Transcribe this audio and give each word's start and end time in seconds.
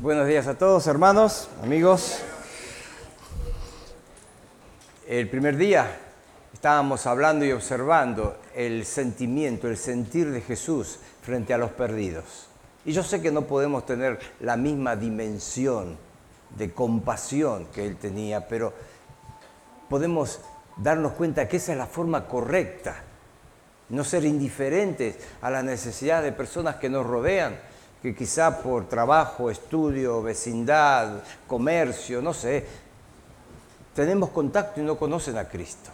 Buenos 0.00 0.26
días 0.26 0.48
a 0.48 0.58
todos, 0.58 0.88
hermanos, 0.88 1.48
amigos. 1.62 2.18
El 5.06 5.30
primer 5.30 5.56
día 5.56 5.86
estábamos 6.52 7.06
hablando 7.06 7.44
y 7.44 7.52
observando 7.52 8.36
el 8.56 8.84
sentimiento, 8.86 9.68
el 9.68 9.76
sentir 9.76 10.32
de 10.32 10.40
Jesús 10.40 10.98
frente 11.22 11.54
a 11.54 11.58
los 11.58 11.70
perdidos. 11.70 12.48
Y 12.84 12.92
yo 12.92 13.04
sé 13.04 13.22
que 13.22 13.30
no 13.30 13.42
podemos 13.42 13.86
tener 13.86 14.18
la 14.40 14.56
misma 14.56 14.96
dimensión 14.96 15.96
de 16.58 16.72
compasión 16.72 17.66
que 17.66 17.86
él 17.86 17.96
tenía, 17.96 18.48
pero 18.48 18.74
podemos 19.88 20.40
darnos 20.76 21.12
cuenta 21.12 21.46
que 21.46 21.58
esa 21.58 21.70
es 21.70 21.78
la 21.78 21.86
forma 21.86 22.26
correcta. 22.26 22.96
No 23.90 24.02
ser 24.02 24.24
indiferentes 24.24 25.18
a 25.40 25.50
la 25.50 25.62
necesidad 25.62 26.24
de 26.24 26.32
personas 26.32 26.76
que 26.76 26.90
nos 26.90 27.06
rodean, 27.06 27.54
que 28.04 28.14
quizá 28.14 28.60
por 28.62 28.86
trabajo, 28.86 29.50
estudio, 29.50 30.22
vecindad, 30.22 31.22
comercio, 31.46 32.20
no 32.20 32.34
sé, 32.34 32.66
tenemos 33.94 34.28
contacto 34.28 34.78
y 34.78 34.84
no 34.84 34.98
conocen 34.98 35.38
a 35.38 35.48
Cristo. 35.48 35.88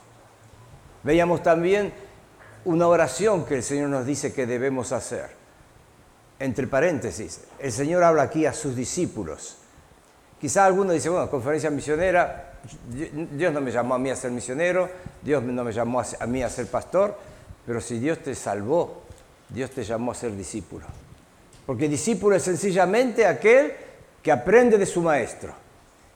Veíamos 1.04 1.40
también 1.40 1.92
una 2.64 2.88
oración 2.88 3.44
que 3.44 3.54
el 3.54 3.62
Señor 3.62 3.90
nos 3.90 4.06
dice 4.06 4.32
que 4.32 4.44
debemos 4.44 4.90
hacer. 4.90 5.30
Entre 6.40 6.66
paréntesis, 6.66 7.42
el 7.60 7.70
Señor 7.70 8.02
habla 8.02 8.22
aquí 8.24 8.44
a 8.44 8.52
sus 8.54 8.74
discípulos. 8.74 9.58
Quizá 10.40 10.66
alguno 10.66 10.92
dice, 10.92 11.10
bueno, 11.10 11.30
conferencia 11.30 11.70
misionera, 11.70 12.54
Dios 12.88 13.52
no 13.52 13.60
me 13.60 13.70
llamó 13.70 13.94
a 13.94 14.00
mí 14.00 14.10
a 14.10 14.16
ser 14.16 14.32
misionero, 14.32 14.90
Dios 15.22 15.44
no 15.44 15.62
me 15.62 15.72
llamó 15.72 16.00
a 16.00 16.26
mí 16.26 16.42
a 16.42 16.48
ser 16.48 16.66
pastor, 16.66 17.16
pero 17.64 17.80
si 17.80 18.00
Dios 18.00 18.18
te 18.18 18.34
salvó, 18.34 19.04
Dios 19.48 19.70
te 19.70 19.84
llamó 19.84 20.10
a 20.10 20.16
ser 20.16 20.36
discípulo. 20.36 20.86
Porque 21.66 21.88
discípulo 21.88 22.36
es 22.36 22.42
sencillamente 22.42 23.26
aquel 23.26 23.72
que 24.22 24.32
aprende 24.32 24.78
de 24.78 24.86
su 24.86 25.02
maestro. 25.02 25.54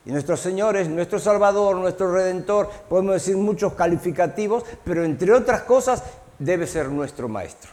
Y 0.05 0.11
nuestro 0.11 0.37
Señor 0.37 0.77
es 0.77 0.87
nuestro 0.87 1.17
Salvador, 1.17 1.75
nuestro 1.77 2.13
Redentor, 2.13 2.69
podemos 2.87 3.15
decir 3.15 3.37
muchos 3.37 3.73
calificativos, 3.73 4.63
pero 4.83 5.03
entre 5.03 5.33
otras 5.33 5.63
cosas 5.63 6.03
debe 6.37 6.67
ser 6.67 6.89
nuestro 6.89 7.27
maestro. 7.27 7.71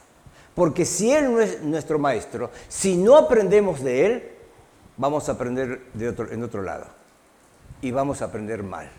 Porque 0.55 0.85
si 0.85 1.13
Él 1.13 1.33
no 1.33 1.41
es 1.41 1.63
nuestro 1.63 1.99
maestro, 1.99 2.51
si 2.69 2.97
no 2.97 3.17
aprendemos 3.17 3.83
de 3.83 4.07
Él, 4.07 4.31
vamos 4.97 5.29
a 5.29 5.33
aprender 5.33 5.83
de 5.93 6.09
en 6.31 6.43
otro 6.43 6.63
lado. 6.63 6.87
Y 7.83 7.91
vamos 7.91 8.23
a 8.23 8.27
aprender 8.27 8.63
mal. 8.63 8.91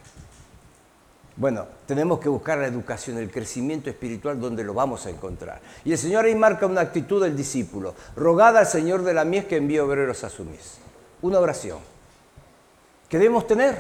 Bueno, 1.36 1.66
tenemos 1.88 2.20
que 2.20 2.30
buscar 2.30 2.60
la 2.60 2.68
educación, 2.68 3.18
el 3.18 3.32
crecimiento 3.32 3.90
espiritual 3.90 4.40
donde 4.40 4.64
lo 4.64 4.74
vamos 4.74 5.06
a 5.08 5.10
encontrar. 5.10 5.62
Y 5.84 5.92
el 5.92 5.98
Señor 5.98 6.26
ahí 6.26 6.36
marca 6.36 6.68
una 6.68 6.82
actitud 6.82 7.24
del 7.24 7.36
discípulo. 7.36 7.96
Rogad 8.16 8.56
al 8.58 8.68
Señor 8.68 9.04
de 9.04 9.16
la 9.16 9.26
mies 9.26 9.46
que 9.46 9.58
envíe 9.58 9.80
obreros 9.80 10.24
a 10.24 10.30
su 10.30 10.46
mies. 10.46 10.78
Una 11.24 11.40
oración 11.40 11.80
que 13.10 13.18
debemos 13.18 13.48
tener, 13.48 13.80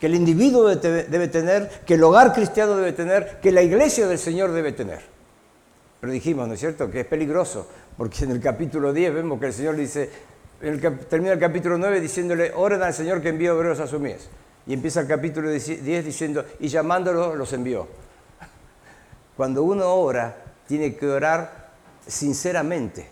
que 0.00 0.06
el 0.06 0.14
individuo 0.14 0.68
debe 0.68 1.28
tener, 1.28 1.82
que 1.86 1.94
el 1.94 2.02
hogar 2.02 2.32
cristiano 2.32 2.76
debe 2.76 2.92
tener, 2.92 3.40
que 3.40 3.50
la 3.52 3.62
iglesia 3.62 4.06
del 4.06 4.18
Señor 4.18 4.52
debe 4.52 4.72
tener. 4.72 5.00
Pero 6.00 6.12
dijimos, 6.12 6.46
¿no 6.48 6.54
es 6.54 6.60
cierto?, 6.60 6.90
que 6.90 7.00
es 7.00 7.06
peligroso, 7.06 7.66
porque 7.96 8.24
en 8.24 8.30
el 8.32 8.40
capítulo 8.40 8.92
10 8.92 9.14
vemos 9.14 9.40
que 9.40 9.46
el 9.46 9.52
Señor 9.54 9.76
dice, 9.76 10.10
termina 11.08 11.32
el 11.32 11.38
capítulo 11.38 11.78
9 11.78 12.00
diciéndole, 12.00 12.52
oren 12.54 12.82
al 12.82 12.92
Señor 12.92 13.22
que 13.22 13.30
envíe 13.30 13.48
obreros 13.48 13.80
a 13.80 13.86
su 13.86 13.98
mies. 13.98 14.28
Y 14.66 14.72
empieza 14.72 15.00
el 15.00 15.06
capítulo 15.06 15.50
10 15.50 16.04
diciendo, 16.04 16.44
y 16.58 16.68
llamándolos 16.68 17.36
los 17.36 17.52
envió. 17.52 17.86
Cuando 19.36 19.62
uno 19.62 19.92
ora, 19.94 20.36
tiene 20.66 20.94
que 20.94 21.06
orar 21.06 21.72
sinceramente, 22.06 23.08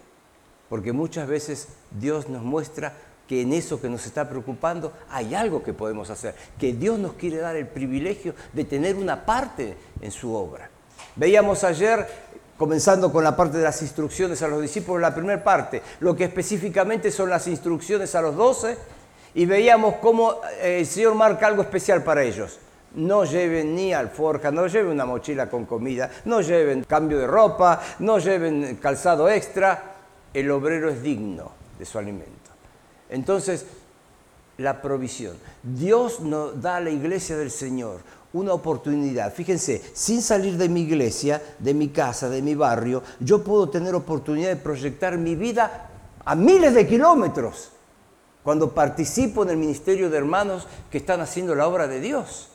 porque 0.68 0.92
muchas 0.92 1.28
veces 1.28 1.68
Dios 1.90 2.28
nos 2.28 2.42
muestra 2.42 2.94
que 3.28 3.42
en 3.42 3.52
eso 3.52 3.80
que 3.80 3.88
nos 3.88 4.06
está 4.06 4.28
preocupando 4.28 4.92
hay 5.10 5.34
algo 5.34 5.62
que 5.62 5.72
podemos 5.72 6.10
hacer, 6.10 6.34
que 6.58 6.72
Dios 6.72 6.98
nos 6.98 7.14
quiere 7.14 7.38
dar 7.38 7.56
el 7.56 7.66
privilegio 7.66 8.34
de 8.52 8.64
tener 8.64 8.96
una 8.96 9.24
parte 9.24 9.76
en 10.00 10.10
su 10.10 10.34
obra. 10.34 10.70
Veíamos 11.16 11.64
ayer, 11.64 12.06
comenzando 12.56 13.12
con 13.12 13.24
la 13.24 13.36
parte 13.36 13.58
de 13.58 13.64
las 13.64 13.82
instrucciones 13.82 14.42
a 14.42 14.48
los 14.48 14.62
discípulos, 14.62 15.00
la 15.00 15.14
primera 15.14 15.42
parte, 15.42 15.82
lo 16.00 16.14
que 16.16 16.24
específicamente 16.24 17.10
son 17.10 17.28
las 17.30 17.46
instrucciones 17.46 18.14
a 18.14 18.22
los 18.22 18.36
doce, 18.36 18.76
y 19.34 19.46
veíamos 19.46 19.96
cómo 19.96 20.36
eh, 20.60 20.80
el 20.80 20.86
Señor 20.86 21.14
marca 21.14 21.46
algo 21.46 21.62
especial 21.62 22.02
para 22.02 22.22
ellos. 22.22 22.58
No 22.94 23.24
lleven 23.24 23.74
ni 23.74 23.94
alforja, 23.94 24.50
no 24.50 24.66
lleven 24.66 24.92
una 24.92 25.06
mochila 25.06 25.48
con 25.48 25.64
comida, 25.64 26.10
no 26.26 26.42
lleven 26.42 26.84
cambio 26.84 27.18
de 27.18 27.26
ropa, 27.26 27.80
no 28.00 28.18
lleven 28.18 28.76
calzado 28.76 29.30
extra. 29.30 29.94
El 30.34 30.50
obrero 30.50 30.90
es 30.90 31.02
digno 31.02 31.52
de 31.78 31.86
su 31.86 31.98
alimento. 31.98 32.50
Entonces, 33.08 33.64
la 34.58 34.82
provisión. 34.82 35.36
Dios 35.62 36.20
nos 36.20 36.60
da 36.60 36.76
a 36.76 36.80
la 36.80 36.90
iglesia 36.90 37.36
del 37.36 37.50
Señor 37.50 38.00
una 38.34 38.52
oportunidad. 38.52 39.32
Fíjense, 39.32 39.82
sin 39.94 40.20
salir 40.20 40.56
de 40.56 40.68
mi 40.68 40.82
iglesia, 40.82 41.42
de 41.58 41.72
mi 41.74 41.88
casa, 41.88 42.28
de 42.28 42.42
mi 42.42 42.54
barrio, 42.54 43.02
yo 43.20 43.42
puedo 43.42 43.70
tener 43.70 43.94
oportunidad 43.94 44.50
de 44.50 44.56
proyectar 44.56 45.16
mi 45.16 45.34
vida 45.34 45.90
a 46.24 46.34
miles 46.34 46.74
de 46.74 46.86
kilómetros 46.86 47.72
cuando 48.42 48.74
participo 48.74 49.42
en 49.42 49.50
el 49.50 49.56
ministerio 49.56 50.10
de 50.10 50.18
hermanos 50.18 50.66
que 50.90 50.98
están 50.98 51.20
haciendo 51.20 51.54
la 51.54 51.66
obra 51.66 51.86
de 51.86 52.00
Dios. 52.00 52.48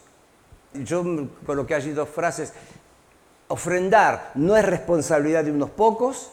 Yo 0.73 1.03
coloqué 1.45 1.75
allí 1.75 1.91
dos 1.91 2.09
frases. 2.09 2.53
Ofrendar 3.47 4.31
no 4.35 4.57
es 4.57 4.65
responsabilidad 4.65 5.45
de 5.45 5.51
unos 5.51 5.69
pocos, 5.69 6.31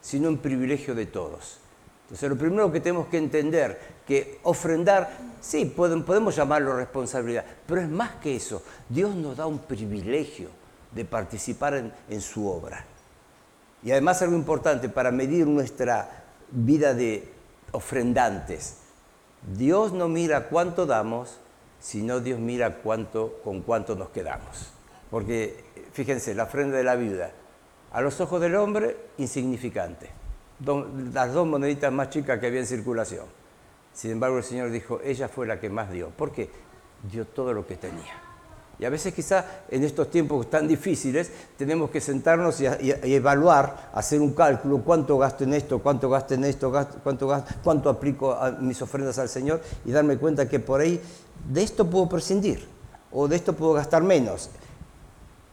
sino 0.00 0.28
un 0.28 0.38
privilegio 0.38 0.94
de 0.94 1.06
todos. 1.06 1.58
Entonces, 2.04 2.28
lo 2.28 2.36
primero 2.36 2.70
que 2.70 2.80
tenemos 2.80 3.06
que 3.06 3.16
entender, 3.16 3.80
que 4.06 4.38
ofrendar, 4.42 5.16
sí, 5.40 5.64
podemos 5.64 6.36
llamarlo 6.36 6.76
responsabilidad, 6.76 7.46
pero 7.66 7.80
es 7.80 7.88
más 7.88 8.16
que 8.16 8.36
eso. 8.36 8.62
Dios 8.88 9.14
nos 9.14 9.38
da 9.38 9.46
un 9.46 9.60
privilegio 9.60 10.50
de 10.90 11.06
participar 11.06 11.74
en, 11.74 11.92
en 12.10 12.20
su 12.20 12.46
obra. 12.46 12.84
Y 13.82 13.92
además 13.92 14.20
algo 14.20 14.36
importante 14.36 14.90
para 14.90 15.10
medir 15.10 15.46
nuestra 15.46 16.24
vida 16.50 16.92
de 16.92 17.32
ofrendantes. 17.72 18.78
Dios 19.56 19.92
no 19.92 20.08
mira 20.08 20.48
cuánto 20.48 20.86
damos, 20.86 21.38
sino 21.80 22.20
Dios 22.20 22.38
mira 22.38 22.76
cuánto, 22.76 23.40
con 23.42 23.62
cuánto 23.62 23.96
nos 23.96 24.10
quedamos. 24.10 24.70
Porque 25.10 25.64
fíjense, 25.92 26.34
la 26.34 26.44
ofrenda 26.44 26.76
de 26.76 26.84
la 26.84 26.94
viuda, 26.94 27.32
a 27.92 28.00
los 28.00 28.20
ojos 28.20 28.40
del 28.40 28.54
hombre, 28.54 28.96
insignificante. 29.18 30.10
las 31.12 31.34
dos 31.34 31.46
moneditas 31.46 31.92
más 31.92 32.10
chicas 32.10 32.38
que 32.38 32.46
había 32.46 32.60
en 32.60 32.66
circulación. 32.66 33.26
Sin 33.92 34.12
embargo, 34.12 34.38
el 34.38 34.44
Señor 34.44 34.70
dijo, 34.70 35.00
ella 35.04 35.28
fue 35.28 35.46
la 35.46 35.60
que 35.60 35.68
más 35.68 35.90
dio. 35.90 36.10
¿Por 36.10 36.32
qué? 36.32 36.50
Dio 37.10 37.26
todo 37.26 37.52
lo 37.52 37.66
que 37.66 37.76
tenía. 37.76 38.31
Y 38.82 38.84
a 38.84 38.90
veces 38.90 39.14
quizá 39.14 39.44
en 39.70 39.84
estos 39.84 40.10
tiempos 40.10 40.50
tan 40.50 40.66
difíciles 40.66 41.30
tenemos 41.56 41.88
que 41.88 42.00
sentarnos 42.00 42.60
y, 42.60 42.66
evaluar, 43.14 43.92
hacer 43.94 44.20
un 44.20 44.32
cálculo, 44.32 44.82
cuánto 44.82 45.16
gasto 45.18 45.44
en 45.44 45.54
esto, 45.54 45.78
cuánto 45.78 46.10
gasto 46.10 46.34
en 46.34 46.42
esto, 46.42 46.72
cuánto, 47.04 47.44
cuánto 47.62 47.88
aplico 47.88 48.36
mis 48.58 48.82
ofrendas 48.82 49.20
al 49.20 49.28
Señor 49.28 49.60
y 49.84 49.92
darme 49.92 50.16
cuenta 50.16 50.48
que 50.48 50.58
por 50.58 50.80
ahí 50.80 51.00
de 51.48 51.62
esto 51.62 51.88
puedo 51.88 52.08
prescindir 52.08 52.66
o 53.12 53.28
de 53.28 53.36
esto 53.36 53.52
puedo 53.52 53.74
gastar 53.74 54.02
menos. 54.02 54.50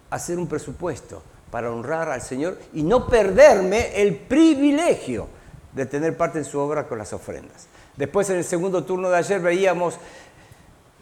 Hacer 0.10 0.40
un 0.40 0.48
presupuesto 0.48 1.22
para 1.52 1.72
honrar 1.72 2.10
al 2.10 2.24
Señor 2.24 2.58
y 2.74 2.82
no 2.82 3.06
perderme 3.06 4.02
el 4.02 4.16
privilegio 4.16 5.28
de 5.76 5.86
tener 5.86 6.18
parte 6.18 6.40
en 6.40 6.46
su 6.46 6.58
obra 6.58 6.88
con 6.88 6.98
las 6.98 7.14
ofrendas. 7.14 7.68
Después 7.96 8.30
en 8.30 8.38
el 8.38 8.46
segundo 8.46 8.86
turno 8.86 9.10
de 9.10 9.18
ayer 9.18 9.40
veíamos 9.40 9.96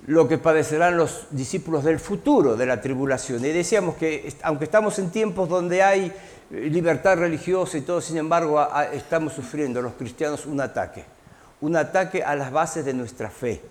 lo 0.08 0.28
que 0.28 0.38
padecerán 0.38 0.98
los 0.98 1.28
discípulos 1.32 1.84
del 1.84 2.00
futuro 2.00 2.56
de 2.56 2.66
la 2.66 2.82
tribulación. 2.82 3.44
Y 3.44 3.50
decíamos 3.50 3.96
que 3.96 4.34
aunque 4.42 4.64
estamos 4.64 4.98
en 5.00 5.12
tiempos 5.12 5.50
donde 5.50 5.84
hay 5.84 6.14
eh, 6.50 6.70
libertad 6.72 7.18
religiosa 7.18 7.78
y 7.78 7.82
todo, 7.82 8.00
sin 8.00 8.18
embargo, 8.18 8.66
estamos 8.94 9.34
sufriendo 9.34 9.82
los 9.82 9.94
cristianos 9.94 10.46
un 10.46 10.62
ataque, 10.62 11.04
un 11.60 11.76
ataque 11.76 12.24
a 12.24 12.36
las 12.36 12.52
bases 12.52 12.86
de 12.86 12.94
nuestra 12.94 13.30
fe, 13.30 13.62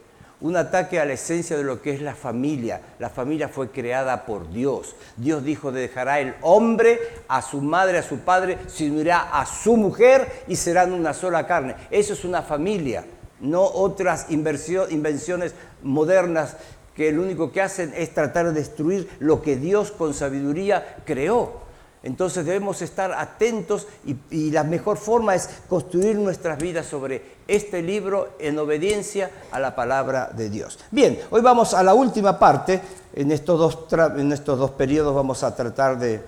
un 0.42 0.56
ataque 0.56 1.00
a 1.00 1.06
la 1.06 1.14
esencia 1.14 1.56
de 1.56 1.64
lo 1.64 1.80
que 1.80 1.92
es 1.92 2.02
la 2.02 2.14
familia. 2.14 2.82
La 2.98 3.08
familia 3.08 3.48
fue 3.48 3.70
creada 3.70 4.26
por 4.26 4.50
Dios. 4.50 4.94
Dios 5.16 5.42
dijo, 5.42 5.72
dejará 5.72 6.20
el 6.20 6.34
hombre 6.42 7.00
a 7.28 7.40
su 7.40 7.62
madre, 7.62 7.96
a 7.96 8.02
su 8.02 8.18
padre, 8.18 8.58
se 8.66 8.90
unirá 8.90 9.30
a 9.32 9.46
su 9.46 9.78
mujer 9.78 10.44
y 10.48 10.56
serán 10.56 10.92
una 10.92 11.14
sola 11.14 11.46
carne. 11.46 11.76
Eso 11.90 12.12
es 12.12 12.26
una 12.26 12.42
familia 12.42 13.06
no 13.40 13.62
otras 13.62 14.26
invenciones 14.30 15.54
modernas 15.82 16.56
que 16.94 17.12
lo 17.12 17.22
único 17.22 17.52
que 17.52 17.60
hacen 17.60 17.92
es 17.94 18.14
tratar 18.14 18.46
de 18.46 18.52
destruir 18.52 19.08
lo 19.20 19.42
que 19.42 19.56
Dios 19.56 19.90
con 19.90 20.14
sabiduría 20.14 20.96
creó. 21.04 21.66
Entonces 22.02 22.46
debemos 22.46 22.82
estar 22.82 23.12
atentos 23.12 23.86
y, 24.30 24.50
la 24.52 24.62
mejor 24.62 24.96
forma 24.96 25.34
es 25.34 25.50
construir 25.68 26.16
nuestras 26.16 26.56
vidas 26.58 26.86
sobre 26.86 27.36
este 27.48 27.82
libro 27.82 28.28
en 28.38 28.58
obediencia 28.58 29.30
a 29.50 29.58
la 29.58 29.74
palabra 29.74 30.30
de 30.34 30.48
Dios. 30.48 30.78
Bien, 30.90 31.18
hoy 31.30 31.42
vamos 31.42 31.74
a 31.74 31.82
la 31.82 31.94
última 31.94 32.38
parte. 32.38 32.80
En 33.12 33.32
estos 33.32 33.58
dos, 33.58 34.00
en 34.16 34.32
estos 34.32 34.58
dos 34.58 34.70
periodos 34.70 35.14
vamos 35.14 35.42
a 35.42 35.54
tratar 35.56 35.98
de, 35.98 36.22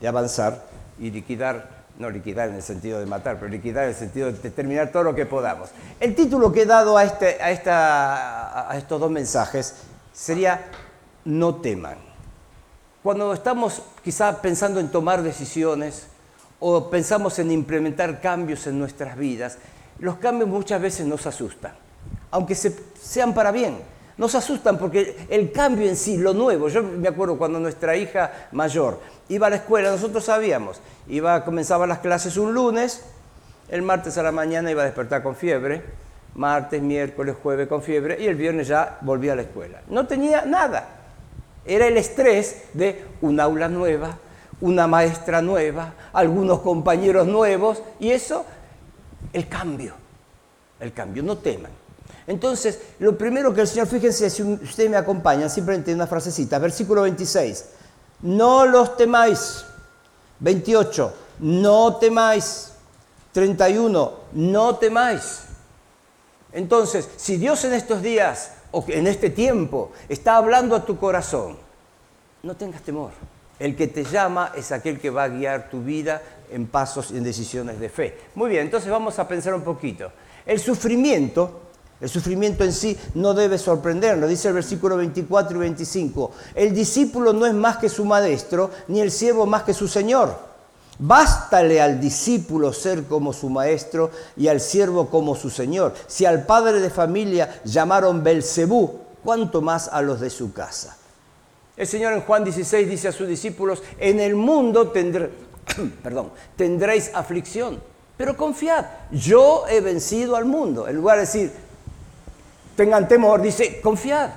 de 0.00 0.08
avanzar 0.08 0.64
y 0.98 1.10
liquidar 1.10 1.77
no 1.98 2.10
liquidar 2.10 2.48
en 2.48 2.56
el 2.56 2.62
sentido 2.62 3.00
de 3.00 3.06
matar, 3.06 3.38
pero 3.38 3.50
liquidar 3.50 3.84
en 3.84 3.90
el 3.90 3.96
sentido 3.96 4.32
de 4.32 4.50
terminar 4.50 4.92
todo 4.92 5.02
lo 5.02 5.14
que 5.14 5.26
podamos. 5.26 5.70
El 5.98 6.14
título 6.14 6.52
que 6.52 6.62
he 6.62 6.66
dado 6.66 6.96
a, 6.96 7.04
este, 7.04 7.42
a, 7.42 7.50
esta, 7.50 8.70
a 8.70 8.76
estos 8.78 9.00
dos 9.00 9.10
mensajes 9.10 9.74
sería 10.12 10.66
No 11.24 11.56
teman. 11.56 11.98
Cuando 13.02 13.32
estamos 13.32 13.82
quizá 14.02 14.40
pensando 14.40 14.80
en 14.80 14.90
tomar 14.90 15.22
decisiones 15.22 16.06
o 16.60 16.90
pensamos 16.90 17.38
en 17.38 17.50
implementar 17.50 18.20
cambios 18.20 18.66
en 18.66 18.78
nuestras 18.78 19.16
vidas, 19.16 19.58
los 19.98 20.16
cambios 20.16 20.48
muchas 20.48 20.80
veces 20.80 21.06
nos 21.06 21.26
asustan, 21.26 21.72
aunque 22.30 22.54
sean 22.54 23.34
para 23.34 23.50
bien. 23.50 23.97
Nos 24.18 24.34
asustan 24.34 24.78
porque 24.78 25.16
el 25.30 25.52
cambio 25.52 25.88
en 25.88 25.96
sí, 25.96 26.18
lo 26.18 26.34
nuevo, 26.34 26.68
yo 26.68 26.82
me 26.82 27.08
acuerdo 27.08 27.38
cuando 27.38 27.60
nuestra 27.60 27.96
hija 27.96 28.48
mayor 28.50 28.98
iba 29.28 29.46
a 29.46 29.50
la 29.50 29.56
escuela, 29.56 29.92
nosotros 29.92 30.24
sabíamos, 30.24 30.80
iba, 31.06 31.44
comenzaba 31.44 31.86
las 31.86 32.00
clases 32.00 32.36
un 32.36 32.52
lunes, 32.52 33.04
el 33.68 33.82
martes 33.82 34.18
a 34.18 34.24
la 34.24 34.32
mañana 34.32 34.72
iba 34.72 34.82
a 34.82 34.86
despertar 34.86 35.22
con 35.22 35.36
fiebre, 35.36 35.82
martes, 36.34 36.82
miércoles, 36.82 37.36
jueves 37.40 37.68
con 37.68 37.80
fiebre 37.80 38.20
y 38.20 38.26
el 38.26 38.34
viernes 38.34 38.66
ya 38.66 38.98
volvía 39.02 39.34
a 39.34 39.36
la 39.36 39.42
escuela. 39.42 39.82
No 39.88 40.06
tenía 40.06 40.44
nada. 40.44 40.88
Era 41.64 41.86
el 41.86 41.96
estrés 41.96 42.64
de 42.72 43.04
un 43.20 43.38
aula 43.38 43.68
nueva, 43.68 44.18
una 44.60 44.88
maestra 44.88 45.42
nueva, 45.42 45.92
algunos 46.12 46.60
compañeros 46.60 47.26
nuevos 47.26 47.82
y 48.00 48.10
eso, 48.10 48.44
el 49.32 49.46
cambio, 49.46 49.94
el 50.80 50.92
cambio, 50.92 51.22
no 51.22 51.38
teman. 51.38 51.70
Entonces, 52.28 52.78
lo 52.98 53.16
primero 53.16 53.54
que 53.54 53.62
el 53.62 53.66
Señor, 53.66 53.86
fíjense, 53.86 54.28
si 54.28 54.42
ustedes 54.42 54.90
me 54.90 54.98
acompañan, 54.98 55.48
simplemente 55.48 55.94
una 55.94 56.06
frasecita, 56.06 56.58
versículo 56.58 57.02
26, 57.02 57.64
no 58.20 58.66
los 58.66 58.98
temáis. 58.98 59.64
28, 60.40 61.14
no 61.40 61.96
temáis. 61.96 62.72
31, 63.32 64.12
no 64.32 64.76
temáis. 64.76 65.44
Entonces, 66.52 67.08
si 67.16 67.38
Dios 67.38 67.64
en 67.64 67.72
estos 67.72 68.02
días 68.02 68.52
o 68.72 68.84
en 68.88 69.06
este 69.06 69.30
tiempo 69.30 69.92
está 70.10 70.36
hablando 70.36 70.76
a 70.76 70.84
tu 70.84 70.98
corazón, 70.98 71.56
no 72.42 72.54
tengas 72.56 72.82
temor. 72.82 73.12
El 73.58 73.74
que 73.74 73.88
te 73.88 74.04
llama 74.04 74.52
es 74.54 74.70
aquel 74.70 75.00
que 75.00 75.08
va 75.08 75.24
a 75.24 75.28
guiar 75.28 75.70
tu 75.70 75.82
vida 75.82 76.20
en 76.50 76.66
pasos 76.66 77.10
y 77.10 77.16
en 77.16 77.24
decisiones 77.24 77.80
de 77.80 77.88
fe. 77.88 78.18
Muy 78.34 78.50
bien, 78.50 78.64
entonces 78.64 78.90
vamos 78.90 79.18
a 79.18 79.26
pensar 79.26 79.54
un 79.54 79.62
poquito. 79.62 80.12
El 80.44 80.60
sufrimiento, 80.60 81.67
el 82.00 82.08
sufrimiento 82.08 82.64
en 82.64 82.72
sí 82.72 82.96
no 83.14 83.34
debe 83.34 83.58
sorprendernos, 83.58 84.28
dice 84.28 84.48
el 84.48 84.54
versículo 84.54 84.96
24 84.96 85.56
y 85.56 85.60
25. 85.60 86.30
El 86.54 86.74
discípulo 86.74 87.32
no 87.32 87.44
es 87.44 87.54
más 87.54 87.78
que 87.78 87.88
su 87.88 88.04
maestro, 88.04 88.70
ni 88.86 89.00
el 89.00 89.10
siervo 89.10 89.46
más 89.46 89.64
que 89.64 89.74
su 89.74 89.88
señor. 89.88 90.48
Bástale 91.00 91.80
al 91.80 92.00
discípulo 92.00 92.72
ser 92.72 93.04
como 93.04 93.32
su 93.32 93.48
maestro 93.50 94.10
y 94.36 94.48
al 94.48 94.60
siervo 94.60 95.08
como 95.08 95.34
su 95.34 95.50
señor. 95.50 95.94
Si 96.06 96.24
al 96.24 96.44
padre 96.44 96.80
de 96.80 96.90
familia 96.90 97.60
llamaron 97.64 98.22
Belcebú, 98.22 98.98
¿cuánto 99.24 99.60
más 99.60 99.88
a 99.88 100.02
los 100.02 100.20
de 100.20 100.30
su 100.30 100.52
casa? 100.52 100.96
El 101.76 101.86
Señor 101.86 102.12
en 102.12 102.22
Juan 102.22 102.42
16 102.42 102.88
dice 102.88 103.06
a 103.06 103.12
sus 103.12 103.28
discípulos, 103.28 103.82
en 104.00 104.18
el 104.18 104.34
mundo 104.34 104.92
perdón, 106.02 106.32
tendréis 106.56 107.12
aflicción, 107.14 107.80
pero 108.16 108.36
confiad, 108.36 108.84
yo 109.12 109.64
he 109.68 109.80
vencido 109.80 110.34
al 110.34 110.44
mundo. 110.44 110.88
En 110.88 110.96
lugar 110.96 111.18
de 111.18 111.20
decir, 111.20 111.52
tengan 112.78 113.08
temor, 113.08 113.42
dice, 113.42 113.80
confiad. 113.80 114.30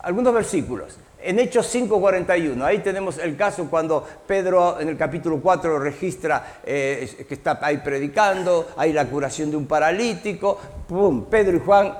Algunos 0.00 0.32
versículos. 0.32 0.96
En 1.20 1.38
Hechos 1.38 1.66
5:41, 1.74 2.64
ahí 2.64 2.78
tenemos 2.78 3.18
el 3.18 3.36
caso 3.36 3.66
cuando 3.68 4.06
Pedro 4.26 4.80
en 4.80 4.88
el 4.88 4.96
capítulo 4.96 5.38
4 5.38 5.78
registra 5.78 6.60
eh, 6.64 7.26
que 7.28 7.34
está 7.34 7.58
ahí 7.60 7.76
predicando, 7.76 8.68
hay 8.74 8.94
la 8.94 9.04
curación 9.04 9.50
de 9.50 9.58
un 9.58 9.66
paralítico, 9.66 10.58
¡pum! 10.88 11.26
Pedro 11.26 11.58
y 11.58 11.60
Juan 11.60 11.92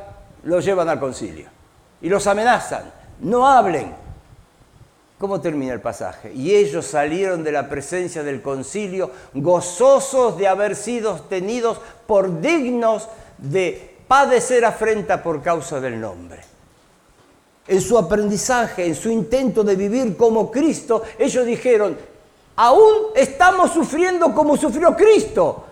los 0.45 0.65
llevan 0.65 0.89
al 0.89 0.99
concilio 0.99 1.51
y 2.01 2.09
los 2.09 2.27
amenazan, 2.27 2.91
no 3.21 3.47
hablen, 3.47 3.95
¿Cómo 5.19 5.41
termina 5.41 5.73
el 5.73 5.81
pasaje? 5.81 6.33
Y 6.33 6.55
ellos 6.55 6.87
salieron 6.87 7.43
de 7.43 7.51
la 7.51 7.69
presencia 7.69 8.23
del 8.23 8.41
concilio 8.41 9.11
gozosos 9.35 10.39
de 10.39 10.47
haber 10.47 10.77
sido 10.77 11.17
tenidos 11.23 11.81
por 12.07 12.41
dignos 12.41 13.09
de 13.37 13.98
padecer 14.09 14.65
afrenta 14.65 15.23
por 15.23 15.43
causa 15.43 15.81
del 15.81 16.01
nombre. 16.01 16.41
En 17.67 17.81
su 17.83 17.99
aprendizaje, 17.99 18.87
en 18.87 18.95
su 18.95 19.11
intento 19.11 19.63
de 19.63 19.77
vivir 19.77 20.17
como 20.17 20.51
Cristo, 20.51 21.03
ellos 21.19 21.45
dijeron, 21.45 21.97
aún 22.57 23.13
estamos 23.15 23.73
sufriendo 23.73 24.35
como 24.35 24.57
sufrió 24.57 24.97
Cristo. 24.97 25.67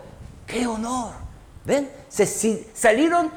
¡Qué 0.45 0.67
honor! 0.67 1.11
¿Ven? 1.65 1.89
Se 2.07 2.25
salieron 2.73 3.31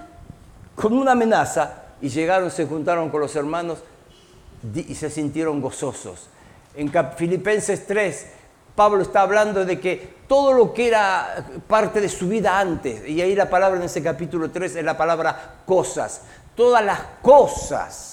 con 0.76 0.92
una 0.92 1.12
amenaza 1.12 1.84
y 2.00 2.08
llegaron, 2.08 2.50
se 2.50 2.66
juntaron 2.66 3.10
con 3.10 3.20
los 3.20 3.34
hermanos 3.34 3.78
y 4.74 4.94
se 4.94 5.10
sintieron 5.10 5.60
gozosos. 5.60 6.28
En 6.76 6.92
Filipenses 7.16 7.86
3, 7.86 8.26
Pablo 8.74 9.02
está 9.02 9.22
hablando 9.22 9.64
de 9.64 9.80
que 9.80 10.20
todo 10.26 10.52
lo 10.52 10.72
que 10.72 10.88
era 10.88 11.44
parte 11.66 12.00
de 12.00 12.08
su 12.08 12.28
vida 12.28 12.58
antes, 12.58 13.06
y 13.08 13.20
ahí 13.20 13.34
la 13.34 13.50
palabra 13.50 13.78
en 13.78 13.84
ese 13.84 14.02
capítulo 14.02 14.50
3 14.50 14.76
es 14.76 14.84
la 14.84 14.96
palabra 14.96 15.56
cosas, 15.66 16.22
todas 16.54 16.84
las 16.84 17.00
cosas 17.22 18.10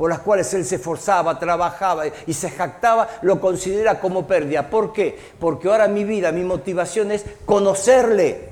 por 0.00 0.08
las 0.08 0.20
cuales 0.20 0.54
él 0.54 0.64
se 0.64 0.76
esforzaba, 0.76 1.38
trabajaba 1.38 2.04
y 2.26 2.32
se 2.32 2.48
jactaba, 2.48 3.06
lo 3.20 3.38
considera 3.38 4.00
como 4.00 4.26
pérdida. 4.26 4.70
¿Por 4.70 4.94
qué? 4.94 5.18
Porque 5.38 5.68
ahora 5.68 5.88
mi 5.88 6.04
vida, 6.04 6.32
mi 6.32 6.42
motivación 6.42 7.12
es 7.12 7.22
conocerle, 7.44 8.48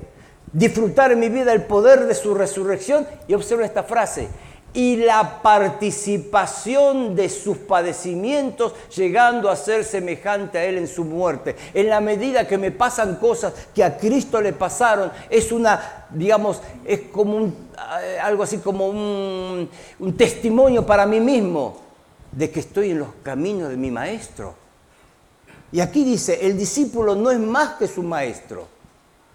disfrutar 0.53 1.11
en 1.11 1.19
mi 1.19 1.29
vida 1.29 1.51
el 1.51 1.63
poder 1.63 2.05
de 2.05 2.13
su 2.13 2.35
resurrección. 2.35 3.07
Y 3.27 3.33
observa 3.33 3.65
esta 3.65 3.81
frase, 3.81 4.29
y 4.73 4.97
la 4.97 5.41
participación 5.41 7.15
de 7.15 7.29
sus 7.29 7.57
padecimientos, 7.57 8.73
llegando 8.95 9.49
a 9.49 9.55
ser 9.55 9.83
semejante 9.83 10.57
a 10.57 10.65
Él 10.65 10.77
en 10.77 10.87
su 10.87 11.03
muerte. 11.03 11.55
En 11.73 11.89
la 11.89 11.99
medida 12.01 12.47
que 12.47 12.57
me 12.57 12.71
pasan 12.71 13.15
cosas 13.15 13.53
que 13.73 13.83
a 13.83 13.97
Cristo 13.97 14.39
le 14.41 14.53
pasaron, 14.53 15.11
es 15.29 15.51
una, 15.51 16.05
digamos, 16.11 16.61
es 16.85 17.01
como 17.11 17.37
un, 17.37 17.69
eh, 18.03 18.19
algo 18.21 18.43
así 18.43 18.59
como 18.59 18.87
un, 18.87 19.69
testimonio 20.15 20.85
para 20.85 21.05
mí 21.05 21.19
mismo 21.19 21.77
de 22.31 22.51
que 22.51 22.59
estoy 22.59 22.91
en 22.91 22.99
los 22.99 23.09
caminos 23.23 23.69
de 23.69 23.77
mi 23.77 23.89
maestro. 23.89 24.53
Y 25.71 25.79
aquí 25.79 26.03
dice, 26.03 26.45
el 26.45 26.57
discípulo 26.57 27.15
no 27.15 27.31
es 27.31 27.39
más 27.39 27.75
que 27.75 27.87
su 27.87 28.03
maestro. 28.03 28.67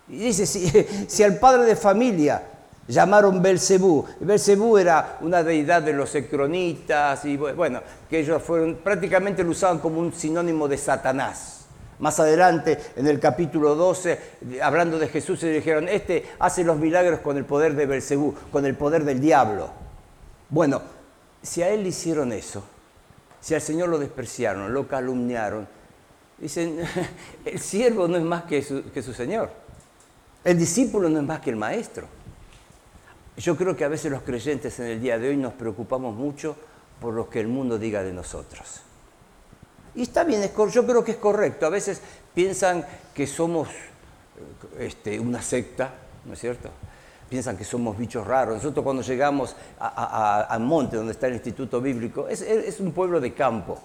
Y 0.09 0.19
dice, 0.19 0.47
si, 0.47 0.71
si 1.09 1.23
al 1.25 1.39
padre 1.39 1.65
de 1.65 1.75
familia 1.75 2.54
llamaron 2.89 3.43
Belcebú. 3.43 4.05
Belcebú 4.21 4.79
era 4.79 5.19
una 5.21 5.43
deidad 5.43 5.83
de 5.83 5.93
los 5.93 6.14
ecronitas 6.14 7.25
y 7.25 7.37
bueno, 7.37 7.81
que 8.09 8.21
ellos 8.21 8.43
fueron, 8.43 8.76
prácticamente 8.76 9.43
lo 9.43 9.50
usaban 9.50 9.79
como 9.79 10.00
un 10.00 10.12
sinónimo 10.12 10.69
de 10.69 10.79
Satanás. 10.79 11.67
Más 11.99 12.19
adelante, 12.19 12.79
en 12.97 13.07
el 13.07 13.21
capítulo 13.21 13.76
12, 13.76 14.19
hablando 14.62 14.99
de 14.99 15.09
Jesús, 15.09 15.41
se 15.41 15.49
dijeron, 15.49 15.88
este 15.88 16.26
hace 16.38 16.64
los 16.64 16.76
milagros 16.76 17.21
con 17.21 17.37
el 17.37 17.45
poder 17.45 17.75
de 17.75 17.87
Belcebú, 17.87 18.35
con 18.50 18.67
el 18.67 18.75
poder 18.75 19.05
del 19.05 19.21
diablo. 19.21 19.71
Bueno, 20.49 20.83
si 21.43 21.62
a 21.62 21.69
él 21.69 21.85
le 21.85 21.91
hicieron 21.91 22.33
eso, 22.33 22.64
si 23.41 23.55
al 23.55 23.61
Señor 23.61 23.88
lo 23.88 23.99
despreciaron, 23.99 24.75
lo 24.75 24.88
calumniaron, 24.88 25.69
dicen, 26.38 26.81
el 27.45 27.61
siervo 27.61 28.09
no 28.09 28.17
es 28.17 28.25
más 28.25 28.45
que 28.45 28.64
que 28.93 29.03
su 29.03 29.14
Señor, 29.14 29.50
el 30.43 30.59
discípulo 30.59 31.09
no 31.09 31.21
es 31.21 31.25
más 31.25 31.41
que 31.41 31.50
el 31.50 31.57
maestro. 31.57 32.09
Yo 33.37 33.57
creo 33.57 33.76
que 33.76 33.85
a 33.85 33.88
veces 33.88 34.11
los 34.12 34.23
creyentes 34.23 34.79
en 34.79 34.87
el 34.87 35.00
día 35.00 35.19
de 35.19 35.29
hoy 35.29 35.37
nos 35.37 35.55
preocupamos 35.55 36.14
mucho 36.14 36.57
por 37.00 37.14
lo 37.14 37.29
que 37.29 37.41
el 37.41 37.49
mundo 37.49 37.79
diga 37.79 38.03
de 38.03 38.12
nosotros. 38.12 38.83
Y 39.95 40.03
está 40.03 40.25
bien, 40.25 40.43
yo 40.43 40.87
creo 40.87 41.05
que 41.05 41.12
es 41.12 41.17
correcto. 41.17 41.67
A 41.67 41.71
veces 41.71 42.00
piensan 42.35 42.85
que 43.12 43.26
somos 43.26 43.69
eh, 43.69 44.87
este, 44.87 45.19
una 45.19 45.43
secta, 45.43 45.95
¿no 46.25 46.35
es 46.35 46.41
cierto? 46.41 46.71
Piensan 47.29 47.57
que 47.57 47.64
somos 47.64 47.99
bichos 47.99 48.26
raros. 48.26 48.57
Nosotros 48.57 48.85
cuando 48.85 49.03
llegamos 49.03 49.57
a, 49.81 50.57
Monte, 50.61 50.97
donde 50.97 51.12
está 51.12 51.26
el 51.26 51.35
Instituto 51.35 51.81
Bíblico, 51.81 52.29
es 52.29 52.79
un 52.81 52.93
pueblo 52.93 53.21
de 53.21 53.33
campo 53.35 53.81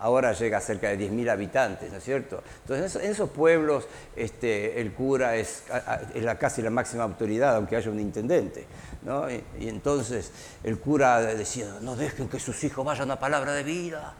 ahora 0.00 0.32
llega 0.32 0.58
a 0.58 0.60
cerca 0.60 0.88
de 0.88 0.98
10.000 0.98 1.30
habitantes, 1.30 1.90
¿no 1.90 1.98
es 1.98 2.04
cierto? 2.04 2.42
Entonces, 2.62 3.02
en 3.02 3.10
esos 3.10 3.30
pueblos 3.30 3.86
este, 4.16 4.80
el 4.80 4.92
cura 4.92 5.36
es, 5.36 5.64
la, 6.14 6.38
casi 6.38 6.62
la 6.62 6.70
máxima 6.70 7.04
autoridad, 7.04 7.56
aunque 7.56 7.76
haya 7.76 7.90
un 7.90 8.00
intendente. 8.00 8.66
¿no? 9.02 9.30
Y, 9.30 9.68
entonces 9.68 10.32
el 10.64 10.78
cura 10.78 11.20
decía, 11.20 11.78
no 11.80 11.96
dejen 11.96 12.28
que 12.28 12.38
sus 12.38 12.62
hijos 12.64 12.84
vayan 12.84 13.10
a 13.10 13.18
palabra 13.18 13.52
de 13.52 13.62
vida, 13.62 14.14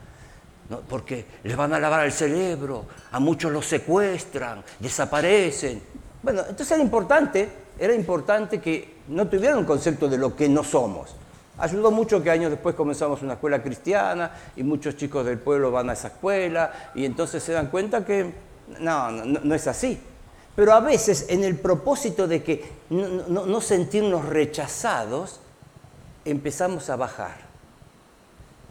porque 0.88 1.24
les 1.44 1.56
van 1.56 1.72
a 1.72 1.78
lavar 1.78 2.04
el 2.04 2.12
cerebro, 2.12 2.84
a 3.12 3.20
muchos 3.20 3.50
los 3.50 3.66
secuestran, 3.66 4.62
desaparecen. 4.78 5.82
Bueno, 6.22 6.40
entonces 6.40 6.72
era 6.72 6.82
importante, 6.82 7.48
era 7.78 7.94
importante 7.94 8.60
que 8.60 8.98
no 9.08 9.26
tuvieran 9.28 9.58
un 9.58 9.64
concepto 9.64 10.08
de 10.08 10.18
lo 10.18 10.36
que 10.36 10.48
no 10.48 10.62
somos. 10.62 11.14
Ayudó 11.58 11.90
mucho 11.90 12.22
que 12.22 12.30
años 12.30 12.50
después 12.50 12.76
comenzamos 12.76 13.20
una 13.22 13.32
escuela 13.32 13.60
cristiana 13.60 14.30
y 14.54 14.62
muchos 14.62 14.96
chicos 14.96 15.26
del 15.26 15.38
pueblo 15.38 15.72
van 15.72 15.90
a 15.90 15.94
esa 15.94 16.08
escuela 16.08 16.90
y 16.94 17.04
entonces 17.04 17.42
se 17.42 17.52
dan 17.52 17.66
cuenta 17.66 18.04
que 18.04 18.32
no, 18.78 19.10
no, 19.10 19.54
es 19.54 19.66
así. 19.66 20.00
pero 20.54 20.72
a 20.72 20.80
veces 20.80 21.26
en 21.28 21.42
el 21.42 21.56
propósito 21.56 22.28
de 22.28 22.44
que 22.44 22.64
no, 22.90 23.60
sentirnos 23.60 24.24
rechazados, 24.24 25.40
empezamos 26.24 26.90
a 26.90 26.96
bajar. 26.96 27.48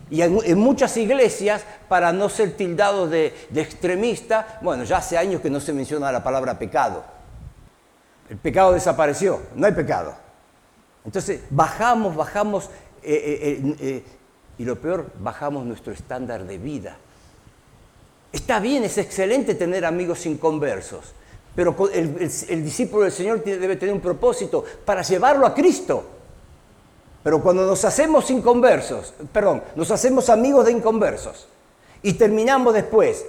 Y 0.09 0.21
en, 0.21 0.57
muchas 0.57 0.95
iglesias, 0.95 1.65
para 1.89 2.13
no 2.13 2.29
ser 2.29 2.55
tildados 2.55 3.09
de, 3.09 3.33
de 3.49 3.61
extremista, 3.61 4.59
bueno, 4.61 4.85
ya 4.85 4.97
hace 4.97 5.17
años 5.17 5.41
que 5.41 5.49
no 5.49 5.59
se 5.59 5.73
menciona 5.73 6.09
la 6.09 6.23
palabra 6.23 6.57
pecado. 6.57 7.03
El 8.29 8.37
pecado 8.37 8.71
desapareció, 8.71 9.41
no 9.55 9.65
hay 9.65 9.73
pecado. 9.73 10.26
Entonces 11.07 11.39
bajamos, 11.49 12.17
bajamos, 12.17 12.65
eh, 13.01 13.61
eh, 13.61 13.75
eh, 13.79 14.03
y 14.57 14.65
lo 14.65 14.75
peor, 14.75 15.09
bajamos 15.19 15.65
nuestro 15.65 15.93
estándar 15.93 16.43
de 16.43 16.57
vida. 16.57 16.97
Está 18.29 18.59
bien, 18.59 18.83
es 18.83 18.97
excelente 18.97 19.55
tener 19.55 19.85
amigos 19.85 20.25
inconversos, 20.25 21.13
pero 21.55 21.73
el, 21.93 22.13
discípulo 22.61 23.03
del 23.03 23.13
Señor 23.13 23.41
debe 23.41 23.77
tener 23.77 23.95
un 23.95 24.01
propósito 24.01 24.65
para 24.83 25.01
llevarlo 25.01 25.47
a 25.47 25.53
Cristo. 25.53 26.03
Pero 27.23 27.41
cuando 27.41 27.65
nos 27.65 27.85
hacemos 27.85 28.29
inconversos, 28.29 29.13
perdón, 29.31 29.63
nos 29.77 29.89
hacemos 29.91 30.29
amigos 30.29 30.65
de 30.65 30.73
inconversos 30.73 31.47
y 32.01 32.13
terminamos 32.13 32.73
después 32.73 33.25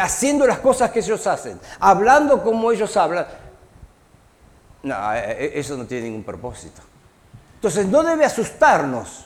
haciendo 0.00 0.48
las 0.48 0.58
cosas 0.58 0.90
que 0.90 0.98
ellos 0.98 1.24
hacen, 1.28 1.60
hablando 1.78 2.42
como 2.42 2.72
ellos 2.72 2.96
hablan, 2.96 3.26
no, 4.82 5.12
eso 5.14 5.76
no 5.76 5.86
tiene 5.86 6.08
ningún 6.08 6.24
propósito. 6.24 6.82
Entonces 7.64 7.86
no 7.86 8.02
debe 8.02 8.26
asustarnos, 8.26 9.24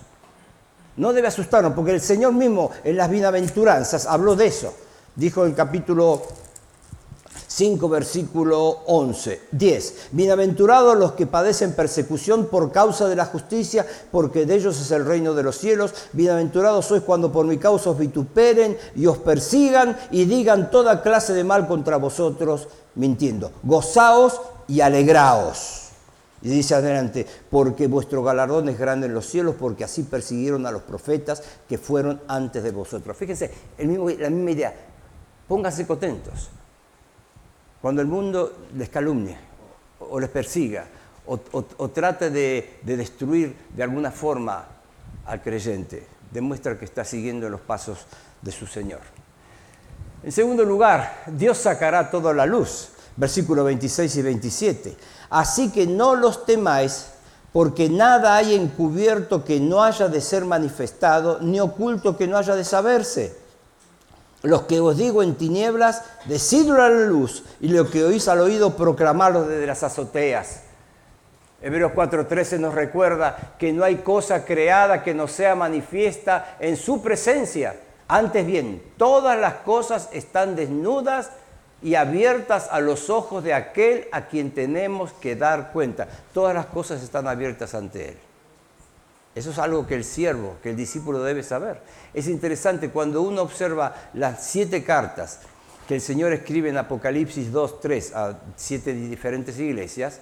no 0.96 1.12
debe 1.12 1.26
asustarnos, 1.26 1.72
porque 1.72 1.90
el 1.90 2.00
Señor 2.00 2.34
mismo 2.34 2.70
en 2.84 2.96
las 2.96 3.10
bienaventuranzas 3.10 4.06
habló 4.06 4.36
de 4.36 4.46
eso. 4.46 4.72
Dijo 5.16 5.42
en 5.42 5.50
el 5.50 5.56
capítulo 5.56 6.22
5, 7.48 7.88
versículo 7.88 8.82
11, 8.86 9.40
10. 9.50 9.94
Bienaventurados 10.12 10.96
los 10.96 11.14
que 11.14 11.26
padecen 11.26 11.72
persecución 11.72 12.46
por 12.46 12.70
causa 12.70 13.08
de 13.08 13.16
la 13.16 13.24
justicia, 13.24 13.84
porque 14.12 14.46
de 14.46 14.54
ellos 14.54 14.80
es 14.80 14.92
el 14.92 15.04
reino 15.04 15.34
de 15.34 15.42
los 15.42 15.58
cielos. 15.58 15.92
Bienaventurados 16.12 16.86
sois 16.86 17.02
cuando 17.02 17.32
por 17.32 17.44
mi 17.44 17.58
causa 17.58 17.90
os 17.90 17.98
vituperen 17.98 18.78
y 18.94 19.06
os 19.06 19.18
persigan 19.18 19.98
y 20.12 20.26
digan 20.26 20.70
toda 20.70 21.02
clase 21.02 21.32
de 21.32 21.42
mal 21.42 21.66
contra 21.66 21.96
vosotros, 21.96 22.68
mintiendo. 22.94 23.50
Gozaos 23.64 24.40
y 24.68 24.80
alegraos. 24.80 25.87
Y 26.40 26.50
dice 26.50 26.74
adelante, 26.74 27.26
porque 27.50 27.88
vuestro 27.88 28.22
galardón 28.22 28.68
es 28.68 28.78
grande 28.78 29.06
en 29.06 29.14
los 29.14 29.26
cielos, 29.26 29.56
porque 29.58 29.84
así 29.84 30.04
persiguieron 30.04 30.66
a 30.66 30.70
los 30.70 30.82
profetas 30.82 31.42
que 31.68 31.78
fueron 31.78 32.20
antes 32.28 32.62
de 32.62 32.70
vosotros. 32.70 33.16
Fíjense, 33.16 33.50
la 33.78 34.30
misma 34.30 34.50
idea, 34.50 34.74
pónganse 35.48 35.86
contentos. 35.86 36.50
Cuando 37.82 38.02
el 38.02 38.08
mundo 38.08 38.66
les 38.76 38.88
calumnie 38.88 39.36
o 39.98 40.20
les 40.20 40.30
persiga 40.30 40.86
o, 41.26 41.88
trate 41.90 42.30
de, 42.30 42.78
de 42.82 42.96
destruir 42.96 43.54
de 43.74 43.82
alguna 43.82 44.10
forma 44.10 44.64
al 45.26 45.42
creyente, 45.42 46.06
demuestra 46.30 46.78
que 46.78 46.84
está 46.84 47.04
siguiendo 47.04 47.48
los 47.50 47.60
pasos 47.60 48.06
de 48.40 48.52
su 48.52 48.66
Señor. 48.66 49.00
En 50.22 50.32
segundo 50.32 50.64
lugar, 50.64 51.24
Dios 51.26 51.58
sacará 51.58 52.10
toda 52.10 52.32
la 52.32 52.46
luz 52.46 52.90
versículos 53.18 53.64
26 53.66 54.16
y 54.16 54.22
27. 54.22 54.96
Así 55.30 55.70
que 55.70 55.86
no 55.86 56.14
los 56.14 56.46
temáis, 56.46 57.10
porque 57.52 57.88
nada 57.88 58.36
hay 58.36 58.54
encubierto 58.54 59.44
que 59.44 59.60
no 59.60 59.82
haya 59.82 60.08
de 60.08 60.20
ser 60.20 60.44
manifestado, 60.44 61.38
ni 61.40 61.60
oculto 61.60 62.16
que 62.16 62.26
no 62.26 62.36
haya 62.36 62.54
de 62.54 62.64
saberse. 62.64 63.36
Los 64.42 64.62
que 64.62 64.80
os 64.80 64.96
digo 64.96 65.22
en 65.22 65.34
tinieblas, 65.34 66.02
decidlo 66.26 66.82
a 66.82 66.88
la 66.88 67.06
luz, 67.06 67.42
y 67.60 67.68
lo 67.68 67.90
que 67.90 68.04
oís 68.04 68.28
al 68.28 68.40
oído, 68.40 68.76
proclamarlo 68.76 69.44
desde 69.44 69.66
las 69.66 69.82
azoteas. 69.82 70.62
Hebreos 71.60 71.92
4:13 71.92 72.58
nos 72.60 72.74
recuerda 72.74 73.54
que 73.58 73.72
no 73.72 73.82
hay 73.82 73.96
cosa 73.96 74.44
creada 74.44 75.02
que 75.02 75.12
no 75.12 75.26
sea 75.26 75.56
manifiesta 75.56 76.56
en 76.60 76.76
su 76.76 77.02
presencia. 77.02 77.74
Antes 78.06 78.46
bien, 78.46 78.80
todas 78.96 79.38
las 79.38 79.54
cosas 79.54 80.08
están 80.12 80.54
desnudas 80.54 81.30
y 81.82 81.94
abiertas 81.94 82.68
a 82.70 82.80
los 82.80 83.10
ojos 83.10 83.44
de 83.44 83.54
aquel 83.54 84.08
a 84.12 84.26
quien 84.26 84.50
tenemos 84.50 85.12
que 85.12 85.36
dar 85.36 85.72
cuenta. 85.72 86.08
Todas 86.32 86.54
las 86.54 86.66
cosas 86.66 87.02
están 87.02 87.28
abiertas 87.28 87.74
ante 87.74 88.10
Él. 88.10 88.16
Eso 89.34 89.50
es 89.50 89.58
algo 89.58 89.86
que 89.86 89.94
el 89.94 90.04
siervo, 90.04 90.56
que 90.62 90.70
el 90.70 90.76
discípulo 90.76 91.22
debe 91.22 91.42
saber. 91.42 91.80
Es 92.12 92.26
interesante 92.26 92.90
cuando 92.90 93.22
uno 93.22 93.42
observa 93.42 93.94
las 94.14 94.44
siete 94.44 94.82
cartas 94.82 95.40
que 95.86 95.94
el 95.94 96.00
Señor 96.00 96.32
escribe 96.32 96.68
en 96.68 96.76
Apocalipsis 96.76 97.52
2, 97.52 97.80
3 97.80 98.14
a 98.14 98.38
siete 98.56 98.92
diferentes 98.92 99.58
iglesias, 99.58 100.20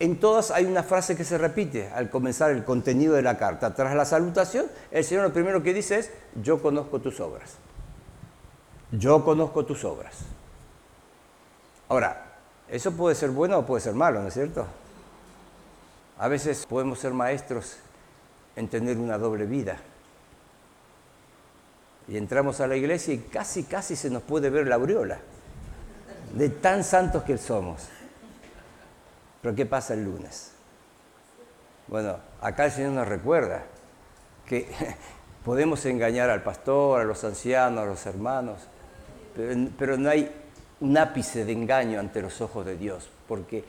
en 0.00 0.18
todas 0.18 0.50
hay 0.50 0.64
una 0.64 0.82
frase 0.82 1.14
que 1.14 1.24
se 1.24 1.38
repite 1.38 1.90
al 1.94 2.10
comenzar 2.10 2.50
el 2.50 2.64
contenido 2.64 3.14
de 3.14 3.22
la 3.22 3.36
carta. 3.36 3.74
Tras 3.74 3.94
la 3.94 4.04
salutación, 4.04 4.66
el 4.90 5.04
Señor 5.04 5.24
lo 5.24 5.32
primero 5.32 5.62
que 5.62 5.74
dice 5.74 5.98
es, 5.98 6.10
yo 6.42 6.60
conozco 6.60 7.00
tus 7.00 7.20
obras. 7.20 7.52
Yo 8.90 9.24
conozco 9.24 9.64
tus 9.64 9.84
obras. 9.84 10.16
Ahora, 11.90 12.24
eso 12.68 12.92
puede 12.92 13.16
ser 13.16 13.30
bueno 13.30 13.58
o 13.58 13.66
puede 13.66 13.82
ser 13.82 13.94
malo, 13.94 14.22
¿no 14.22 14.28
es 14.28 14.34
cierto? 14.34 14.64
A 16.18 16.28
veces 16.28 16.64
podemos 16.64 17.00
ser 17.00 17.12
maestros 17.12 17.78
en 18.54 18.68
tener 18.68 18.96
una 18.96 19.18
doble 19.18 19.44
vida. 19.44 19.76
Y 22.06 22.16
entramos 22.16 22.60
a 22.60 22.68
la 22.68 22.76
iglesia 22.76 23.12
y 23.12 23.18
casi, 23.18 23.64
casi 23.64 23.96
se 23.96 24.08
nos 24.08 24.22
puede 24.22 24.50
ver 24.50 24.68
la 24.68 24.76
aureola 24.76 25.18
de 26.32 26.48
tan 26.48 26.84
santos 26.84 27.24
que 27.24 27.36
somos. 27.36 27.88
Pero 29.42 29.56
¿qué 29.56 29.66
pasa 29.66 29.94
el 29.94 30.04
lunes? 30.04 30.52
Bueno, 31.88 32.18
acá 32.40 32.66
el 32.66 32.72
Señor 32.72 32.92
nos 32.92 33.08
recuerda 33.08 33.64
que 34.46 34.68
podemos 35.44 35.84
engañar 35.86 36.30
al 36.30 36.44
pastor, 36.44 37.00
a 37.00 37.04
los 37.04 37.24
ancianos, 37.24 37.82
a 37.82 37.86
los 37.86 38.06
hermanos, 38.06 38.60
pero, 39.78 39.96
no 39.96 40.10
hay 40.10 40.30
un 40.80 40.96
ápice 40.96 41.44
de 41.44 41.52
engaño 41.52 42.00
ante 42.00 42.22
los 42.22 42.40
ojos 42.40 42.64
de 42.64 42.76
Dios, 42.76 43.08
porque 43.28 43.64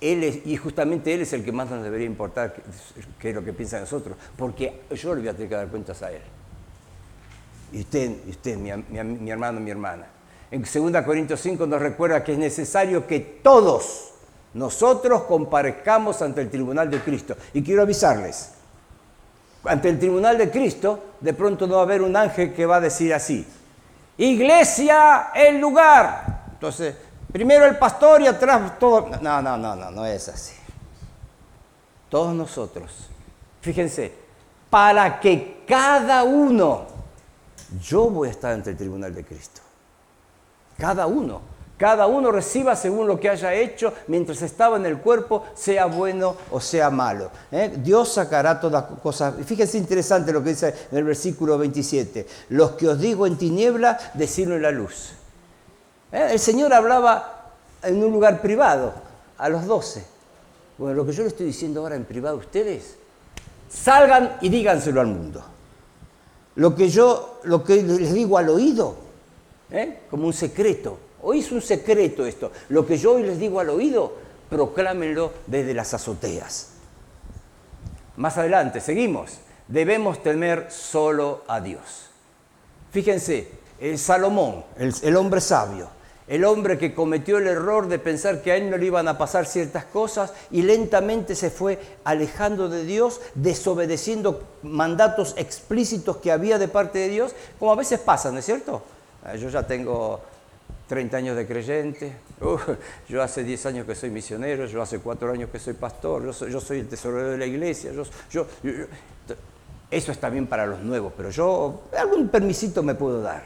Él 0.00 0.24
es, 0.24 0.46
y 0.46 0.56
justamente 0.56 1.12
Él 1.12 1.22
es 1.22 1.32
el 1.32 1.44
que 1.44 1.52
más 1.52 1.70
nos 1.70 1.82
debería 1.82 2.06
importar 2.06 2.54
qué 3.18 3.30
es 3.30 3.34
lo 3.34 3.44
que 3.44 3.52
piensa 3.52 3.76
de 3.76 3.82
nosotros, 3.82 4.16
porque 4.36 4.82
yo 4.90 5.14
le 5.14 5.20
voy 5.20 5.28
a 5.28 5.34
tener 5.34 5.48
que 5.48 5.54
dar 5.54 5.68
cuentas 5.68 6.02
a 6.02 6.12
Él. 6.12 6.22
Y 7.72 7.80
usted, 7.80 8.10
usted 8.28 8.56
mi, 8.56 8.70
mi 9.02 9.30
hermano, 9.30 9.60
mi 9.60 9.70
hermana. 9.70 10.06
En 10.50 10.62
2 10.62 11.02
Corintios 11.04 11.40
5 11.40 11.66
nos 11.66 11.80
recuerda 11.80 12.24
que 12.24 12.32
es 12.32 12.38
necesario 12.38 13.06
que 13.06 13.20
todos 13.20 14.14
nosotros 14.54 15.24
comparezcamos 15.24 16.22
ante 16.22 16.40
el 16.40 16.48
tribunal 16.48 16.90
de 16.90 17.00
Cristo. 17.00 17.36
Y 17.52 17.62
quiero 17.62 17.82
avisarles, 17.82 18.52
ante 19.64 19.90
el 19.90 19.98
tribunal 19.98 20.38
de 20.38 20.50
Cristo, 20.50 21.04
de 21.20 21.34
pronto 21.34 21.66
no 21.66 21.74
va 21.74 21.80
a 21.80 21.84
haber 21.84 22.00
un 22.00 22.16
ángel 22.16 22.54
que 22.54 22.64
va 22.64 22.76
a 22.76 22.80
decir 22.80 23.12
así, 23.12 23.46
Iglesia, 24.18 25.30
el 25.34 25.58
lugar. 25.60 26.42
Entonces, 26.52 26.94
primero 27.32 27.64
el 27.64 27.78
pastor 27.78 28.20
y 28.22 28.26
atrás 28.26 28.78
todo. 28.78 29.08
No, 29.20 29.40
no, 29.40 29.56
no, 29.56 29.76
no, 29.76 29.90
no 29.90 30.04
es 30.04 30.28
así. 30.28 30.54
Todos 32.10 32.34
nosotros, 32.34 33.08
fíjense, 33.60 34.12
para 34.68 35.20
que 35.20 35.64
cada 35.66 36.24
uno, 36.24 36.86
yo 37.80 38.10
voy 38.10 38.28
a 38.28 38.30
estar 38.30 38.52
ante 38.52 38.70
el 38.70 38.76
tribunal 38.76 39.14
de 39.14 39.24
Cristo. 39.24 39.60
Cada 40.76 41.06
uno 41.06 41.40
cada 41.78 42.08
uno 42.08 42.32
reciba 42.32 42.74
según 42.74 43.06
lo 43.06 43.20
que 43.20 43.30
haya 43.30 43.54
hecho 43.54 43.94
mientras 44.08 44.42
estaba 44.42 44.76
en 44.76 44.84
el 44.84 44.98
cuerpo, 44.98 45.44
sea 45.54 45.86
bueno 45.86 46.34
o 46.50 46.60
sea 46.60 46.90
malo. 46.90 47.30
¿eh? 47.52 47.72
Dios 47.76 48.12
sacará 48.12 48.60
todas 48.60 48.84
cosas. 49.00 49.34
Fíjense 49.46 49.78
interesante 49.78 50.32
lo 50.32 50.42
que 50.42 50.50
dice 50.50 50.74
en 50.90 50.98
el 50.98 51.04
versículo 51.04 51.56
27. 51.56 52.26
Los 52.50 52.72
que 52.72 52.88
os 52.88 52.98
digo 52.98 53.28
en 53.28 53.38
tiniebla, 53.38 53.96
decidlo 54.14 54.56
en 54.56 54.62
la 54.62 54.72
luz. 54.72 55.12
¿Eh? 56.10 56.30
El 56.32 56.40
Señor 56.40 56.74
hablaba 56.74 57.52
en 57.84 58.02
un 58.02 58.12
lugar 58.12 58.42
privado, 58.42 58.92
a 59.38 59.48
los 59.48 59.64
doce. 59.64 60.04
Bueno, 60.78 60.94
lo 60.94 61.06
que 61.06 61.12
yo 61.12 61.22
le 61.22 61.28
estoy 61.28 61.46
diciendo 61.46 61.80
ahora 61.80 61.94
en 61.94 62.04
privado 62.04 62.36
a 62.36 62.40
ustedes, 62.40 62.96
salgan 63.70 64.36
y 64.40 64.48
díganselo 64.48 65.00
al 65.00 65.06
mundo. 65.06 65.44
Lo 66.56 66.74
que 66.74 66.88
yo 66.88 67.38
lo 67.44 67.62
que 67.62 67.80
les 67.84 68.12
digo 68.12 68.36
al 68.36 68.48
oído, 68.48 68.96
¿eh? 69.70 70.00
como 70.10 70.26
un 70.26 70.32
secreto, 70.32 70.98
Hoy 71.22 71.40
es 71.40 71.50
un 71.52 71.60
secreto 71.60 72.24
esto. 72.24 72.52
Lo 72.68 72.86
que 72.86 72.96
yo 72.96 73.14
hoy 73.14 73.24
les 73.24 73.38
digo 73.38 73.60
al 73.60 73.70
oído, 73.70 74.12
proclámenlo 74.48 75.32
desde 75.46 75.74
las 75.74 75.94
azoteas. 75.94 76.70
Más 78.16 78.38
adelante, 78.38 78.80
seguimos. 78.80 79.38
Debemos 79.66 80.22
temer 80.22 80.70
solo 80.70 81.42
a 81.46 81.60
Dios. 81.60 82.10
Fíjense, 82.90 83.48
Salomón, 83.96 84.64
el, 84.76 85.16
hombre 85.16 85.40
sabio, 85.40 85.88
el 86.26 86.44
hombre 86.44 86.78
que 86.78 86.94
cometió 86.94 87.38
el 87.38 87.46
error 87.46 87.86
de 87.86 87.98
pensar 87.98 88.40
que 88.40 88.52
a 88.52 88.56
él 88.56 88.70
no 88.70 88.78
le 88.78 88.86
iban 88.86 89.06
a 89.08 89.18
pasar 89.18 89.44
ciertas 89.46 89.84
cosas 89.84 90.32
y 90.50 90.62
lentamente 90.62 91.34
se 91.34 91.50
fue 91.50 91.78
alejando 92.04 92.68
de 92.68 92.84
Dios, 92.84 93.20
desobedeciendo 93.34 94.42
mandatos 94.62 95.34
explícitos 95.36 96.16
que 96.16 96.32
había 96.32 96.58
de 96.58 96.68
parte 96.68 96.98
de 96.98 97.08
Dios, 97.08 97.34
como 97.58 97.72
a 97.72 97.76
veces 97.76 98.00
pasa, 98.00 98.32
¿no 98.32 98.38
es 98.38 98.46
cierto? 98.46 98.82
Ah, 99.22 99.36
yo 99.36 99.50
ya 99.50 99.66
tengo 99.66 100.20
30 100.88 101.16
años 101.16 101.36
de 101.36 101.46
creyente, 101.46 102.12
yo 103.08 103.22
hace 103.22 103.44
10 103.44 103.66
años 103.66 103.86
que 103.86 103.94
soy 103.94 104.10
misionero, 104.10 104.66
yo 104.66 104.80
hace 104.80 104.98
4 104.98 105.32
años 105.32 105.50
que 105.50 105.58
soy 105.58 105.74
pastor, 105.74 106.24
yo 106.24 106.60
soy, 106.60 106.80
el 106.80 106.88
tesorero 106.88 107.30
de 107.30 107.38
la 107.38 107.46
iglesia, 107.46 107.92
eso 109.90 110.12
está 110.12 110.30
bien 110.30 110.46
para 110.46 110.66
los 110.66 110.80
nuevos, 110.80 111.12
pero 111.16 111.30
yo 111.30 111.82
algún 111.96 112.28
permisito 112.28 112.82
me 112.82 112.94
puedo 112.94 113.20
dar. 113.22 113.42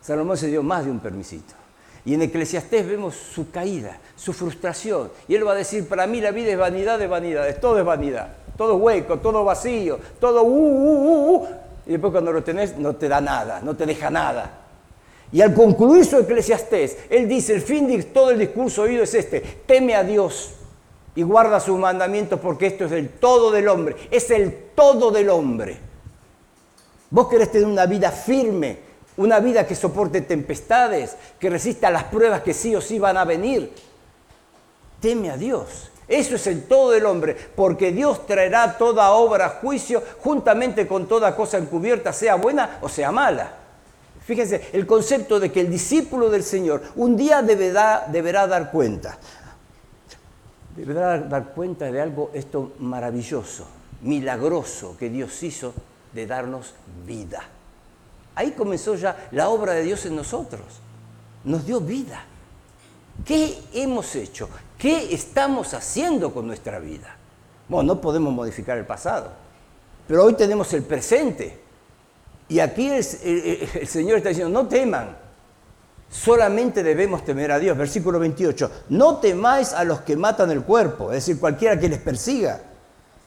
Salomón 0.00 0.36
se 0.36 0.48
dio 0.48 0.62
más 0.62 0.84
de 0.84 0.90
un 0.90 1.00
permisito. 1.00 1.54
Y 2.04 2.14
en 2.14 2.22
Eclesiastés 2.22 2.86
vemos 2.86 3.14
su 3.14 3.50
caída, 3.50 3.98
su 4.14 4.32
frustración. 4.32 5.10
Y 5.26 5.34
él 5.34 5.46
va 5.46 5.52
a 5.52 5.54
decir, 5.54 5.88
para 5.88 6.06
mí 6.06 6.20
la 6.20 6.32
vida 6.32 6.50
es 6.50 6.58
vanidad 6.58 6.98
de 6.98 7.06
vanidades, 7.06 7.60
todo 7.60 7.78
es 7.78 7.84
vanidad, 7.84 8.28
todo 8.58 8.76
hueco, 8.76 9.18
todo 9.20 9.42
vacío, 9.44 9.98
todo 10.20 10.42
uh, 10.42 10.46
uh, 10.46 10.92
uh, 10.92 11.36
uh, 11.36 11.48
Y 11.86 11.92
después 11.92 12.12
cuando 12.12 12.30
lo 12.32 12.44
tenés 12.44 12.76
no 12.76 12.94
te 12.96 13.08
da 13.08 13.20
nada, 13.20 13.60
no 13.62 13.74
te 13.74 13.86
deja 13.86 14.10
nada. 14.10 14.63
Y 15.34 15.42
al 15.42 15.52
concluir 15.52 16.04
su 16.04 16.16
Eclesiastés, 16.16 16.96
él 17.10 17.28
dice, 17.28 17.54
el 17.54 17.60
fin 17.60 17.88
de 17.88 18.00
todo 18.04 18.30
el 18.30 18.38
discurso 18.38 18.82
oído 18.82 19.02
es 19.02 19.14
este, 19.14 19.40
teme 19.40 19.96
a 19.96 20.04
Dios 20.04 20.52
y 21.16 21.22
guarda 21.22 21.58
sus 21.58 21.76
mandamientos 21.76 22.38
porque 22.38 22.68
esto 22.68 22.84
es 22.84 22.92
el 22.92 23.08
todo 23.08 23.50
del 23.50 23.66
hombre, 23.66 23.96
es 24.12 24.30
el 24.30 24.56
todo 24.76 25.10
del 25.10 25.28
hombre. 25.30 25.76
Vos 27.10 27.26
querés 27.26 27.50
tener 27.50 27.66
una 27.66 27.84
vida 27.86 28.12
firme, 28.12 28.78
una 29.16 29.40
vida 29.40 29.66
que 29.66 29.74
soporte 29.74 30.20
tempestades, 30.20 31.16
que 31.40 31.50
resista 31.50 31.90
las 31.90 32.04
pruebas 32.04 32.42
que 32.42 32.54
sí 32.54 32.72
o 32.76 32.80
sí 32.80 33.00
van 33.00 33.16
a 33.16 33.24
venir. 33.24 33.72
Teme 35.00 35.32
a 35.32 35.36
Dios. 35.36 35.90
Eso 36.06 36.36
es 36.36 36.46
el 36.46 36.62
todo 36.68 36.92
del 36.92 37.06
hombre, 37.06 37.36
porque 37.56 37.90
Dios 37.90 38.24
traerá 38.24 38.78
toda 38.78 39.10
obra 39.10 39.46
a 39.46 39.48
juicio 39.48 40.00
juntamente 40.20 40.86
con 40.86 41.08
toda 41.08 41.34
cosa 41.34 41.58
encubierta, 41.58 42.12
sea 42.12 42.36
buena 42.36 42.78
o 42.82 42.88
sea 42.88 43.10
mala. 43.10 43.63
Fíjense, 44.24 44.70
el 44.72 44.86
concepto 44.86 45.38
de 45.38 45.52
que 45.52 45.60
el 45.60 45.70
discípulo 45.70 46.30
del 46.30 46.42
Señor 46.42 46.82
un 46.96 47.16
día 47.16 47.42
deberá, 47.42 48.06
deberá 48.10 48.46
dar 48.46 48.70
cuenta. 48.70 49.18
Deberá 50.74 51.18
dar 51.18 51.52
cuenta 51.52 51.90
de 51.92 52.00
algo 52.00 52.30
esto 52.32 52.72
maravilloso, 52.78 53.66
milagroso 54.02 54.96
que 54.98 55.10
Dios 55.10 55.42
hizo 55.42 55.74
de 56.12 56.26
darnos 56.26 56.74
vida. 57.06 57.42
Ahí 58.34 58.52
comenzó 58.52 58.94
ya 58.94 59.28
la 59.30 59.50
obra 59.50 59.74
de 59.74 59.82
Dios 59.82 60.06
en 60.06 60.16
nosotros. 60.16 60.62
Nos 61.44 61.66
dio 61.66 61.80
vida. 61.80 62.24
¿Qué 63.24 63.62
hemos 63.74 64.16
hecho? 64.16 64.48
¿Qué 64.78 65.14
estamos 65.14 65.74
haciendo 65.74 66.32
con 66.32 66.46
nuestra 66.46 66.78
vida? 66.78 67.14
Bueno, 67.68 67.94
no 67.94 68.00
podemos 68.00 68.32
modificar 68.32 68.78
el 68.78 68.86
pasado, 68.86 69.30
pero 70.08 70.24
hoy 70.24 70.34
tenemos 70.34 70.72
el 70.72 70.82
presente. 70.82 71.63
Y 72.48 72.60
aquí 72.60 72.90
el, 72.90 73.04
Señor 73.86 74.18
está 74.18 74.28
diciendo, 74.28 74.62
no 74.62 74.68
teman, 74.68 75.16
solamente 76.10 76.82
debemos 76.82 77.24
temer 77.24 77.52
a 77.52 77.58
Dios. 77.58 77.76
Versículo 77.76 78.18
28, 78.18 78.70
no 78.90 79.16
temáis 79.16 79.72
a 79.72 79.84
los 79.84 80.00
que 80.02 80.16
matan 80.16 80.50
el 80.50 80.62
cuerpo, 80.62 81.10
es 81.10 81.26
decir, 81.26 81.40
cualquiera 81.40 81.78
que 81.78 81.88
les 81.88 81.98
persiga, 81.98 82.60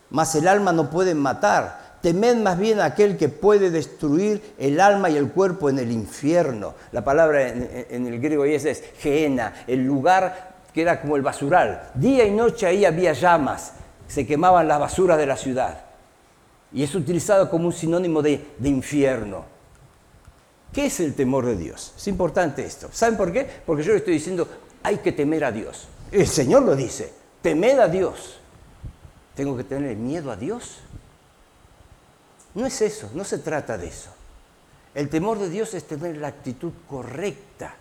mas 0.09 0.35
el 0.35 0.47
alma 0.47 0.71
no 0.71 0.89
pueden 0.89 1.17
matar 1.17 1.87
temed 2.01 2.37
más 2.37 2.57
bien 2.57 2.79
a 2.79 2.85
aquel 2.85 3.17
que 3.17 3.29
puede 3.29 3.71
destruir 3.71 4.55
el 4.57 4.79
alma 4.79 5.09
y 5.09 5.17
el 5.17 5.29
cuerpo 5.29 5.69
en 5.69 5.79
el 5.79 5.91
infierno. 5.91 6.75
La 6.91 7.03
palabra 7.03 7.47
en, 7.47 8.07
el 8.07 8.19
griego 8.19 8.45
es, 8.45 8.65
es 8.65 8.83
geena, 8.99 9.53
el 9.67 9.83
lugar 9.83 10.55
que 10.73 10.83
era 10.83 11.01
como 11.01 11.15
el 11.15 11.21
basural. 11.21 11.89
Día 11.95 12.25
y 12.25 12.31
noche 12.31 12.67
ahí 12.67 12.85
había 12.85 13.13
llamas, 13.13 13.73
se 14.07 14.25
quemaban 14.25 14.67
las 14.67 14.79
basuras 14.79 15.17
de 15.17 15.25
la 15.25 15.35
ciudad. 15.35 15.86
Y 16.73 16.83
es 16.83 16.93
utilizado 16.95 17.49
como 17.49 17.67
un 17.67 17.73
sinónimo 17.73 18.21
de, 18.21 18.45
infierno. 18.63 19.45
¿Qué 20.73 20.87
es 20.87 20.99
el 20.99 21.15
temor 21.15 21.45
de 21.45 21.55
Dios? 21.55 21.93
Es 21.95 22.07
importante 22.07 22.65
esto. 22.65 22.89
¿Saben 22.91 23.17
por 23.17 23.31
qué? 23.31 23.47
Porque 23.65 23.83
yo 23.83 23.93
le 23.93 23.99
estoy 23.99 24.13
diciendo, 24.13 24.47
hay 24.83 24.97
que 24.97 25.11
temer 25.11 25.43
a 25.45 25.51
Dios. 25.51 25.87
El 26.11 26.27
Señor 26.27 26.63
lo 26.63 26.75
dice, 26.75 27.13
temed 27.41 27.79
a 27.79 27.87
Dios. 27.87 28.37
¿Tengo 29.35 29.55
que 29.55 29.63
tener 29.63 29.95
miedo 29.95 30.31
a 30.31 30.35
Dios? 30.35 30.77
No 32.53 32.65
es 32.65 32.81
eso, 32.81 33.09
no 33.13 33.23
se 33.23 33.37
trata 33.37 33.77
de 33.77 33.87
eso. 33.87 34.09
El 34.95 35.09
temor 35.09 35.37
de 35.37 35.49
Dios 35.49 35.73
es 35.73 35.85
tener 35.85 36.17
la 36.17 36.27
actitud 36.27 36.71
correcta 36.89 37.75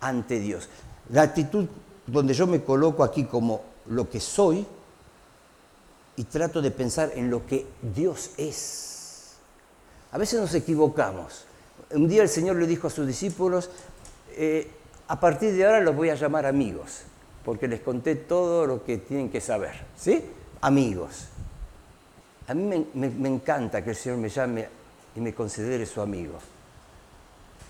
ante 0.00 0.40
Dios. 0.40 0.68
La 1.10 1.22
actitud 1.22 1.66
donde 2.06 2.34
yo 2.34 2.46
me 2.46 2.62
coloco 2.62 3.04
aquí 3.04 3.24
como 3.24 3.62
lo 3.86 4.08
que 4.08 4.20
soy 4.20 4.66
y 6.16 6.24
trato 6.24 6.60
de 6.60 6.70
pensar 6.70 7.12
en 7.14 7.30
lo 7.30 7.46
que 7.46 7.66
Dios 7.94 8.30
es. 8.36 9.34
A 10.12 10.18
veces 10.18 10.40
nos 10.40 10.54
equivocamos. 10.54 11.46
Un 11.90 12.08
día 12.08 12.22
el 12.22 12.28
Señor 12.28 12.56
le 12.56 12.66
dijo 12.66 12.86
a 12.86 12.90
sus 12.90 13.06
discípulos, 13.06 13.70
eh, 14.36 14.70
a 15.08 15.18
partir 15.18 15.52
de 15.52 15.64
ahora 15.64 15.80
los 15.80 15.96
voy 15.96 16.10
a 16.10 16.14
llamar 16.14 16.46
amigos, 16.46 17.02
porque 17.44 17.68
les 17.68 17.80
conté 17.80 18.14
todo 18.14 18.66
lo 18.66 18.84
que 18.84 18.98
tienen 18.98 19.30
que 19.30 19.40
saber. 19.40 19.72
¿Sí? 19.96 20.22
Amigos. 20.60 21.28
A 22.48 22.54
mí 22.54 22.86
me, 22.94 23.28
encanta 23.28 23.82
que 23.82 23.90
el 23.90 23.96
Señor 23.96 24.18
me 24.18 24.28
llame 24.28 24.68
y 25.16 25.20
me 25.20 25.34
considere 25.34 25.86
su 25.86 26.00
amigo. 26.00 26.38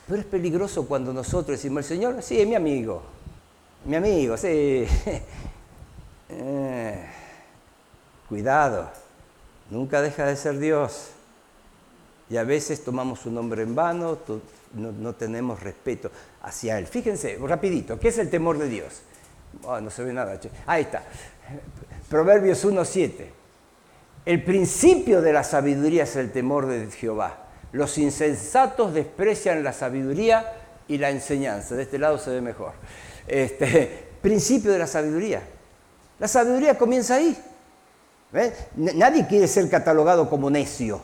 Pero 0.08 0.20
es 0.20 0.26
peligroso 0.26 0.86
cuando 0.86 1.12
nosotros 1.12 1.58
decimos, 1.58 1.78
el 1.78 1.96
Señor, 1.96 2.22
sí, 2.22 2.40
es 2.40 2.46
mi 2.48 2.54
amigo, 2.54 3.02
mi 3.84 3.96
amigo, 3.96 4.36
sí. 4.36 4.86
Eh, 6.34 7.06
cuidado, 8.32 8.88
nunca 9.68 10.00
deja 10.00 10.24
de 10.24 10.36
ser 10.36 10.58
Dios. 10.58 11.08
Y 12.30 12.38
a 12.38 12.44
veces 12.44 12.82
tomamos 12.82 13.20
su 13.20 13.30
nombre 13.30 13.62
en 13.62 13.74
vano, 13.74 14.16
no, 14.72 15.14
tenemos 15.14 15.62
respeto 15.62 16.10
hacia 16.40 16.78
Él. 16.78 16.86
Fíjense, 16.86 17.38
rapidito, 17.42 18.00
¿qué 18.00 18.08
es 18.08 18.16
el 18.16 18.30
temor 18.30 18.56
de 18.56 18.70
Dios? 18.70 19.02
Oh, 19.64 19.78
no 19.82 19.90
se 19.90 20.02
ve 20.02 20.14
nada. 20.14 20.40
Ahí 20.64 20.84
está. 20.84 21.02
Proverbios 22.08 22.64
1.7. 22.64 23.26
El 24.24 24.42
principio 24.44 25.20
de 25.20 25.34
la 25.34 25.44
sabiduría 25.44 26.04
es 26.04 26.16
el 26.16 26.32
temor 26.32 26.68
de 26.68 26.90
Jehová. 26.90 27.36
Los 27.72 27.98
insensatos 27.98 28.94
desprecian 28.94 29.62
la 29.62 29.74
sabiduría 29.74 30.54
y 30.88 30.96
la 30.96 31.10
enseñanza. 31.10 31.74
De 31.74 31.82
este 31.82 31.98
lado 31.98 32.16
se 32.16 32.30
ve 32.30 32.40
mejor. 32.40 32.72
Este, 33.26 34.08
principio 34.22 34.72
de 34.72 34.78
la 34.78 34.86
sabiduría. 34.86 35.42
La 36.18 36.28
sabiduría 36.28 36.78
comienza 36.78 37.16
ahí. 37.16 37.36
Nadie 38.76 39.26
quiere 39.26 39.46
ser 39.46 39.68
catalogado 39.68 40.28
como 40.30 40.48
necio. 40.50 41.02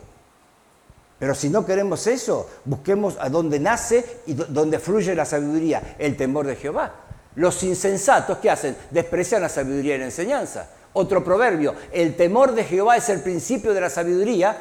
Pero 1.19 1.35
si 1.35 1.51
no 1.51 1.67
queremos 1.67 2.07
eso, 2.07 2.49
busquemos 2.65 3.17
a 3.19 3.29
dónde 3.29 3.59
nace 3.59 4.21
y 4.27 4.35
dónde 4.35 4.79
fluye 4.79 5.15
la 5.15 5.25
sabiduría, 5.25 5.97
el 5.99 6.17
temor 6.17 6.47
de 6.47 6.57
Jehová. 6.57 6.95
Los 7.35 7.63
insensatos, 7.65 8.39
¿qué 8.39 8.51
hacen? 8.51 8.77
Desprecian 8.91 9.43
la 9.43 9.49
sabiduría 9.49 9.97
y 9.97 9.99
la 9.99 10.05
enseñanza. 10.07 10.71
Otro 10.93 11.23
proverbio, 11.23 11.75
el 11.93 12.17
temor 12.17 12.55
de 12.55 12.65
Jehová 12.65 12.97
es 12.97 13.09
el 13.09 13.21
principio 13.21 13.75
de 13.75 13.81
la 13.81 13.91
sabiduría. 13.91 14.57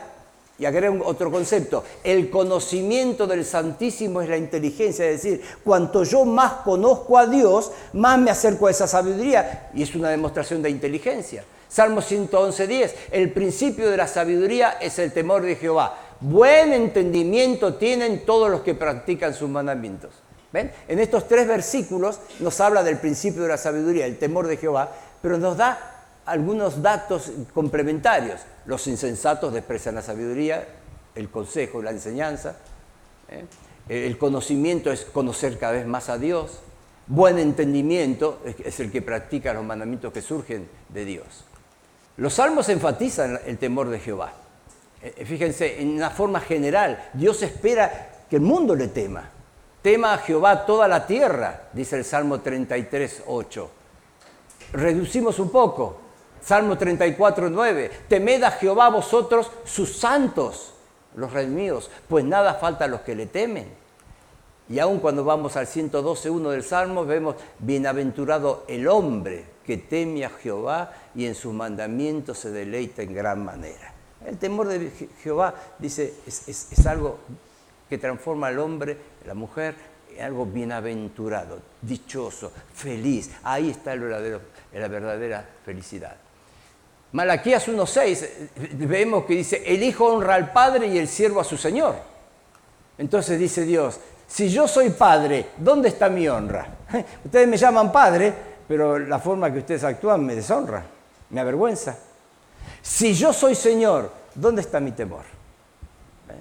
Y 0.59 0.65
agrego 0.65 1.05
otro 1.05 1.31
concepto, 1.31 1.83
el 2.03 2.31
conocimiento 2.31 3.27
del 3.27 3.45
Santísimo 3.45 4.23
es 4.23 4.29
la 4.29 4.37
inteligencia, 4.37 5.05
es 5.05 5.21
decir, 5.21 5.41
cuanto 5.63 6.03
yo 6.03 6.25
más 6.25 6.53
conozco 6.63 7.19
a 7.19 7.27
Dios, 7.27 7.71
más 7.93 8.17
me 8.17 8.31
acerco 8.31 8.65
a 8.65 8.71
esa 8.71 8.87
sabiduría 8.87 9.69
y 9.75 9.83
es 9.83 9.93
una 9.93 10.09
demostración 10.09 10.63
de 10.63 10.71
inteligencia. 10.71 11.43
Salmo 11.69 12.01
111.10, 12.01 12.93
el 13.11 13.31
principio 13.31 13.89
de 13.89 13.97
la 13.97 14.07
sabiduría 14.07 14.77
es 14.81 14.99
el 14.99 15.11
temor 15.11 15.43
de 15.43 15.55
Jehová. 15.55 15.97
Buen 16.19 16.73
entendimiento 16.73 17.75
tienen 17.75 18.25
todos 18.25 18.49
los 18.49 18.61
que 18.61 18.73
practican 18.73 19.33
sus 19.33 19.49
mandamientos. 19.49 20.11
¿Ven? 20.51 20.71
En 20.87 20.99
estos 20.99 21.27
tres 21.27 21.47
versículos 21.47 22.19
nos 22.39 22.59
habla 22.61 22.83
del 22.83 22.97
principio 22.97 23.43
de 23.43 23.49
la 23.49 23.57
sabiduría, 23.57 24.05
el 24.05 24.17
temor 24.17 24.47
de 24.47 24.57
Jehová, 24.57 24.89
pero 25.21 25.37
nos 25.37 25.57
da 25.57 26.05
algunos 26.25 26.81
datos 26.81 27.31
complementarios. 27.53 28.41
Los 28.65 28.87
insensatos 28.87 29.53
desprecian 29.53 29.95
la 29.95 30.01
sabiduría, 30.01 30.65
el 31.15 31.29
consejo, 31.29 31.81
la 31.81 31.91
enseñanza. 31.91 32.55
¿eh? 33.29 33.45
El 33.89 34.17
conocimiento 34.17 34.91
es 34.91 35.03
conocer 35.05 35.57
cada 35.57 35.73
vez 35.73 35.85
más 35.85 36.09
a 36.09 36.17
Dios. 36.17 36.59
Buen 37.07 37.39
entendimiento 37.39 38.41
es 38.63 38.79
el 38.79 38.91
que 38.91 39.01
practica 39.01 39.53
los 39.53 39.63
mandamientos 39.63 40.11
que 40.11 40.21
surgen 40.21 40.67
de 40.89 41.05
Dios. 41.05 41.45
Los 42.17 42.33
salmos 42.33 42.67
enfatizan 42.69 43.39
el 43.45 43.59
temor 43.59 43.89
de 43.89 43.99
Jehová. 43.99 44.33
Eh, 45.03 45.23
fíjense, 45.23 45.79
en 45.81 45.89
una 45.89 46.09
forma 46.09 46.39
general, 46.39 47.09
Dios 47.13 47.43
espera 47.43 48.23
que 48.27 48.37
el 48.37 48.41
mundo 48.41 48.75
le 48.75 48.87
tema. 48.87 49.29
Tema 49.83 50.13
a 50.13 50.17
Jehová 50.17 50.65
toda 50.65 50.87
la 50.87 51.05
tierra, 51.05 51.69
dice 51.73 51.95
el 51.95 52.03
Salmo 52.03 52.39
33, 52.41 53.23
8. 53.27 53.69
Reducimos 54.73 55.37
un 55.37 55.51
poco, 55.51 55.97
Salmo 56.41 56.75
34, 56.75 57.51
9. 57.51 57.91
Temed 58.07 58.43
a 58.43 58.51
Jehová 58.51 58.89
vosotros, 58.89 59.51
sus 59.63 59.95
santos, 59.95 60.73
los 61.15 61.31
redimidos, 61.31 61.91
pues 62.09 62.25
nada 62.25 62.55
falta 62.55 62.85
a 62.85 62.87
los 62.87 63.01
que 63.01 63.15
le 63.15 63.27
temen. 63.27 63.67
Y 64.69 64.79
aun 64.79 64.99
cuando 64.99 65.23
vamos 65.23 65.55
al 65.55 65.67
112, 65.67 66.31
1 66.31 66.49
del 66.49 66.63
Salmo, 66.63 67.05
vemos, 67.05 67.35
bienaventurado 67.59 68.65
el 68.67 68.87
hombre 68.87 69.56
que 69.67 69.77
teme 69.77 70.23
a 70.23 70.29
Jehová 70.29 70.93
y 71.13 71.25
en 71.25 71.35
sus 71.35 71.53
mandamientos 71.53 72.39
se 72.39 72.51
deleita 72.51 73.01
en 73.01 73.13
gran 73.13 73.43
manera. 73.43 73.93
El 74.25 74.37
temor 74.37 74.69
de 74.69 74.89
Jehová, 75.21 75.53
dice, 75.77 76.13
es, 76.25 76.85
algo 76.87 77.19
que 77.89 77.97
transforma 77.97 78.47
al 78.47 78.59
hombre, 78.59 78.97
la 79.25 79.33
mujer, 79.33 79.75
algo 80.21 80.45
bienaventurado, 80.45 81.59
dichoso, 81.81 82.51
feliz. 82.73 83.31
Ahí 83.43 83.69
está 83.69 83.91
el 83.91 83.99
verdadero, 83.99 84.41
la 84.73 84.87
verdadera 84.87 85.47
felicidad. 85.65 86.15
Malaquías 87.11 87.67
1.6 87.67 88.23
eh, 88.23 88.49
vemos 88.73 89.25
que 89.25 89.35
dice, 89.35 89.63
el 89.65 89.83
hijo 89.83 90.05
honra 90.05 90.35
al 90.35 90.51
padre 90.51 90.87
y 90.87 90.97
el 90.97 91.09
siervo 91.09 91.41
a 91.41 91.43
su 91.43 91.57
señor. 91.57 91.95
Entonces 92.97 93.37
dice 93.37 93.63
Dios, 93.63 93.99
si 94.27 94.49
yo 94.49 94.67
soy 94.67 94.89
padre, 94.89 95.47
¿dónde 95.57 95.89
está 95.89 96.09
mi 96.09 96.27
honra? 96.27 96.67
Ustedes 97.25 97.47
me 97.47 97.57
llaman 97.57 97.91
padre, 97.91 98.33
pero 98.67 98.99
la 98.99 99.19
forma 99.19 99.51
que 99.51 99.59
ustedes 99.59 99.83
actúan 99.83 100.25
me 100.25 100.35
deshonra, 100.35 100.85
me 101.29 101.41
avergüenza. 101.41 101.97
Si 102.81 103.13
yo 103.13 103.31
soy 103.31 103.55
Señor, 103.55 104.11
¿dónde 104.35 104.61
está 104.61 104.79
mi 104.79 104.91
temor? 104.91 105.23
¿Eh? 106.29 106.33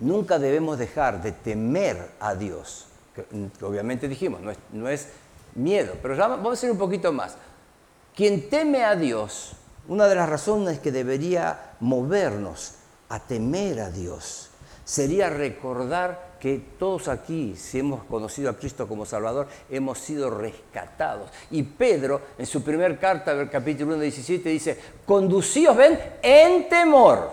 Nunca 0.00 0.38
debemos 0.38 0.78
dejar 0.78 1.20
de 1.20 1.32
temer 1.32 2.12
a 2.20 2.34
Dios. 2.34 2.86
Que, 3.14 3.24
obviamente 3.64 4.08
dijimos, 4.08 4.40
no 4.72 4.88
es, 4.88 5.08
miedo, 5.54 5.94
pero 6.00 6.16
vamos 6.16 6.50
a 6.50 6.52
hacer 6.52 6.70
un 6.70 6.78
poquito 6.78 7.12
más. 7.12 7.36
Quien 8.14 8.48
teme 8.48 8.84
a 8.84 8.94
Dios, 8.94 9.52
una 9.88 10.06
de 10.06 10.14
las 10.14 10.28
razones 10.28 10.78
que 10.78 10.92
debería 10.92 11.72
movernos 11.80 12.74
a 13.08 13.20
temer 13.20 13.80
a 13.80 13.90
Dios 13.90 14.47
sería 14.88 15.28
recordar 15.28 16.36
que 16.40 16.62
todos 16.78 17.08
aquí, 17.08 17.54
si 17.54 17.80
hemos 17.80 18.04
conocido 18.04 18.48
a 18.48 18.56
Cristo 18.56 18.88
como 18.88 19.04
Salvador, 19.04 19.46
hemos 19.68 19.98
sido 19.98 20.30
rescatados. 20.30 21.28
Y 21.50 21.62
Pedro, 21.62 22.22
en 22.38 22.46
su 22.46 22.62
primer 22.62 22.98
carta, 22.98 23.34
del 23.34 23.50
capítulo 23.50 23.92
1, 23.92 24.02
17, 24.04 24.48
dice, 24.48 24.78
conducíos, 25.04 25.76
ven, 25.76 25.98
en 26.22 26.70
temor, 26.70 27.32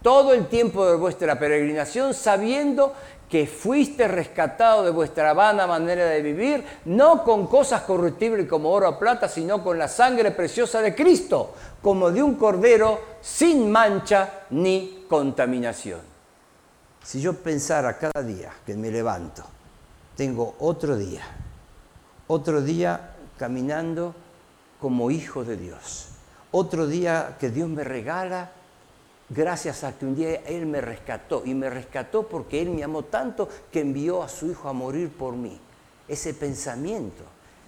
todo 0.00 0.32
el 0.32 0.46
tiempo 0.46 0.86
de 0.86 0.96
vuestra 0.96 1.36
peregrinación, 1.36 2.14
sabiendo 2.14 2.92
que 3.28 3.48
fuiste 3.48 4.06
rescatado 4.06 4.84
de 4.84 4.92
vuestra 4.92 5.32
vana 5.32 5.66
manera 5.66 6.04
de 6.06 6.22
vivir, 6.22 6.64
no 6.84 7.24
con 7.24 7.48
cosas 7.48 7.82
corruptibles 7.82 8.46
como 8.48 8.70
oro 8.70 8.90
o 8.90 8.98
plata, 8.98 9.28
sino 9.28 9.60
con 9.60 9.76
la 9.76 9.88
sangre 9.88 10.30
preciosa 10.30 10.80
de 10.80 10.94
Cristo, 10.94 11.52
como 11.82 12.12
de 12.12 12.22
un 12.22 12.36
cordero 12.36 13.00
sin 13.20 13.72
mancha 13.72 14.44
ni 14.50 15.04
contaminación. 15.08 16.13
Si 17.04 17.20
yo 17.20 17.34
pensara 17.34 17.98
cada 17.98 18.22
día 18.22 18.50
que 18.64 18.74
me 18.74 18.90
levanto, 18.90 19.44
tengo 20.16 20.54
otro 20.60 20.96
día, 20.96 21.22
otro 22.28 22.62
día 22.62 23.14
caminando 23.38 24.14
como 24.80 25.10
hijo 25.10 25.44
de 25.44 25.58
Dios, 25.58 26.06
otro 26.50 26.86
día 26.86 27.36
que 27.38 27.50
Dios 27.50 27.68
me 27.68 27.84
regala 27.84 28.52
gracias 29.28 29.84
a 29.84 29.92
que 29.98 30.06
un 30.06 30.16
día 30.16 30.36
Él 30.46 30.64
me 30.64 30.80
rescató 30.80 31.42
y 31.44 31.52
me 31.52 31.68
rescató 31.68 32.26
porque 32.26 32.62
Él 32.62 32.70
me 32.70 32.82
amó 32.82 33.02
tanto 33.04 33.50
que 33.70 33.80
envió 33.80 34.22
a 34.22 34.28
su 34.30 34.50
Hijo 34.50 34.70
a 34.70 34.72
morir 34.72 35.10
por 35.10 35.34
mí. 35.34 35.60
Ese 36.08 36.32
pensamiento 36.32 37.24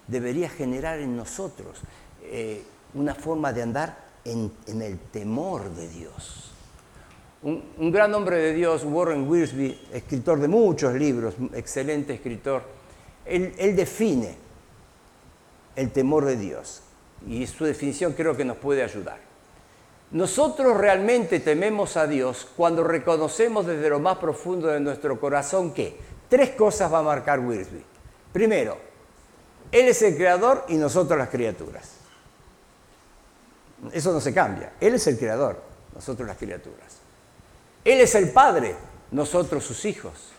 debería 0.07 0.49
generar 0.49 0.97
en 0.97 1.15
nosotros 1.15 1.81
eh, 2.23 2.63
una 2.95 3.13
forma 3.13 3.53
de 3.53 3.61
andar 3.61 3.97
en 4.25 4.81
el 4.81 4.97
temor 4.97 5.69
de 5.75 5.87
Dios 5.89 6.46
un, 7.43 7.91
gran 7.91 8.13
hombre 8.13 8.37
de 8.37 8.53
Dios, 8.53 8.83
Warren 8.83 9.27
Wiersbe, 9.29 9.77
escritor 9.93 10.39
de 10.39 10.47
muchos 10.47 10.93
libros, 10.93 11.35
excelente 11.53 12.13
escritor, 12.13 12.63
él, 13.25 13.53
él 13.57 13.75
define 13.75 14.35
el 15.75 15.91
temor 15.91 16.25
de 16.25 16.37
Dios 16.37 16.81
y 17.27 17.45
su 17.47 17.65
definición 17.65 18.13
creo 18.13 18.35
que 18.35 18.45
nos 18.45 18.57
puede 18.57 18.83
ayudar. 18.83 19.19
Nosotros 20.11 20.77
realmente 20.77 21.39
tememos 21.39 21.97
a 21.97 22.07
Dios 22.07 22.47
cuando 22.55 22.83
reconocemos 22.83 23.65
desde 23.65 23.89
lo 23.89 23.99
más 23.99 24.17
profundo 24.17 24.67
de 24.67 24.79
nuestro 24.79 25.19
corazón 25.19 25.73
que 25.73 25.97
tres 26.29 26.51
cosas 26.51 26.91
va 26.91 26.99
a 26.99 27.03
marcar 27.03 27.39
Wiersbe. 27.39 27.83
Primero, 28.31 28.77
Él 29.71 29.87
es 29.87 30.01
el 30.01 30.15
creador 30.15 30.65
y 30.69 30.75
nosotros 30.75 31.17
las 31.17 31.29
criaturas. 31.29 31.91
Eso 33.91 34.11
no 34.11 34.21
se 34.21 34.33
cambia. 34.33 34.73
Él 34.79 34.95
es 34.95 35.05
el 35.07 35.17
creador, 35.17 35.61
nosotros 35.93 36.27
las 36.27 36.37
criaturas. 36.37 36.96
Él 37.83 38.01
es 38.01 38.15
el 38.15 38.31
Padre, 38.31 38.75
nosotros 39.11 39.63
sus 39.63 39.85
hijos. 39.85 40.31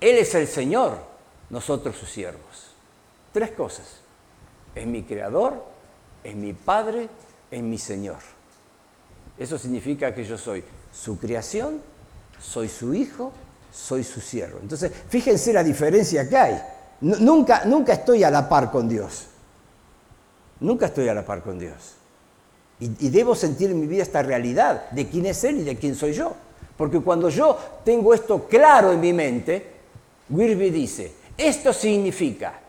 Él 0.00 0.16
es 0.16 0.34
el 0.34 0.46
Señor, 0.48 0.98
nosotros 1.50 1.96
sus 1.96 2.10
siervos. 2.10 2.74
Tres 3.32 3.52
cosas. 3.52 3.86
Es 4.74 4.86
mi 4.86 5.02
creador, 5.04 5.64
es 6.22 6.34
mi 6.34 6.52
Padre, 6.52 7.08
es 7.50 7.62
mi 7.62 7.78
Señor. 7.78 8.18
Eso 9.38 9.58
significa 9.58 10.14
que 10.14 10.24
yo 10.24 10.36
soy 10.38 10.64
su 10.92 11.18
creación, 11.18 11.80
soy 12.40 12.68
su 12.68 12.94
hijo, 12.94 13.32
soy 13.72 14.04
su 14.04 14.20
siervo. 14.20 14.58
Entonces, 14.60 14.92
fíjense 15.08 15.52
la 15.52 15.64
diferencia 15.64 16.28
que 16.28 16.36
hay. 16.36 16.62
Nunca, 17.00 17.64
nunca 17.64 17.94
estoy 17.94 18.22
a 18.24 18.30
la 18.30 18.48
par 18.48 18.70
con 18.70 18.88
Dios. 18.88 19.26
Nunca 20.60 20.86
estoy 20.86 21.08
a 21.08 21.14
la 21.14 21.24
par 21.24 21.42
con 21.42 21.58
Dios. 21.58 21.94
Y, 22.80 23.08
debo 23.08 23.34
sentir 23.34 23.70
en 23.70 23.80
mi 23.80 23.86
vida 23.86 24.02
esta 24.02 24.22
realidad 24.22 24.90
de 24.90 25.08
quién 25.08 25.26
es 25.26 25.44
Él 25.44 25.60
y 25.60 25.64
de 25.64 25.76
quién 25.76 25.94
soy 25.94 26.12
yo. 26.12 26.34
Porque 26.76 27.00
cuando 27.00 27.28
yo 27.28 27.56
tengo 27.84 28.12
esto 28.12 28.46
claro 28.46 28.92
en 28.92 29.00
mi 29.00 29.12
mente, 29.12 29.64
Wirby 30.28 30.70
dice, 30.70 31.12
esto 31.38 31.72
significa 31.72 32.60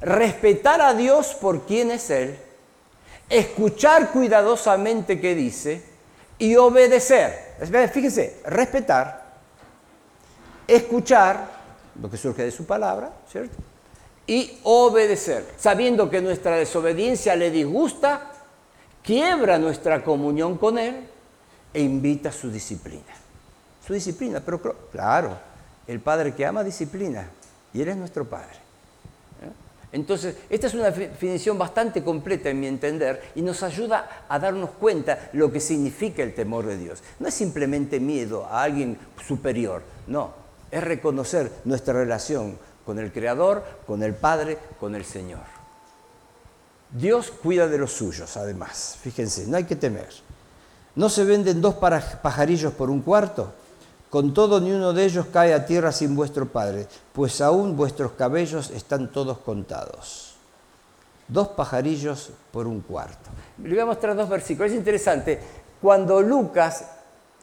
respetar 0.00 0.80
a 0.82 0.94
Dios 0.94 1.34
por 1.40 1.62
quién 1.62 1.90
es 1.90 2.10
Él, 2.10 2.36
escuchar 3.28 4.12
cuidadosamente 4.12 5.18
qué 5.18 5.34
dice 5.34 5.82
y 6.38 6.56
obedecer. 6.56 7.54
Fíjense, 7.92 8.40
respetar, 8.44 9.24
escuchar 10.68 11.48
lo 12.00 12.10
que 12.10 12.18
surge 12.18 12.42
de 12.42 12.50
su 12.50 12.66
palabra, 12.66 13.12
¿cierto? 13.30 13.56
Y 14.26 14.58
obedecer, 14.64 15.46
sabiendo 15.56 16.10
que 16.10 16.20
nuestra 16.20 16.56
desobediencia 16.56 17.34
le 17.36 17.50
disgusta 17.50 18.30
quiebra 19.04 19.58
nuestra 19.58 20.02
comunión 20.02 20.56
con 20.56 20.78
Él 20.78 20.96
e 21.72 21.82
invita 21.82 22.30
a 22.30 22.32
su 22.32 22.50
disciplina. 22.50 23.12
Su 23.86 23.92
disciplina, 23.92 24.40
pero 24.40 24.60
claro, 24.90 25.36
el 25.86 26.00
Padre 26.00 26.34
que 26.34 26.46
ama 26.46 26.64
disciplina 26.64 27.28
y 27.72 27.82
Él 27.82 27.88
es 27.88 27.96
nuestro 27.96 28.24
Padre. 28.24 28.54
¿eh? 29.42 29.52
Entonces, 29.92 30.36
esta 30.48 30.68
es 30.68 30.74
una 30.74 30.90
definición 30.90 31.58
bastante 31.58 32.02
completa 32.02 32.48
en 32.48 32.60
mi 32.60 32.66
entender 32.66 33.22
y 33.34 33.42
nos 33.42 33.62
ayuda 33.62 34.24
a 34.28 34.38
darnos 34.38 34.70
cuenta 34.70 35.28
lo 35.34 35.52
que 35.52 35.60
significa 35.60 36.22
el 36.22 36.34
temor 36.34 36.64
de 36.64 36.78
Dios. 36.78 37.02
No 37.18 37.28
es 37.28 37.34
simplemente 37.34 38.00
miedo 38.00 38.46
a 38.46 38.62
alguien 38.62 38.98
superior, 39.26 39.82
no, 40.06 40.32
es 40.70 40.82
reconocer 40.82 41.52
nuestra 41.64 41.92
relación 41.92 42.58
con 42.86 42.98
el 42.98 43.12
Creador, 43.12 43.64
con 43.86 44.02
el 44.02 44.14
Padre, 44.14 44.58
con 44.80 44.94
el 44.94 45.04
Señor. 45.04 45.53
Dios 46.94 47.32
cuida 47.42 47.66
de 47.66 47.76
los 47.76 47.92
suyos, 47.92 48.36
además. 48.36 48.96
Fíjense, 49.02 49.48
no 49.48 49.56
hay 49.56 49.64
que 49.64 49.74
temer. 49.74 50.08
No 50.94 51.08
se 51.08 51.24
venden 51.24 51.60
dos 51.60 51.74
pajarillos 51.74 52.72
por 52.72 52.88
un 52.88 53.02
cuarto. 53.02 53.52
Con 54.10 54.32
todo, 54.32 54.60
ni 54.60 54.70
uno 54.70 54.92
de 54.92 55.04
ellos 55.04 55.26
cae 55.32 55.52
a 55.54 55.66
tierra 55.66 55.90
sin 55.90 56.14
vuestro 56.14 56.46
Padre, 56.46 56.86
pues 57.12 57.40
aún 57.40 57.76
vuestros 57.76 58.12
cabellos 58.12 58.70
están 58.70 59.10
todos 59.10 59.38
contados. 59.38 60.36
Dos 61.26 61.48
pajarillos 61.48 62.30
por 62.52 62.68
un 62.68 62.80
cuarto. 62.80 63.28
Le 63.60 63.70
voy 63.70 63.80
a 63.80 63.86
mostrar 63.86 64.14
dos 64.14 64.28
versículos. 64.28 64.70
Es 64.70 64.78
interesante. 64.78 65.40
Cuando 65.82 66.22
Lucas 66.22 66.84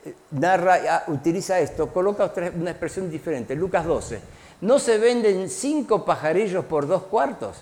eh, 0.06 0.16
narra, 0.32 0.80
ah, 0.90 1.04
utiliza 1.08 1.60
esto, 1.60 1.92
coloca 1.92 2.32
una 2.56 2.72
expresión 2.72 3.12
diferente. 3.12 3.54
Lucas 3.54 3.86
12. 3.86 4.22
No 4.62 4.80
se 4.80 4.98
venden 4.98 5.50
cinco 5.50 6.06
pajarillos 6.06 6.64
por 6.64 6.88
dos 6.88 7.04
cuartos. 7.04 7.58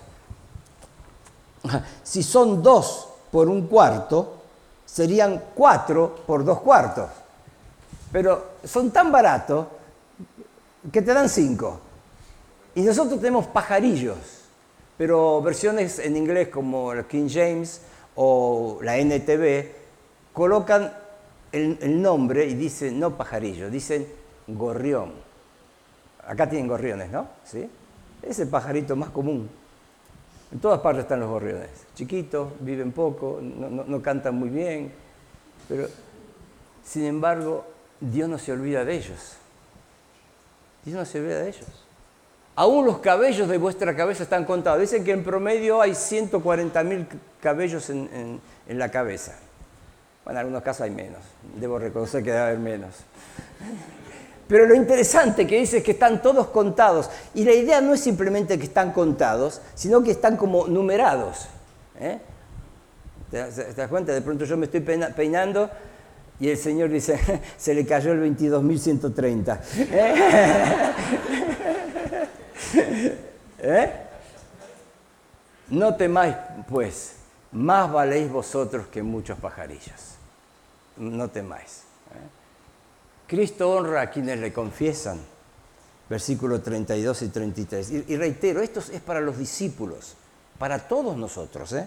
Si 2.02 2.22
son 2.22 2.62
dos 2.62 3.08
por 3.30 3.48
un 3.48 3.66
cuarto, 3.66 4.40
serían 4.84 5.42
cuatro 5.54 6.16
por 6.26 6.44
dos 6.44 6.60
cuartos. 6.60 7.10
Pero 8.12 8.44
son 8.64 8.90
tan 8.90 9.12
baratos 9.12 9.66
que 10.90 11.02
te 11.02 11.14
dan 11.14 11.28
cinco. 11.28 11.80
Y 12.74 12.82
nosotros 12.82 13.20
tenemos 13.20 13.46
pajarillos, 13.46 14.16
pero 14.96 15.42
versiones 15.42 15.98
en 15.98 16.16
inglés 16.16 16.48
como 16.48 16.92
el 16.92 17.04
King 17.06 17.28
James 17.28 17.82
o 18.16 18.78
la 18.82 18.96
NTV 18.96 19.66
colocan 20.32 20.92
el, 21.52 22.00
nombre 22.00 22.46
y 22.46 22.54
dicen 22.54 22.98
no 22.98 23.16
pajarillo, 23.16 23.70
dicen 23.70 24.06
gorrión. 24.46 25.12
Acá 26.26 26.48
tienen 26.48 26.68
gorriones, 26.68 27.10
¿no? 27.10 27.28
¿Sí? 27.44 27.68
Es 28.22 28.38
el 28.38 28.48
pajarito 28.48 28.94
más 28.94 29.10
común. 29.10 29.48
En 30.52 30.58
todas 30.58 30.80
partes 30.80 31.04
están 31.04 31.20
los 31.20 31.28
gorriones. 31.28 31.70
Chiquitos, 31.94 32.48
viven 32.60 32.92
poco, 32.92 33.40
no, 33.40 34.02
cantan 34.02 34.34
muy 34.34 34.48
bien, 34.48 34.92
pero 35.68 35.88
sin 36.84 37.04
embargo 37.04 37.64
Dios 38.00 38.28
no 38.28 38.38
se 38.38 38.52
olvida 38.52 38.84
de 38.84 38.96
ellos. 38.96 39.36
Dios 40.84 40.96
no 40.96 41.04
se 41.04 41.20
olvida 41.20 41.40
de 41.40 41.48
ellos. 41.50 41.86
Aún 42.56 42.84
los 42.84 42.98
cabellos 42.98 43.48
de 43.48 43.58
vuestra 43.58 43.94
cabeza 43.94 44.24
están 44.24 44.44
contados. 44.44 44.80
Dicen 44.80 45.04
que 45.04 45.12
en 45.12 45.22
promedio 45.22 45.80
hay 45.80 45.94
140 45.94 46.82
mil 46.82 47.06
cabellos 47.40 47.88
en, 47.90 48.40
en, 48.66 48.78
la 48.78 48.90
cabeza. 48.90 49.36
Bueno, 50.24 50.40
en 50.40 50.46
algunos 50.46 50.62
casos 50.62 50.82
hay 50.82 50.90
menos. 50.90 51.20
Debo 51.56 51.78
reconocer 51.78 52.24
que 52.24 52.30
debe 52.30 52.42
haber 52.42 52.58
menos. 52.58 52.96
Pero 54.50 54.66
lo 54.66 54.74
interesante 54.74 55.46
que 55.46 55.60
dice 55.60 55.78
es 55.78 55.84
que 55.84 55.92
están 55.92 56.20
todos 56.20 56.48
contados. 56.48 57.08
Y 57.34 57.44
la 57.44 57.52
idea 57.52 57.80
no 57.80 57.94
es 57.94 58.00
simplemente 58.00 58.58
que 58.58 58.64
están 58.64 58.92
contados, 58.92 59.60
sino 59.76 60.02
que 60.02 60.10
están 60.10 60.36
como 60.36 60.66
numerados. 60.66 61.46
¿eh? 62.00 62.18
¿Te, 63.30 63.48
das 63.48 63.88
cuenta? 63.88 64.12
De 64.12 64.20
pronto 64.22 64.44
yo 64.44 64.56
me 64.56 64.66
estoy 64.66 64.80
peinando 64.80 65.70
y 66.40 66.48
el 66.48 66.56
Señor 66.56 66.88
dice, 66.88 67.16
se 67.56 67.74
le 67.74 67.86
cayó 67.86 68.10
el 68.10 68.36
22.130. 68.36 69.60
¿Eh? 69.92 70.14
¿Eh? 73.62 73.92
No 75.68 75.94
temáis, 75.94 76.34
pues, 76.68 77.12
más 77.52 77.92
valéis 77.92 78.28
vosotros 78.28 78.88
que 78.88 79.00
muchos 79.00 79.38
pajarillos. 79.38 80.16
No 80.96 81.28
temáis. 81.28 81.89
Cristo 83.30 83.70
honra 83.70 84.00
a 84.00 84.10
quienes 84.10 84.40
le 84.40 84.52
confiesan. 84.52 85.20
Versículos 86.08 86.64
32 86.64 87.22
y 87.22 87.28
33. 87.28 87.90
Y, 88.08 88.16
reitero, 88.16 88.60
esto 88.60 88.80
es 88.80 89.00
para 89.00 89.20
los 89.20 89.38
discípulos, 89.38 90.14
para 90.58 90.80
todos 90.80 91.16
nosotros. 91.16 91.72
¿eh? 91.74 91.86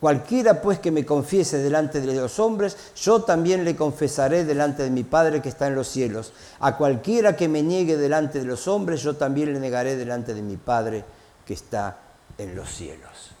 Cualquiera 0.00 0.62
pues 0.62 0.78
que 0.78 0.90
me 0.90 1.04
confiese 1.04 1.58
delante 1.58 2.00
de 2.00 2.14
los 2.14 2.38
hombres, 2.38 2.78
yo 2.96 3.22
también 3.22 3.66
le 3.66 3.76
confesaré 3.76 4.46
delante 4.46 4.82
de 4.82 4.88
mi 4.88 5.04
Padre 5.04 5.42
que 5.42 5.50
está 5.50 5.66
en 5.66 5.74
los 5.74 5.88
cielos. 5.88 6.32
A 6.60 6.78
cualquiera 6.78 7.36
que 7.36 7.48
me 7.48 7.62
niegue 7.62 7.98
delante 7.98 8.38
de 8.38 8.46
los 8.46 8.66
hombres, 8.66 9.02
yo 9.02 9.14
también 9.14 9.52
le 9.52 9.60
negaré 9.60 9.96
delante 9.96 10.32
de 10.32 10.40
mi 10.40 10.56
Padre 10.56 11.04
que 11.44 11.52
está 11.52 11.98
en 12.38 12.56
los 12.56 12.70
cielos. 12.70 13.32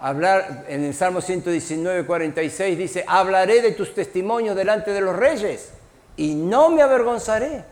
Hablar 0.00 0.64
en 0.66 0.82
el 0.82 0.94
Salmo 0.94 1.20
119, 1.20 2.04
46 2.06 2.76
dice, 2.76 3.04
hablaré 3.06 3.62
de 3.62 3.70
tus 3.70 3.94
testimonios 3.94 4.56
delante 4.56 4.90
de 4.90 5.00
los 5.00 5.14
reyes 5.14 5.70
y 6.16 6.34
no 6.34 6.70
me 6.70 6.82
avergonzaré. 6.82 7.64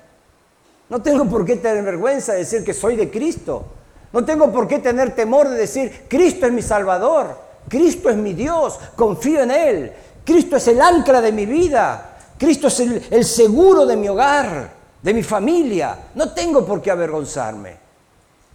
No 0.89 1.01
tengo 1.03 1.25
por 1.27 1.45
qué 1.45 1.57
tener 1.57 1.83
vergüenza 1.83 2.33
de 2.33 2.41
decir 2.41 2.65
que 2.65 2.75
soy 2.75 2.97
de 2.97 3.11
Cristo. 3.11 3.65
No 4.13 4.25
tengo 4.25 4.53
por 4.53 4.69
qué 4.69 4.79
tener 4.79 5.15
temor 5.15 5.49
de 5.49 5.57
decir, 5.57 6.05
Cristo 6.09 6.47
es 6.47 6.53
mi 6.53 6.63
Salvador. 6.63 7.37
Cristo 7.69 8.11
es 8.11 8.17
mi 8.17 8.35
Dios, 8.35 8.79
confío 8.95 9.43
en 9.43 9.51
Él. 9.51 9.93
Cristo 10.25 10.57
es 10.57 10.69
el 10.69 10.81
ancla 10.81 11.21
de 11.21 11.33
mi 11.33 11.47
vida. 11.47 12.17
Cristo 12.39 12.69
es 12.69 12.81
el, 12.81 13.25
seguro 13.25 13.87
de 13.87 13.97
mi 13.97 14.09
hogar, 14.09 14.71
de 15.03 15.15
mi 15.15 15.23
familia. 15.23 15.99
No 16.15 16.33
tengo 16.33 16.65
por 16.65 16.83
qué 16.83 16.91
avergonzarme. 16.91 17.85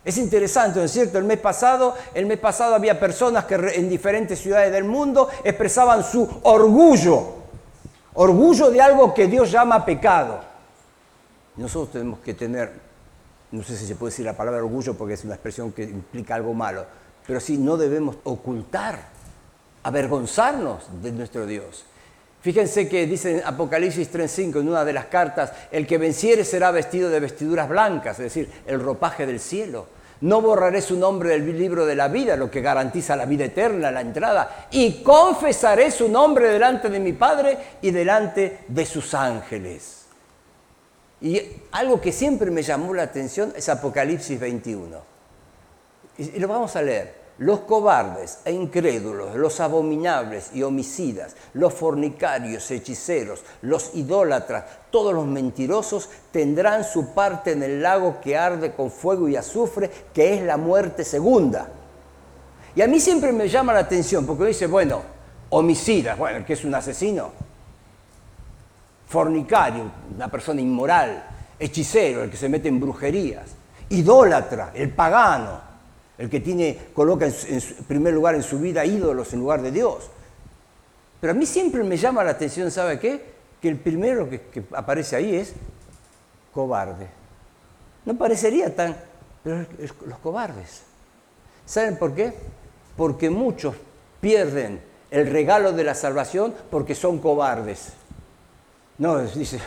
Es 0.03 0.17
interesante, 0.17 0.79
¿no 0.79 0.85
es 0.85 0.91
cierto? 0.91 1.17
El 1.17 1.25
mes 1.25 1.39
pasado, 1.39 1.95
el 2.13 2.25
mes 2.25 2.39
pasado 2.39 2.73
había 2.73 2.99
personas 2.99 3.45
que 3.45 3.55
en 3.55 3.89
diferentes 3.89 4.39
ciudades 4.39 4.71
del 4.71 4.85
mundo 4.85 5.29
expresaban 5.43 6.03
su 6.03 6.27
orgullo, 6.43 7.38
orgullo 8.13 8.69
de 8.71 8.81
algo 8.81 9.13
que 9.13 9.27
Dios 9.27 9.51
llama 9.51 9.85
pecado. 9.85 10.39
Nosotros 11.57 11.91
tenemos 11.91 12.19
que 12.19 12.33
tener, 12.33 12.71
no 13.51 13.63
sé 13.63 13.75
si 13.75 13.85
se 13.85 13.95
puede 13.95 14.11
decir 14.11 14.25
la 14.25 14.37
palabra 14.37 14.61
orgullo 14.61 14.93
porque 14.95 15.15
es 15.15 15.23
una 15.23 15.35
expresión 15.35 15.71
que 15.71 15.83
implica 15.83 16.35
algo 16.35 16.53
malo, 16.53 16.85
pero 17.25 17.39
sí 17.39 17.57
no 17.57 17.77
debemos 17.77 18.17
ocultar, 18.23 18.99
avergonzarnos 19.83 21.01
de 21.01 21.11
nuestro 21.11 21.45
Dios. 21.45 21.85
Fíjense 22.41 22.87
que 22.87 23.05
dice 23.05 23.39
en 23.39 23.45
Apocalipsis 23.45 24.11
3.5, 24.13 24.61
en 24.61 24.69
una 24.69 24.85
de 24.85 24.93
las 24.93 25.05
cartas, 25.05 25.51
el 25.71 25.85
que 25.85 25.97
venciere 25.97 26.45
será 26.45 26.71
vestido 26.71 27.09
de 27.09 27.19
vestiduras 27.19 27.67
blancas, 27.67 28.17
es 28.19 28.33
decir, 28.33 28.49
el 28.65 28.79
ropaje 28.79 29.25
del 29.25 29.41
cielo. 29.41 29.87
No 30.21 30.41
borraré 30.41 30.81
su 30.81 30.97
nombre 30.97 31.29
del 31.29 31.57
libro 31.57 31.85
de 31.85 31.95
la 31.95 32.07
vida, 32.07 32.35
lo 32.35 32.51
que 32.51 32.61
garantiza 32.61 33.15
la 33.15 33.25
vida 33.25 33.45
eterna, 33.45 33.91
la 33.91 34.01
entrada, 34.01 34.67
y 34.71 35.01
confesaré 35.03 35.91
su 35.91 36.09
nombre 36.09 36.49
delante 36.49 36.89
de 36.89 36.99
mi 36.99 37.13
Padre 37.13 37.57
y 37.81 37.91
delante 37.91 38.59
de 38.67 38.85
sus 38.85 39.13
ángeles. 39.13 40.05
Y 41.21 41.41
algo 41.71 41.99
que 41.99 42.11
siempre 42.11 42.51
me 42.51 42.63
llamó 42.63 42.93
la 42.93 43.03
atención 43.03 43.53
es 43.55 43.69
Apocalipsis 43.69 44.39
21. 44.39 44.97
Y 46.17 46.39
lo 46.39 46.47
vamos 46.47 46.75
a 46.75 46.81
leer 46.81 47.18
los 47.39 47.61
cobardes 47.61 48.39
e 48.43 48.51
incrédulos, 48.51 49.35
los 49.35 49.61
abominables 49.61 50.51
y 50.53 50.61
homicidas, 50.61 51.35
los 51.53 51.73
fornicarios, 51.73 52.69
hechiceros, 52.69 53.43
los 53.61 53.95
idólatras, 53.95 54.65
todos 54.91 55.13
los 55.13 55.25
mentirosos 55.25 56.09
tendrán 56.31 56.83
su 56.83 57.13
parte 57.13 57.53
en 57.53 57.63
el 57.63 57.81
lago 57.81 58.19
que 58.19 58.37
arde 58.37 58.73
con 58.73 58.91
fuego 58.91 59.29
y 59.29 59.37
azufre, 59.37 59.89
que 60.13 60.33
es 60.33 60.43
la 60.43 60.57
muerte 60.57 61.05
segunda. 61.05 61.69
Y 62.75 62.81
a 62.81 62.87
mí 62.87 62.99
siempre 62.99 63.31
me 63.31 63.47
llama 63.47 63.73
la 63.73 63.79
atención, 63.79 64.25
porque 64.25 64.45
dice, 64.45 64.67
bueno, 64.67 65.01
homicida, 65.49 66.15
bueno, 66.15 66.45
que 66.45 66.53
es 66.53 66.65
un 66.65 66.75
asesino, 66.75 67.31
fornicario, 69.07 69.89
una 70.13 70.27
persona 70.27 70.59
inmoral, 70.59 71.25
hechicero, 71.57 72.23
el 72.23 72.29
que 72.29 72.37
se 72.37 72.49
mete 72.49 72.67
en 72.67 72.81
brujerías, 72.81 73.45
idólatra, 73.87 74.71
el 74.73 74.91
pagano, 74.91 75.68
el 76.19 76.29
que 76.29 76.41
tiene, 76.41 76.77
coloca 76.93 77.25
en, 77.25 77.61
primer 77.87 78.13
lugar 78.13 78.35
en 78.35 78.43
su 78.43 78.59
vida 78.59 78.85
ídolos 78.85 79.33
en 79.33 79.39
lugar 79.39 79.61
de 79.61 79.71
Dios. 79.71 80.11
Pero 81.21 81.31
a 81.31 81.33
mí 81.33 81.45
siempre 81.45 81.81
me 81.83 81.95
llama 81.95 82.25
la 82.25 82.31
atención, 82.31 82.69
¿sabe 82.69 82.99
qué? 82.99 83.23
Que 83.61 83.69
el 83.69 83.77
primero 83.77 84.29
que, 84.29 84.63
aparece 84.73 85.15
ahí 85.15 85.33
es 85.35 85.53
cobarde. 86.53 87.07
No 88.05 88.17
parecería 88.17 88.75
tan, 88.75 88.97
pero 89.43 89.65
los 90.05 90.19
cobardes. 90.19 90.83
¿Saben 91.65 91.97
por 91.97 92.13
qué? 92.13 92.33
Porque 92.97 93.29
muchos 93.29 93.75
pierden 94.19 94.81
el 95.11 95.25
regalo 95.25 95.71
de 95.71 95.85
la 95.85 95.95
salvación 95.95 96.53
porque 96.69 96.95
son 96.95 97.19
cobardes. 97.19 97.93
No, 98.97 99.19
dice, 99.21 99.59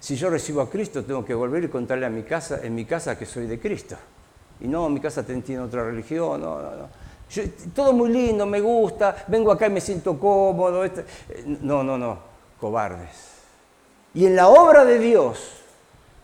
si 0.00 0.16
yo 0.16 0.28
recibo 0.28 0.60
a 0.60 0.68
Cristo 0.68 1.04
tengo 1.04 1.24
que 1.24 1.34
volver 1.34 1.62
y 1.62 1.68
contarle 1.68 2.06
a 2.06 2.10
mi 2.10 2.24
casa, 2.24 2.60
en 2.64 2.74
mi 2.74 2.84
casa 2.84 3.16
que 3.16 3.26
soy 3.26 3.46
de 3.46 3.60
Cristo. 3.60 3.96
Y 4.60 4.68
no, 4.68 4.88
mi 4.88 5.00
casa 5.00 5.22
tiene 5.22 5.60
otra 5.60 5.84
religión, 5.84 6.40
no, 6.40 6.60
no, 6.60 6.70
no. 6.76 6.88
todo 7.74 7.92
muy 7.92 8.10
lindo, 8.10 8.44
me 8.44 8.60
gusta, 8.60 9.24
vengo 9.26 9.50
acá 9.52 9.66
y 9.66 9.70
me 9.70 9.80
siento 9.80 10.18
cómodo. 10.18 10.84
Este, 10.84 11.04
no, 11.62 11.82
no, 11.82 11.96
no, 11.96 12.18
cobardes. 12.60 13.30
Y 14.14 14.26
en 14.26 14.36
la 14.36 14.48
obra 14.48 14.84
de 14.84 14.98
Dios, 14.98 15.38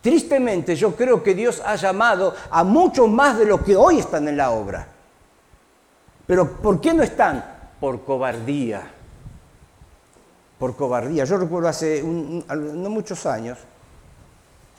tristemente 0.02 0.74
yo 0.76 0.94
creo 0.94 1.22
que 1.22 1.34
Dios 1.34 1.62
ha 1.64 1.76
llamado 1.76 2.34
a 2.50 2.62
muchos 2.64 3.08
más 3.08 3.38
de 3.38 3.46
los 3.46 3.62
que 3.62 3.76
hoy 3.76 4.00
están 4.00 4.28
en 4.28 4.36
la 4.36 4.50
obra. 4.50 4.88
Pero 6.26 6.50
¿por 6.56 6.80
qué 6.80 6.92
no 6.92 7.02
están? 7.02 7.44
Por 7.80 8.02
cobardía. 8.02 8.82
Por 10.58 10.74
cobardía. 10.74 11.24
Yo 11.24 11.38
recuerdo 11.38 11.68
hace 11.68 12.02
no 12.02 12.90
muchos 12.90 13.24
años, 13.26 13.58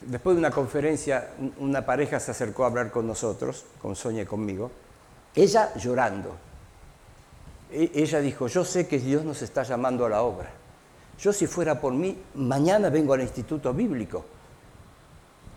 después 0.01 0.35
de 0.35 0.39
una 0.39 0.51
conferencia, 0.51 1.31
una 1.57 1.85
pareja 1.85 2.19
se 2.19 2.31
acercó 2.31 2.63
a 2.63 2.67
hablar 2.67 2.91
con 2.91 3.07
nosotros, 3.07 3.65
con 3.81 3.95
Sonia 3.95 4.23
y 4.23 4.25
conmigo, 4.25 4.71
ella 5.35 5.73
llorando. 5.75 6.35
E, 7.71 7.91
ella 7.95 8.19
dijo, 8.19 8.47
yo 8.47 8.63
sé 8.63 8.87
que 8.87 8.99
Dios 8.99 9.23
nos 9.23 9.41
está 9.41 9.63
llamando 9.63 10.05
a 10.05 10.09
la 10.09 10.21
obra. 10.21 10.49
Yo 11.19 11.33
si 11.33 11.47
fuera 11.47 11.79
por 11.79 11.93
mí, 11.93 12.17
mañana 12.35 12.89
vengo 12.89 13.13
al 13.13 13.21
Instituto 13.21 13.73
Bíblico. 13.73 14.25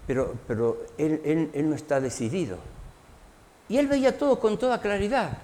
Pero, 0.07 0.35
pero 0.47 0.79
él, 0.99 1.51
él 1.53 1.69
no 1.69 1.77
está 1.77 2.01
decidido. 2.01 2.59
Y 3.69 3.79
él 3.79 3.87
veía 3.87 4.19
todo 4.19 4.41
con 4.41 4.59
toda 4.59 4.81
claridad. 4.81 5.39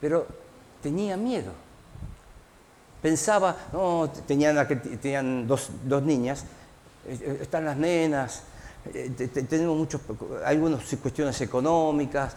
Pero 0.00 0.26
tenía 0.82 1.16
miedo. 1.16 1.52
Pensaba, 3.02 3.56
no, 3.72 4.10
tenían, 4.26 4.66
tenían 5.00 5.46
dos, 5.46 5.70
dos 5.84 6.02
niñas, 6.02 6.44
están 7.40 7.64
las 7.64 7.76
nenas, 7.76 8.42
eh, 8.94 9.10
tenemos 9.48 9.76
muchos, 9.76 10.00
algunas 10.44 10.82
cuestiones 10.96 11.40
económicas, 11.40 12.34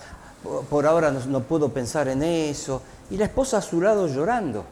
por 0.70 0.86
ahora 0.86 1.12
no, 1.12 1.42
puedo 1.42 1.70
pensar 1.70 2.08
en 2.10 2.22
eso. 2.24 2.82
Y 3.10 3.18
la 3.18 3.26
esposa 3.26 3.58
a 3.58 3.62
su 3.62 3.82
lado 3.82 4.08
llorando. 4.08 4.66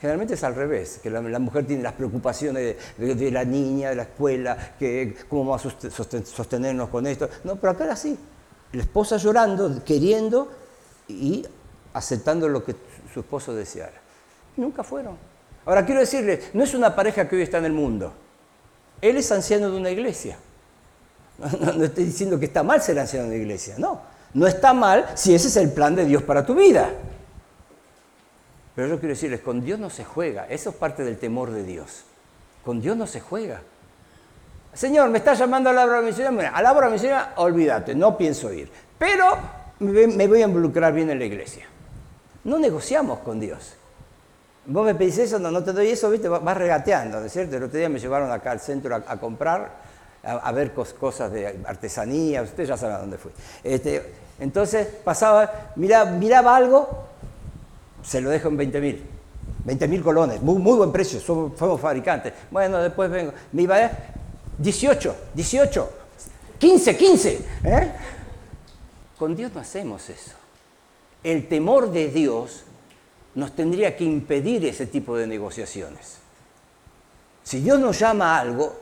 Generalmente 0.00 0.34
es 0.34 0.44
al 0.44 0.54
revés, 0.54 1.00
que 1.02 1.10
la, 1.10 1.20
mujer 1.38 1.66
tiene 1.66 1.82
las 1.82 1.94
preocupaciones 1.94 2.76
de, 2.98 3.30
la 3.30 3.44
niña, 3.44 3.90
de 3.90 3.96
la 3.96 4.02
escuela, 4.02 4.74
que 4.78 5.16
cómo 5.28 5.46
vamos 5.46 5.66
a 5.66 5.90
sostenernos 5.90 6.88
con 6.90 7.06
esto. 7.06 7.28
No, 7.44 7.56
pero 7.56 7.72
acá 7.72 7.84
era 7.84 7.94
así. 7.94 8.18
La 8.72 8.82
esposa 8.82 9.16
llorando, 9.16 9.82
queriendo 9.84 10.50
y 11.08 11.46
aceptando 11.94 12.48
lo 12.48 12.62
que 12.62 12.76
su 13.12 13.20
esposo 13.20 13.54
deseara. 13.54 14.00
Nunca 14.56 14.84
fueron. 14.84 15.16
Ahora 15.64 15.84
quiero 15.84 16.00
decirles, 16.00 16.50
no 16.52 16.62
es 16.62 16.74
una 16.74 16.94
pareja 16.94 17.28
que 17.28 17.36
hoy 17.36 17.42
está 17.42 17.58
en 17.58 17.64
el 17.64 17.72
mundo. 17.72 18.12
Él 19.00 19.16
es 19.16 19.30
anciano 19.32 19.70
de 19.70 19.76
una 19.76 19.90
iglesia. 19.90 20.38
No, 21.60 21.84
estoy 21.84 22.04
diciendo 22.04 22.38
que 22.38 22.46
está 22.46 22.62
mal 22.62 22.80
ser 22.80 22.98
anciano 22.98 23.28
de 23.28 23.34
una 23.34 23.42
iglesia, 23.42 23.74
no. 23.78 24.00
No 24.32 24.46
está 24.46 24.72
mal 24.72 25.06
si 25.14 25.34
ese 25.34 25.48
es 25.48 25.56
el 25.56 25.70
plan 25.70 25.94
de 25.94 26.04
Dios 26.04 26.22
para 26.22 26.44
tu 26.44 26.54
vida. 26.54 26.90
Pero 28.74 28.88
yo 28.88 28.98
quiero 28.98 29.14
decirles, 29.14 29.40
con 29.40 29.62
Dios 29.62 29.78
no 29.78 29.88
se 29.88 30.04
juega. 30.04 30.46
Eso 30.48 30.70
es 30.70 30.76
parte 30.76 31.04
del 31.04 31.18
temor 31.18 31.50
de 31.50 31.62
Dios. 31.62 32.04
Con 32.64 32.80
Dios 32.80 32.96
no 32.96 33.06
se 33.06 33.20
juega. 33.20 33.62
Señor, 34.74 35.08
me 35.08 35.18
está 35.18 35.32
llamando 35.32 35.70
a 35.70 35.72
la 35.72 35.84
obra 35.84 36.02
misionera. 36.02 36.50
A 36.50 36.60
la 36.60 36.72
obra 36.72 36.90
misionera, 36.90 37.32
olvídate, 37.36 37.94
no 37.94 38.18
pienso 38.18 38.52
ir. 38.52 38.70
Pero 38.98 39.24
me 39.78 40.26
voy 40.26 40.42
a 40.42 40.46
involucrar 40.46 40.92
bien 40.92 41.08
en 41.08 41.18
la 41.18 41.24
iglesia. 41.24 41.66
No 42.44 42.58
negociamos 42.58 43.20
con 43.20 43.40
Dios. 43.40 43.76
Vos 44.66 44.84
me 44.84 44.94
pedís 44.94 45.18
eso, 45.18 45.38
no, 45.38 45.50
no 45.50 45.62
te 45.62 45.72
doy 45.72 45.88
eso, 45.88 46.10
¿viste? 46.10 46.28
Vas 46.28 46.56
regateando, 46.56 47.20
¿no 47.20 47.26
es 47.26 47.32
cierto? 47.32 47.56
El 47.56 47.62
otro 47.62 47.78
día 47.78 47.88
me 47.88 48.00
llevaron 48.00 48.32
acá 48.32 48.50
al 48.50 48.60
centro 48.60 48.96
a, 48.96 49.16
comprar, 49.18 49.76
a, 50.24 50.50
ver 50.52 50.72
cosas 50.72 51.30
de 51.30 51.60
artesanía, 51.64 52.42
ustedes 52.42 52.70
ya 52.70 52.76
saben 52.76 52.96
a 52.96 52.98
dónde 52.98 53.16
fui. 53.16 53.30
Este, 53.62 54.12
entonces 54.40 54.88
pasaba, 55.04 55.72
miraba, 55.76 56.10
miraba 56.10 56.56
algo, 56.56 57.06
se 58.02 58.20
lo 58.20 58.30
dejo 58.30 58.48
en 58.48 58.56
20 58.56 58.80
mil. 58.80 59.06
20 59.64 59.88
mil 59.88 60.02
colones, 60.02 60.40
muy, 60.42 60.58
muy, 60.58 60.76
buen 60.76 60.92
precio, 60.92 61.20
somos, 61.20 61.80
fabricantes. 61.80 62.32
Bueno, 62.50 62.78
después 62.78 63.10
vengo, 63.10 63.32
me 63.52 63.62
iba 63.62 63.90
18, 64.58 65.16
18, 65.34 65.90
15, 66.58 66.96
15. 66.96 67.44
Con 69.18 69.34
Dios 69.34 69.52
no 69.54 69.60
hacemos 69.60 70.08
eso. 70.08 70.32
El 71.24 71.48
temor 71.48 71.90
de 71.90 72.08
Dios 72.08 72.64
nos 73.36 73.54
tendría 73.54 73.96
que 73.96 74.02
impedir 74.04 74.64
ese 74.64 74.86
tipo 74.86 75.16
de 75.16 75.26
negociaciones. 75.26 76.16
Si 77.44 77.60
Dios 77.60 77.78
nos 77.78 77.98
llama 77.98 78.36
a 78.36 78.40
algo, 78.40 78.74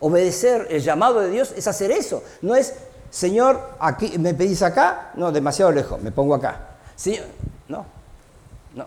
obedecer 0.00 0.68
el 0.70 0.82
llamado 0.82 1.20
de 1.20 1.30
Dios 1.30 1.52
es 1.56 1.66
hacer 1.66 1.90
eso. 1.90 2.22
No 2.42 2.54
es, 2.54 2.74
Señor, 3.10 3.70
aquí, 3.80 4.18
¿me 4.18 4.34
pedís 4.34 4.62
acá? 4.62 5.12
No, 5.14 5.32
demasiado 5.32 5.72
lejos, 5.72 6.00
me 6.02 6.12
pongo 6.12 6.34
acá. 6.34 6.76
Señor, 6.94 7.24
no, 7.68 7.86
no. 8.74 8.86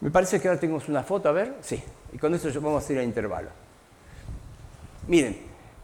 Me 0.00 0.10
parece 0.10 0.40
que 0.40 0.48
ahora 0.48 0.58
tenemos 0.58 0.88
una 0.88 1.02
foto, 1.02 1.28
a 1.28 1.32
ver, 1.32 1.56
sí. 1.60 1.82
Y 2.12 2.18
con 2.18 2.34
eso 2.34 2.48
vamos 2.60 2.88
a 2.88 2.92
ir 2.92 2.98
al 2.98 3.04
intervalo. 3.04 3.50
Miren, 5.06 5.38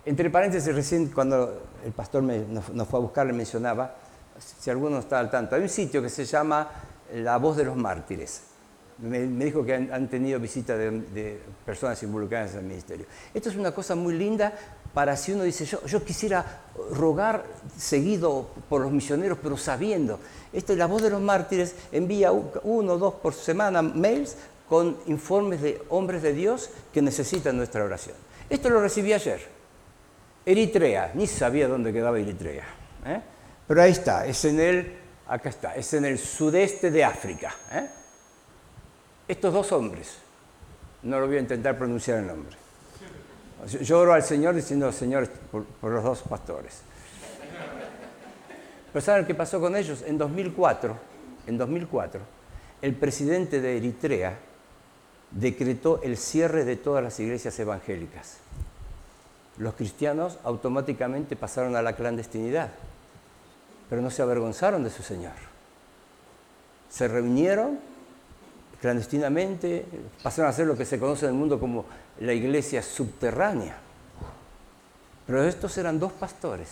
entre 0.07 0.31
paréntesis, 0.31 0.75
recién 0.75 1.09
cuando 1.09 1.63
el 1.85 1.93
pastor 1.93 2.23
nos, 2.23 2.89
fue 2.89 2.99
a 2.99 3.03
buscar 3.03 3.27
le 3.27 3.35
mencionaba, 3.35 3.97
si 4.39 4.71
alguno 4.71 4.99
está 4.99 5.19
al 5.19 5.31
tanto, 5.31 5.57
hay 5.57 5.63
un 5.63 5.69
sitio 5.69 6.01
que 6.01 6.09
se 6.09 6.25
llama 6.25 6.69
la 7.15 7.37
voz 7.39 7.57
de 7.57 7.65
los 7.65 7.77
mártires. 7.77 8.43
Me, 8.99 9.21
dijo 9.21 9.63
que 9.65 9.75
han, 9.75 10.09
tenido 10.09 10.41
visita 10.41 10.77
de, 10.77 11.39
personas 11.67 12.03
involucradas 12.03 12.53
en 12.53 12.61
el 12.61 12.65
ministerio. 12.65 13.07
Esto 13.35 13.51
es 13.51 13.57
una 13.57 13.73
cosa 13.73 13.95
muy 13.95 14.15
linda 14.15 14.53
para 14.95 15.15
si 15.17 15.33
uno 15.33 15.43
dice, 15.43 15.67
yo, 15.67 15.85
yo 15.85 16.03
quisiera 16.03 16.63
rogar 16.93 17.45
seguido 17.77 18.49
por 18.71 18.81
los 18.81 18.91
misioneros, 18.91 19.39
pero 19.43 19.59
sabiendo. 19.59 20.19
Esto 20.53 20.73
es 20.73 20.79
la 20.79 20.87
voz 20.87 21.03
de 21.03 21.11
los 21.11 21.21
mártires, 21.21 21.75
envía 21.93 22.33
uno 22.33 22.93
o 22.95 22.99
dos 22.99 23.15
por 23.15 23.35
semana 23.35 23.83
mails 23.83 24.37
con 24.67 24.97
informes 25.07 25.61
de 25.61 25.83
hombres 25.91 26.23
de 26.23 26.33
Dios 26.33 26.71
que 26.93 27.03
necesitan 27.03 27.57
nuestra 27.57 27.85
oración. 27.85 28.17
Esto 28.49 28.71
lo 28.71 28.81
recibí 28.81 29.13
ayer. 29.13 29.41
Eritrea, 30.45 31.11
ni 31.15 31.27
sabía 31.27 31.69
dónde 31.69 31.93
quedaba 31.93 32.19
Eritrea. 32.19 32.65
¿eh? 33.05 33.21
Pero 33.67 33.83
ahí 33.83 33.91
está, 33.91 34.27
es 34.27 34.45
en 34.45 34.61
el 34.61 35.06
acá 35.29 35.49
está, 35.49 35.75
es 35.75 35.93
en 35.95 36.05
el 36.05 36.19
sudeste 36.19 36.91
de 36.91 37.05
África. 37.05 37.55
¿eh? 37.73 37.87
Estos 39.29 39.53
dos 39.53 39.73
hombres, 39.73 40.17
no 41.03 41.21
lo 41.21 41.27
voy 41.27 41.37
a 41.37 41.41
intentar 41.41 41.77
pronunciar 41.77 42.19
el 42.19 42.27
nombre. 42.27 42.57
Yo 43.83 43.99
oro 43.99 44.13
al 44.13 44.23
Señor 44.23 44.55
diciendo 44.55 44.93
Señor 44.93 45.29
por, 45.29 45.65
por 45.65 45.93
los 45.93 46.05
dos 46.05 46.23
pastores. 46.23 46.83
Pero 48.93 49.05
¿saben 49.05 49.27
qué 49.27 49.35
pasó 49.35 49.61
con 49.61 49.77
ellos? 49.77 50.03
En 50.07 50.17
2004, 50.19 50.97
en 51.47 51.59
2004, 51.59 52.21
el 52.83 52.95
presidente 52.95 53.61
de 53.61 53.77
Eritrea 53.77 54.39
decretó 55.31 56.01
el 56.03 56.17
cierre 56.17 56.65
de 56.65 56.77
todas 56.77 57.03
las 57.03 57.19
iglesias 57.19 57.59
evangélicas. 57.59 58.39
Los 59.59 59.75
cristianos 59.75 60.39
automáticamente 60.45 61.35
pasaron 61.35 61.77
a 61.77 61.83
la 61.83 61.97
clandestinidad 61.97 62.71
pero 63.89 64.03
no 64.03 64.11
se 64.11 64.23
avergonzaron 64.23 64.83
de 64.85 64.91
su 64.91 65.03
Señor. 65.03 65.33
Se 66.89 67.09
reunieron 67.09 67.79
clandestinamente, 68.81 69.85
pasaron 70.23 70.51
a 70.51 70.53
ser 70.53 70.67
lo 70.67 70.77
que 70.77 70.85
se 70.85 70.99
conoce 70.99 71.27
en 71.27 71.33
el 71.33 71.39
mundo 71.39 71.59
como 71.59 71.87
la 72.21 72.33
iglesia 72.33 72.83
subterránea. 72.83 73.77
Pero 75.27 75.43
estos 75.43 75.77
eran 75.79 75.99
dos 75.99 76.13
pastores. 76.13 76.69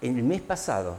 En 0.00 0.18
el 0.18 0.24
mes 0.24 0.42
pasado 0.42 0.96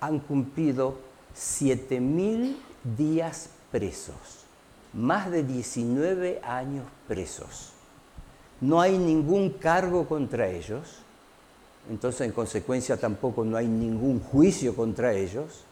han 0.00 0.18
cumplido 0.20 0.98
7.000 1.36 2.56
días 2.96 3.50
presos, 3.70 4.44
más 4.92 5.30
de 5.30 5.42
19 5.42 6.40
años 6.42 6.86
presos. 7.06 7.72
No 8.60 8.80
hay 8.80 8.96
ningún 8.96 9.50
cargo 9.50 10.08
contra 10.08 10.48
ellos 10.48 11.02
entonces 11.90 12.22
en 12.22 12.32
consecuencia 12.32 12.96
tampoco 12.96 13.44
no 13.44 13.56
hay 13.56 13.68
ningún 13.68 14.20
juicio 14.20 14.74
contra 14.74 15.12
ellos, 15.12 15.64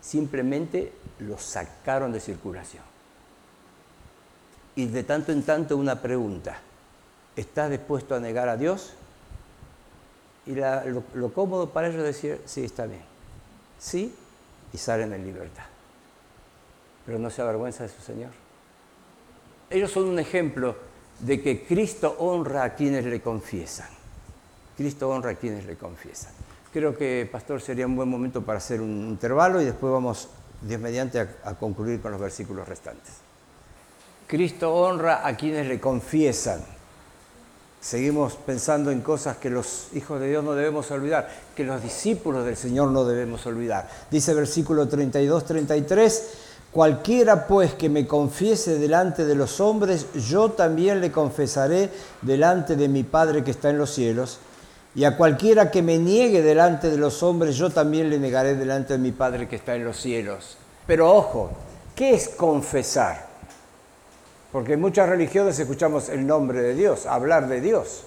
simplemente 0.00 0.92
los 1.18 1.42
sacaron 1.42 2.12
de 2.12 2.20
circulación. 2.20 2.84
Y 4.76 4.86
de 4.86 5.02
tanto 5.02 5.32
en 5.32 5.42
tanto 5.42 5.76
una 5.76 6.00
pregunta, 6.00 6.58
¿estás 7.36 7.70
dispuesto 7.70 8.14
a 8.14 8.20
negar 8.20 8.48
a 8.48 8.56
Dios? 8.56 8.94
Y 10.46 10.54
lo, 10.54 11.32
cómodo 11.34 11.70
para 11.70 11.88
ellos 11.88 12.00
es 12.00 12.06
decir, 12.06 12.40
sí, 12.46 12.64
está 12.64 12.86
bien, 12.86 13.02
sí, 13.78 14.14
y 14.72 14.78
salen 14.78 15.12
en 15.12 15.24
libertad. 15.24 15.64
Pero 17.04 17.18
no 17.18 17.28
se 17.28 17.42
avergüenza 17.42 17.82
de 17.82 17.88
su 17.88 18.00
Señor. 18.00 18.30
Ellos 19.68 19.90
son 19.90 20.04
un 20.04 20.18
ejemplo 20.18 20.76
de 21.18 21.42
que 21.42 21.64
Cristo 21.64 22.16
honra 22.18 22.64
a 22.64 22.74
quienes 22.74 23.04
le 23.04 23.20
confiesan. 23.20 23.99
Cristo 24.80 25.10
honra 25.10 25.32
a 25.32 25.34
quienes 25.34 25.66
le 25.66 25.76
confiesan. 25.76 26.32
Creo 26.72 26.96
que, 26.96 27.28
pastor, 27.30 27.60
sería 27.60 27.84
un 27.84 27.96
buen 27.96 28.08
momento 28.08 28.40
para 28.40 28.56
hacer 28.56 28.80
un 28.80 29.10
intervalo 29.10 29.60
y 29.60 29.66
después 29.66 29.92
vamos, 29.92 30.30
Dios 30.62 30.80
mediante, 30.80 31.20
a, 31.20 31.54
concluir 31.56 32.00
con 32.00 32.12
los 32.12 32.18
versículos 32.18 32.66
restantes. 32.66 33.12
Cristo 34.26 34.74
honra 34.74 35.26
a 35.26 35.36
quienes 35.36 35.66
le 35.66 35.78
confiesan. 35.78 36.62
Seguimos 37.78 38.36
pensando 38.36 38.90
en 38.90 39.02
cosas 39.02 39.36
que 39.36 39.50
los 39.50 39.88
hijos 39.92 40.18
de 40.18 40.30
Dios 40.30 40.42
no 40.42 40.54
debemos 40.54 40.90
olvidar, 40.90 41.28
que 41.54 41.64
los 41.64 41.82
discípulos 41.82 42.46
del 42.46 42.56
Señor 42.56 42.90
no 42.90 43.04
debemos 43.04 43.44
olvidar. 43.44 43.86
Dice 44.10 44.32
versículo 44.32 44.88
32-33, 44.88 46.22
cualquiera 46.72 47.46
pues 47.46 47.74
que 47.74 47.90
me 47.90 48.06
confiese 48.06 48.78
delante 48.78 49.26
de 49.26 49.34
los 49.34 49.60
hombres, 49.60 50.06
yo 50.26 50.52
también 50.52 51.02
le 51.02 51.12
confesaré 51.12 51.90
delante 52.22 52.76
de 52.76 52.88
mi 52.88 53.02
Padre 53.02 53.44
que 53.44 53.50
está 53.50 53.68
en 53.68 53.76
los 53.76 53.90
cielos 53.90 54.40
y 54.94 55.04
a 55.04 55.16
cualquiera 55.16 55.70
que 55.70 55.82
me 55.82 55.98
niegue 55.98 56.42
delante 56.42 56.90
de 56.90 56.98
los 56.98 57.22
hombres, 57.22 57.56
yo 57.56 57.70
también 57.70 58.10
le 58.10 58.18
negaré 58.18 58.54
delante 58.54 58.94
de 58.94 58.98
mi 58.98 59.12
Padre 59.12 59.46
que 59.46 59.56
está 59.56 59.74
en 59.76 59.84
los 59.84 59.96
cielos. 59.96 60.56
Pero 60.86 61.14
ojo, 61.14 61.50
¿qué 61.94 62.14
es 62.14 62.28
confesar? 62.28 63.26
Porque 64.50 64.72
en 64.72 64.80
muchas 64.80 65.08
religiones 65.08 65.58
escuchamos 65.58 66.08
el 66.08 66.26
nombre 66.26 66.60
de 66.60 66.74
Dios, 66.74 67.06
hablar 67.06 67.46
de 67.46 67.60
Dios. 67.60 68.04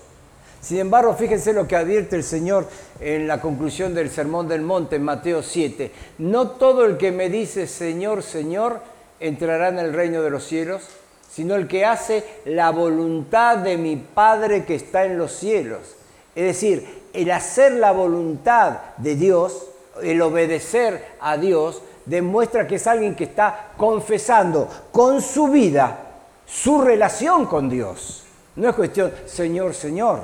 Sin 0.60 0.80
embargo, 0.80 1.14
fíjense 1.14 1.54
lo 1.54 1.68
que 1.68 1.76
advierte 1.76 2.18
el 2.18 2.24
Señor 2.24 2.68
en 3.00 3.28
la 3.28 3.40
conclusión 3.40 3.94
del 3.94 4.10
Sermón 4.10 4.48
del 4.48 4.62
Monte 4.62 4.98
en 4.98 5.04
Mateo 5.04 5.42
7. 5.42 5.92
No 6.20 6.52
todo 6.52 6.86
el 6.86 6.98
que 6.98 7.12
me 7.12 7.30
dice 7.30 7.68
Señor, 7.68 8.24
Señor, 8.24 8.82
entrará 9.20 9.70
en 9.70 9.80
el 9.80 9.94
reino 9.94 10.22
de 10.22 10.30
los 10.30 10.46
cielos, 10.46 10.84
sino 11.30 11.56
el 11.56 11.68
que 11.68 11.86
hace 11.86 12.24
la 12.46 12.72
voluntad 12.72 13.58
de 13.58 13.78
mi 13.78 13.96
Padre 13.96 14.66
que 14.66 14.76
está 14.76 15.06
en 15.06 15.18
los 15.18 15.32
cielos. 15.34 15.96
Es 16.36 16.46
decir, 16.46 17.04
el 17.14 17.32
hacer 17.32 17.74
la 17.74 17.92
voluntad 17.92 18.80
de 18.98 19.16
Dios, 19.16 19.68
el 20.02 20.22
obedecer 20.22 21.06
a 21.20 21.38
Dios, 21.38 21.82
demuestra 22.06 22.68
que 22.68 22.76
es 22.76 22.88
alguien 22.88 23.16
que 23.16 23.26
está 23.26 23.72
confesando 23.78 24.68
con 24.92 25.22
su 25.22 25.48
vida 25.48 26.00
su 26.46 26.82
relación 26.82 27.46
con 27.46 27.70
Dios. 27.70 28.24
No 28.56 28.70
es 28.70 28.76
cuestión, 28.76 29.12
Señor, 29.26 29.74
Señor. 29.74 30.20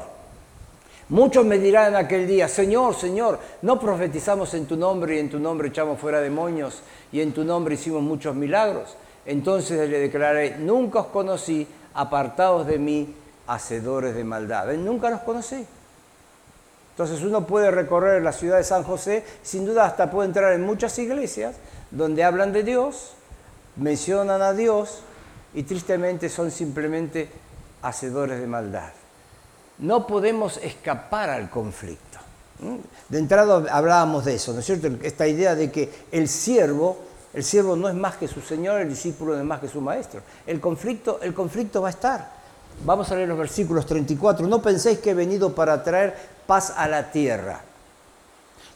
Muchos 1.10 1.44
me 1.44 1.58
dirán 1.58 1.88
en 1.88 1.96
aquel 1.96 2.28
día, 2.28 2.48
Señor, 2.48 2.94
Señor, 2.94 3.40
no 3.64 3.80
profetizamos 3.80 4.54
en 4.54 4.68
tu 4.68 4.76
nombre 4.76 5.16
y 5.16 5.20
en 5.20 5.30
tu 5.30 5.40
nombre 5.40 5.70
echamos 5.70 6.00
fuera 6.00 6.22
demonios 6.22 6.84
y 7.12 7.22
en 7.22 7.32
tu 7.32 7.44
nombre 7.44 7.74
hicimos 7.74 8.04
muchos 8.04 8.36
milagros. 8.36 8.96
Entonces 9.26 9.90
le 9.90 10.00
declararé, 10.00 10.58
nunca 10.58 11.00
os 11.00 11.08
conocí, 11.08 11.68
apartados 11.96 12.68
de 12.68 12.78
mí, 12.78 13.16
hacedores 13.48 14.14
de 14.14 14.24
maldad. 14.24 14.68
Nunca 14.74 15.10
los 15.10 15.22
conocí. 15.22 15.66
Entonces 17.00 17.26
uno 17.26 17.48
puede 17.48 17.72
recorrer 17.72 18.22
la 18.22 18.34
ciudad 18.34 18.58
de 18.58 18.66
San 18.66 18.84
José, 18.84 19.24
sin 19.42 19.66
duda 19.66 19.86
hasta 19.86 20.12
puede 20.12 20.28
entrar 20.28 20.52
en 20.52 20.64
muchas 20.64 21.00
iglesias 21.00 21.56
donde 21.92 22.26
hablan 22.26 22.52
de 22.52 22.62
Dios, 22.62 23.14
mencionan 23.78 24.42
a 24.42 24.52
Dios 24.52 25.00
y 25.54 25.64
tristemente 25.64 26.28
son 26.28 26.52
simplemente 26.52 27.32
hacedores 27.84 28.42
de 28.42 28.48
maldad. 28.48 28.90
No 29.78 30.08
podemos 30.08 30.58
escapar 30.58 31.30
al 31.30 31.50
conflicto. 31.50 32.20
De 33.08 33.18
entrada 33.18 33.64
hablábamos 33.72 34.26
de 34.26 34.36
eso, 34.36 34.52
¿no 34.52 34.60
es 34.60 34.66
cierto? 34.66 34.90
Esta 35.02 35.26
idea 35.26 35.56
de 35.56 35.72
que 35.72 35.90
el 36.12 36.28
siervo, 36.28 36.98
el 37.34 37.46
siervo 37.46 37.78
no 37.78 37.88
es 37.88 37.96
más 37.96 38.18
que 38.18 38.28
su 38.28 38.42
señor, 38.42 38.82
el 38.82 38.90
discípulo 38.90 39.36
no 39.36 39.40
es 39.40 39.46
más 39.46 39.62
que 39.62 39.70
su 39.70 39.80
maestro. 39.80 40.20
El 40.46 40.60
conflicto, 40.60 41.22
el 41.22 41.34
conflicto 41.34 41.82
va 41.82 41.88
a 41.88 41.92
estar. 41.92 42.40
Vamos 42.84 43.10
a 43.10 43.16
leer 43.16 43.30
los 43.30 43.38
versículos 43.38 43.86
34. 43.86 44.46
No 44.48 44.62
penséis 44.62 45.00
que 45.00 45.12
he 45.12 45.14
venido 45.14 45.56
para 45.56 45.82
traer 45.82 46.39
paz 46.50 46.74
a 46.76 46.88
la 46.88 47.12
tierra. 47.12 47.62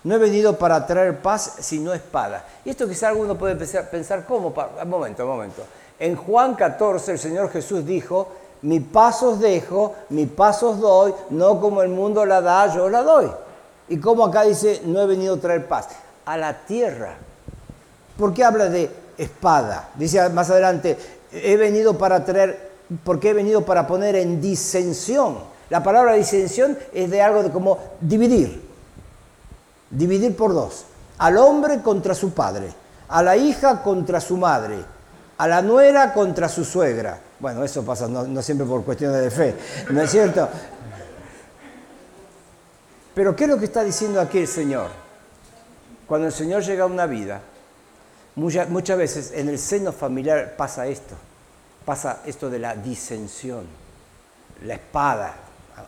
No 0.03 0.13
he 0.13 0.19
venido 0.19 0.59
para 0.59 0.86
traer 0.86 1.24
paz, 1.24 1.55
sino 1.57 1.91
espada. 1.91 2.45
Y 2.63 2.69
esto 2.69 2.88
quizá 2.88 3.07
alguno 3.07 3.36
puede 3.36 3.55
pensar, 3.55 4.26
¿cómo? 4.28 4.53
Un 4.80 4.89
momento, 4.89 5.24
un 5.24 5.30
momento. 5.32 5.63
En 5.97 6.15
Juan 6.15 6.53
14 6.53 7.13
el 7.13 7.17
Señor 7.17 7.49
Jesús 7.49 7.84
dijo, 7.84 8.28
mi 8.61 8.80
paz 8.80 9.24
os 9.24 9.39
dejo, 9.39 9.95
mi 10.09 10.28
paz 10.28 10.61
os 10.61 10.80
doy, 10.80 11.15
no 11.32 11.59
como 11.59 11.82
el 11.82 11.89
mundo 11.89 12.28
la 12.28 12.41
da, 12.41 12.71
yo 12.71 12.89
la 12.89 13.01
doy. 13.01 13.32
Y 13.89 13.97
como 13.97 14.24
acá 14.24 14.43
dice, 14.43 14.84
no 14.86 15.01
he 15.01 15.07
venido 15.07 15.34
a 15.34 15.39
traer 15.39 15.67
paz, 15.67 15.88
a 16.26 16.38
la 16.38 16.53
tierra. 16.67 17.15
¿Por 18.19 18.36
qué 18.36 18.43
habla 18.43 18.69
de 18.69 18.91
espada? 19.17 19.89
Dice 19.95 20.30
más 20.30 20.51
adelante, 20.51 20.95
he 21.32 21.57
venido 21.57 21.97
para 21.97 22.24
traer, 22.24 22.69
porque 23.03 23.32
he 23.32 23.34
venido 23.34 23.65
para 23.65 23.88
poner 23.88 24.15
en 24.15 24.39
disensión. 24.39 25.53
La 25.70 25.82
palabra 25.82 26.14
disensión 26.14 26.78
es 26.93 27.09
de 27.09 27.22
algo 27.22 27.43
de 27.43 27.51
como 27.51 27.80
dividir, 28.01 28.61
dividir 29.89 30.36
por 30.36 30.53
dos. 30.53 30.86
Al 31.18 31.38
hombre 31.38 31.82
contra 31.82 32.14
su 32.14 32.34
padre, 32.34 32.70
a 33.07 33.24
la 33.24 33.38
hija 33.38 33.82
contra 33.82 34.20
su 34.20 34.38
madre, 34.38 34.78
a 35.38 35.47
la 35.47 35.61
nuera 35.61 36.14
contra 36.14 36.49
su 36.49 36.66
suegra. 36.66 37.20
Bueno, 37.39 37.64
eso 37.64 37.84
pasa 37.84 38.07
no, 38.07 38.41
siempre 38.41 38.66
por 38.66 38.84
cuestiones 38.84 39.22
de 39.22 39.32
fe, 39.32 39.55
¿no 39.91 40.01
es 40.01 40.09
cierto? 40.09 40.47
Pero 43.14 43.36
¿qué 43.36 43.43
es 43.43 43.49
lo 43.49 43.57
que 43.57 43.66
está 43.66 43.84
diciendo 43.84 44.20
aquí 44.20 44.39
el 44.39 44.47
Señor? 44.47 44.89
Cuando 46.07 46.28
el 46.28 46.34
Señor 46.34 46.64
llega 46.64 46.84
a 46.84 46.88
una 46.88 47.05
vida, 47.05 47.41
muchas, 48.36 48.70
muchas 48.70 48.97
veces 48.97 49.32
en 49.36 49.49
el 49.49 49.59
seno 49.59 49.91
familiar 49.91 50.55
pasa 50.57 50.88
esto, 50.88 51.16
pasa 51.86 52.22
esto 52.26 52.49
de 52.49 52.59
la 52.59 52.76
disensión, 52.76 53.66
la 54.64 54.76
espada, 54.76 55.36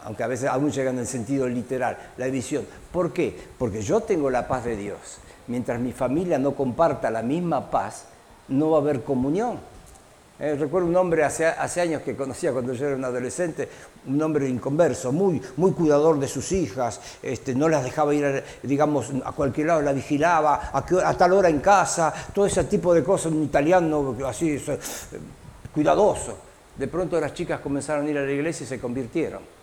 aunque 0.03 0.23
a 0.23 0.27
veces 0.27 0.49
aún 0.49 0.71
llega 0.71 0.91
en 0.91 0.99
el 0.99 1.07
sentido 1.07 1.47
literal, 1.47 1.97
la 2.17 2.25
división. 2.25 2.65
¿Por 2.91 3.13
qué? 3.13 3.37
Porque 3.57 3.81
yo 3.81 4.01
tengo 4.01 4.29
la 4.29 4.47
paz 4.47 4.65
de 4.65 4.75
Dios. 4.75 4.99
Mientras 5.47 5.79
mi 5.79 5.91
familia 5.91 6.39
no 6.39 6.53
comparta 6.53 7.11
la 7.11 7.21
misma 7.21 7.69
paz, 7.69 8.05
no 8.47 8.71
va 8.71 8.77
a 8.77 8.81
haber 8.81 9.03
comunión. 9.03 9.59
Eh, 10.37 10.55
recuerdo 10.59 10.89
un 10.89 10.95
hombre 10.97 11.23
hace, 11.23 11.45
años 11.79 12.01
que 12.01 12.13
conocía 12.13 12.51
cuando 12.51 12.73
yo 12.73 12.87
era 12.87 12.97
un 12.97 13.05
adolescente, 13.05 13.69
un 14.05 14.21
hombre 14.21 14.49
inconverso, 14.49 15.13
muy, 15.13 15.41
muy 15.55 15.71
cuidador 15.71 16.19
de 16.19 16.27
sus 16.27 16.51
hijas, 16.51 16.99
este, 17.23 17.55
no 17.55 17.69
las 17.69 17.85
dejaba 17.85 18.13
ir, 18.13 18.43
digamos, 18.61 19.11
a 19.23 19.31
cualquier 19.31 19.67
lado, 19.67 19.81
la 19.81 19.93
vigilaba, 19.93 20.71
a, 20.73 21.13
tal 21.13 21.31
hora 21.31 21.47
en 21.47 21.59
casa, 21.61 22.13
todo 22.33 22.45
ese 22.45 22.65
tipo 22.65 22.93
de 22.93 23.01
cosas, 23.01 23.31
un 23.31 23.43
italiano 23.43 24.13
así, 24.27 24.61
cuidadoso. 25.73 26.37
De 26.77 26.89
pronto 26.89 27.17
las 27.21 27.33
chicas 27.33 27.61
comenzaron 27.61 28.05
a 28.05 28.09
ir 28.09 28.17
a 28.17 28.25
la 28.25 28.31
iglesia 28.31 28.65
y 28.65 28.67
se 28.67 28.77
convirtieron. 28.77 29.54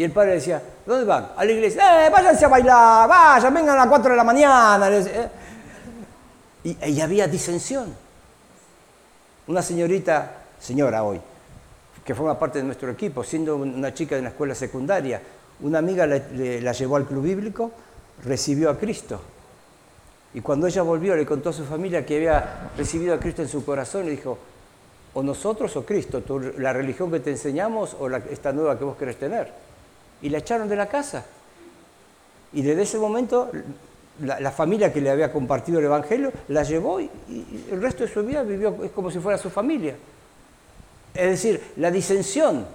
Y 0.00 0.04
el 0.04 0.12
padre 0.12 0.32
decía, 0.32 0.62
¿dónde 0.86 1.04
van? 1.04 1.32
A 1.36 1.44
la 1.44 1.52
iglesia. 1.52 2.06
¡Eh, 2.06 2.10
váyanse 2.10 2.46
a 2.46 2.48
bailar! 2.48 3.06
¡Vayan, 3.06 3.52
vengan 3.52 3.74
a 3.74 3.80
las 3.80 3.86
4 3.86 4.12
de 4.12 4.16
la 4.16 4.24
mañana! 4.24 4.88
¿eh? 4.90 5.28
Y, 6.64 7.00
había 7.02 7.28
disensión. 7.28 7.94
Una 9.46 9.60
señorita, 9.60 10.36
señora 10.58 11.02
hoy, 11.02 11.20
que 12.02 12.14
forma 12.14 12.38
parte 12.38 12.60
de 12.60 12.64
nuestro 12.64 12.90
equipo, 12.90 13.22
siendo 13.22 13.56
una 13.56 13.92
chica 13.92 14.14
de 14.14 14.22
una 14.22 14.30
escuela 14.30 14.54
secundaria, 14.54 15.20
una 15.60 15.80
amiga 15.80 16.06
la 16.06 16.72
llevó 16.72 16.96
al 16.96 17.04
club 17.04 17.22
bíblico, 17.22 17.70
recibió 18.24 18.70
a 18.70 18.78
Cristo. 18.78 19.20
Y 20.32 20.40
cuando 20.40 20.66
ella 20.66 20.80
volvió, 20.80 21.14
le 21.14 21.26
contó 21.26 21.50
a 21.50 21.52
su 21.52 21.66
familia 21.66 22.06
que 22.06 22.16
había 22.16 22.70
recibido 22.74 23.12
a 23.12 23.20
Cristo 23.20 23.42
en 23.42 23.48
su 23.48 23.66
corazón 23.66 24.06
y 24.06 24.12
dijo, 24.12 24.38
o 25.12 25.22
nosotros 25.22 25.76
o 25.76 25.84
Cristo, 25.84 26.22
la 26.56 26.72
religión 26.72 27.10
que 27.10 27.20
te 27.20 27.32
enseñamos 27.32 27.94
o 28.00 28.08
esta 28.08 28.50
nueva 28.54 28.78
que 28.78 28.84
vos 28.84 28.96
querés 28.96 29.18
tener. 29.18 29.68
Y 30.22 30.28
la 30.28 30.38
echaron 30.38 30.68
de 30.68 30.76
la 30.76 30.86
casa. 30.86 31.24
Y 32.52 32.62
desde 32.62 32.82
ese 32.82 32.98
momento 32.98 33.50
la, 34.22 34.50
familia 34.50 34.92
que 34.92 35.00
le 35.00 35.10
había 35.10 35.32
compartido 35.32 35.78
el 35.78 35.86
Evangelio 35.86 36.32
la 36.48 36.62
llevó 36.62 37.00
y, 37.00 37.10
el 37.70 37.80
resto 37.80 38.04
de 38.04 38.12
su 38.12 38.22
vida 38.22 38.42
vivió 38.42 38.76
es 38.84 38.90
como 38.90 39.10
si 39.10 39.18
fuera 39.18 39.38
su 39.38 39.50
familia. 39.50 39.94
Es 41.14 41.30
decir, 41.30 41.72
la 41.76 41.90
disensión, 41.90 42.66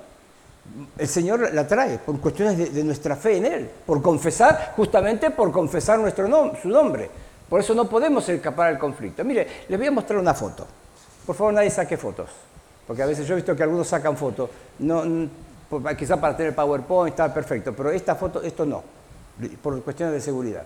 el 0.98 1.08
Señor 1.08 1.54
la 1.54 1.68
trae 1.68 2.00
por 2.00 2.20
cuestiones 2.20 2.74
de, 2.74 2.84
nuestra 2.84 3.16
fe 3.16 3.38
en 3.38 3.46
Él, 3.46 3.70
por 3.86 4.02
confesar, 4.02 4.74
justamente 4.76 5.32
por 5.32 5.52
confesar 5.52 6.00
nuestro 6.00 6.28
su 6.62 6.70
nombre. 6.70 7.10
Por 7.48 7.60
eso 7.60 7.76
no 7.76 7.88
podemos 7.88 8.28
escapar 8.28 8.70
al 8.70 8.80
conflicto. 8.80 9.24
Mire, 9.24 9.48
les 9.70 9.78
voy 9.78 9.88
a 9.88 9.92
mostrar 9.92 10.20
una 10.20 10.34
foto. 10.34 10.66
Por 11.26 11.36
favor, 11.36 11.54
nadie 11.54 11.70
saque 11.70 11.96
fotos. 11.96 12.30
Porque 12.88 13.04
a 13.04 13.06
veces 13.06 13.28
yo 13.28 13.34
he 13.34 13.38
visto 13.38 13.56
que 13.56 13.64
algunos 13.64 13.88
sacan 13.88 14.18
fotos. 14.18 14.50
No, 14.80 15.04
quizá 15.98 16.20
para 16.20 16.36
tener 16.36 16.56
PowerPoint 16.56 17.14
está 17.14 17.34
perfecto, 17.34 17.74
pero 17.74 17.92
esta 17.92 18.16
foto, 18.16 18.42
esto 18.42 18.66
no, 18.66 18.84
por 19.62 19.82
cuestiones 19.82 20.16
de 20.16 20.22
seguridad. 20.22 20.64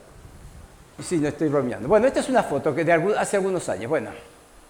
Sí, 1.01 1.17
no 1.17 1.29
estoy 1.29 1.47
bromeando. 1.47 1.87
Bueno, 1.87 2.07
esta 2.07 2.19
es 2.19 2.29
una 2.29 2.43
foto 2.43 2.75
que 2.75 2.83
de 2.83 2.93
hace 2.93 3.37
algunos 3.37 3.67
años. 3.69 3.89
Bueno, 3.89 4.11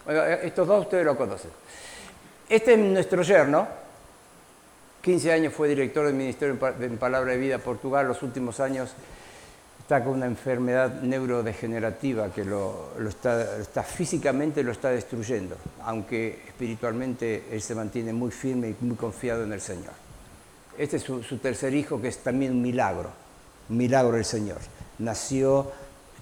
eh, 0.07 0.41
estos 0.43 0.67
dos 0.67 0.81
ustedes 0.81 1.05
lo 1.05 1.17
conocen. 1.17 1.51
Este 2.47 2.73
es 2.73 2.79
nuestro 2.79 3.23
yerno. 3.23 3.67
15 5.01 5.31
años 5.31 5.53
fue 5.53 5.69
director 5.69 6.05
del 6.05 6.13
Ministerio 6.13 6.55
de 6.55 6.89
Palabra 6.89 7.31
de 7.31 7.37
Vida 7.37 7.57
Portugal. 7.57 8.07
Los 8.07 8.21
últimos 8.21 8.59
años 8.59 8.93
está 9.89 10.03
con 10.03 10.13
una 10.13 10.27
enfermedad 10.27 11.01
neurodegenerativa 11.01 12.31
que 12.31 12.45
lo, 12.45 12.91
está, 13.07 13.83
físicamente 13.83 14.61
lo 14.61 14.71
está 14.71 14.91
destruyendo, 14.91 15.57
aunque 15.83 16.43
espiritualmente 16.47 17.45
él 17.49 17.59
se 17.59 17.73
mantiene 17.73 18.13
muy 18.13 18.29
firme 18.29 18.69
y 18.69 18.75
muy 18.85 18.95
confiado 18.95 19.43
en 19.43 19.53
el 19.53 19.61
Señor. 19.61 20.08
Este 20.79 20.95
es 20.95 21.03
su, 21.03 21.37
tercer 21.39 21.73
hijo, 21.73 22.01
que 22.01 22.07
es 22.07 22.19
también 22.19 22.53
un 22.53 22.61
milagro, 22.61 23.09
un 23.69 23.75
milagro 23.75 24.13
del 24.13 24.23
Señor. 24.23 24.59
Nació 24.99 25.69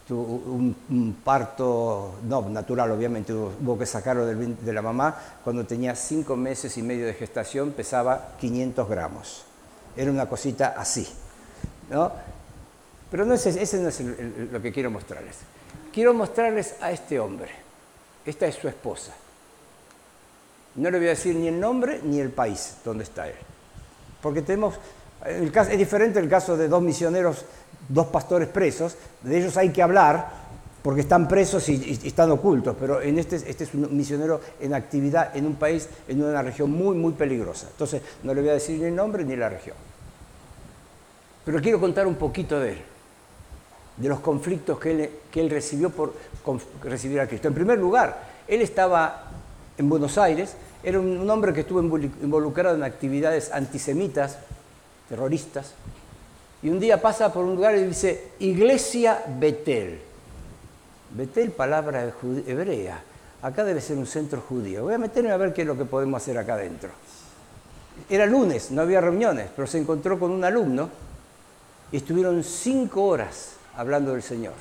un, 0.09 1.15
parto, 1.23 2.15
no 2.23 2.49
natural 2.49 2.89
obviamente, 2.89 3.33
hubo, 3.33 3.77
que 3.77 3.85
sacarlo 3.85 4.25
de 4.25 4.73
la 4.73 4.81
mamá, 4.81 5.15
cuando 5.43 5.63
tenía 5.63 5.95
cinco 5.95 6.35
meses 6.35 6.75
y 6.75 6.81
medio 6.81 7.05
de 7.05 7.13
gestación 7.13 7.69
pesaba 7.69 8.33
500 8.39 8.89
gramos. 8.89 9.43
Era 9.95 10.09
una 10.09 10.27
cosita 10.27 10.73
así. 10.75 11.07
¿no? 11.91 12.11
Pero 13.11 13.25
no 13.25 13.35
es, 13.35 13.45
ese 13.45 13.77
no 13.77 13.89
es 13.89 14.01
lo 14.51 14.59
que 14.59 14.71
quiero 14.71 14.89
mostrarles. 14.89 15.35
Quiero 15.93 16.15
mostrarles 16.15 16.77
a 16.81 16.89
este 16.91 17.19
hombre. 17.19 17.51
Esta 18.25 18.47
es 18.47 18.55
su 18.55 18.67
esposa. 18.67 19.13
No 20.73 20.89
le 20.89 20.97
voy 20.97 21.07
a 21.07 21.11
decir 21.11 21.35
ni 21.35 21.47
el 21.47 21.59
nombre 21.59 22.01
ni 22.03 22.19
el 22.19 22.31
país 22.31 22.77
donde 22.83 23.03
está 23.03 23.27
él. 23.27 23.35
Porque 24.21 24.41
tenemos, 24.41 24.75
es 25.25 25.77
diferente 25.77 26.19
el 26.19 26.29
caso 26.29 26.57
de 26.57 26.67
dos 26.67 26.81
misioneros 26.81 27.45
dos 27.89 28.07
pastores 28.07 28.47
presos, 28.47 28.95
de 29.21 29.37
ellos 29.37 29.55
hay 29.57 29.69
que 29.69 29.81
hablar 29.81 30.47
porque 30.81 31.01
están 31.01 31.27
presos 31.27 31.67
y, 31.69 31.99
están 32.05 32.31
ocultos, 32.31 32.75
pero 32.79 33.01
en 33.01 33.19
este, 33.19 33.35
este 33.35 33.65
es 33.65 33.73
un 33.73 33.95
misionero 33.95 34.39
en 34.59 34.73
actividad 34.73 35.35
en 35.35 35.45
un 35.45 35.55
país, 35.55 35.89
en 36.07 36.23
una 36.23 36.41
región 36.41 36.71
muy, 36.71 36.95
muy 36.95 37.13
peligrosa. 37.13 37.67
Entonces, 37.69 38.01
no 38.23 38.33
le 38.33 38.41
voy 38.41 38.51
a 38.51 38.53
decir 38.53 38.79
ni 38.79 38.85
el 38.85 38.95
nombre 38.95 39.25
ni 39.25 39.35
la 39.35 39.49
región. 39.49 39.75
Pero 41.43 41.61
quiero 41.61 41.79
contar 41.79 42.07
un 42.07 42.15
poquito 42.15 42.59
de 42.59 42.73
él, 42.73 42.81
de 43.97 44.07
los 44.07 44.19
conflictos 44.19 44.79
que 44.79 44.91
él, 44.91 45.09
que 45.31 45.41
él 45.41 45.49
recibió 45.49 45.89
por 45.89 46.13
recibir 46.83 47.19
a 47.19 47.27
Cristo. 47.27 47.49
En 47.49 47.53
primer 47.53 47.79
lugar, 47.79 48.21
él 48.47 48.61
estaba 48.61 49.23
en 49.77 49.89
Buenos 49.89 50.17
Aires, 50.17 50.55
era 50.83 50.99
un 50.99 51.29
hombre 51.29 51.53
que 51.53 51.61
estuvo 51.61 51.81
involucrado 51.81 52.75
en 52.75 52.83
actividades 52.83 53.51
antisemitas, 53.51 54.37
terroristas, 55.09 55.73
y 56.61 56.69
un 56.69 56.79
día 56.79 57.01
pasa 57.01 57.31
por 57.31 57.45
un 57.45 57.55
lugar 57.55 57.75
y 57.75 57.83
dice, 57.83 58.31
Iglesia 58.39 59.23
Betel. 59.39 60.01
Betel, 61.11 61.51
palabra 61.51 62.11
hebrea. 62.47 63.03
Acá 63.41 63.63
debe 63.63 63.79
ser 63.79 63.97
un 63.97 64.07
centro 64.07 64.41
judío. 64.41 64.83
Voy 64.83 64.95
a 64.95 64.97
meterme 64.97 65.31
a 65.31 65.37
ver 65.37 65.53
qué 65.53 65.61
es 65.61 65.67
lo 65.67 65.77
que 65.77 65.85
podemos 65.85 66.21
hacer 66.21 66.37
acá 66.37 66.55
adentro. 66.55 66.89
Era 68.09 68.25
lunes, 68.25 68.71
no 68.71 68.81
había 68.81 69.01
reuniones, 69.01 69.49
pero 69.55 69.67
se 69.67 69.77
encontró 69.77 70.19
con 70.19 70.31
un 70.31 70.43
alumno 70.43 70.89
y 71.91 71.97
estuvieron 71.97 72.43
cinco 72.43 73.05
horas 73.05 73.53
hablando 73.75 74.13
del 74.13 74.23
Señor. 74.23 74.53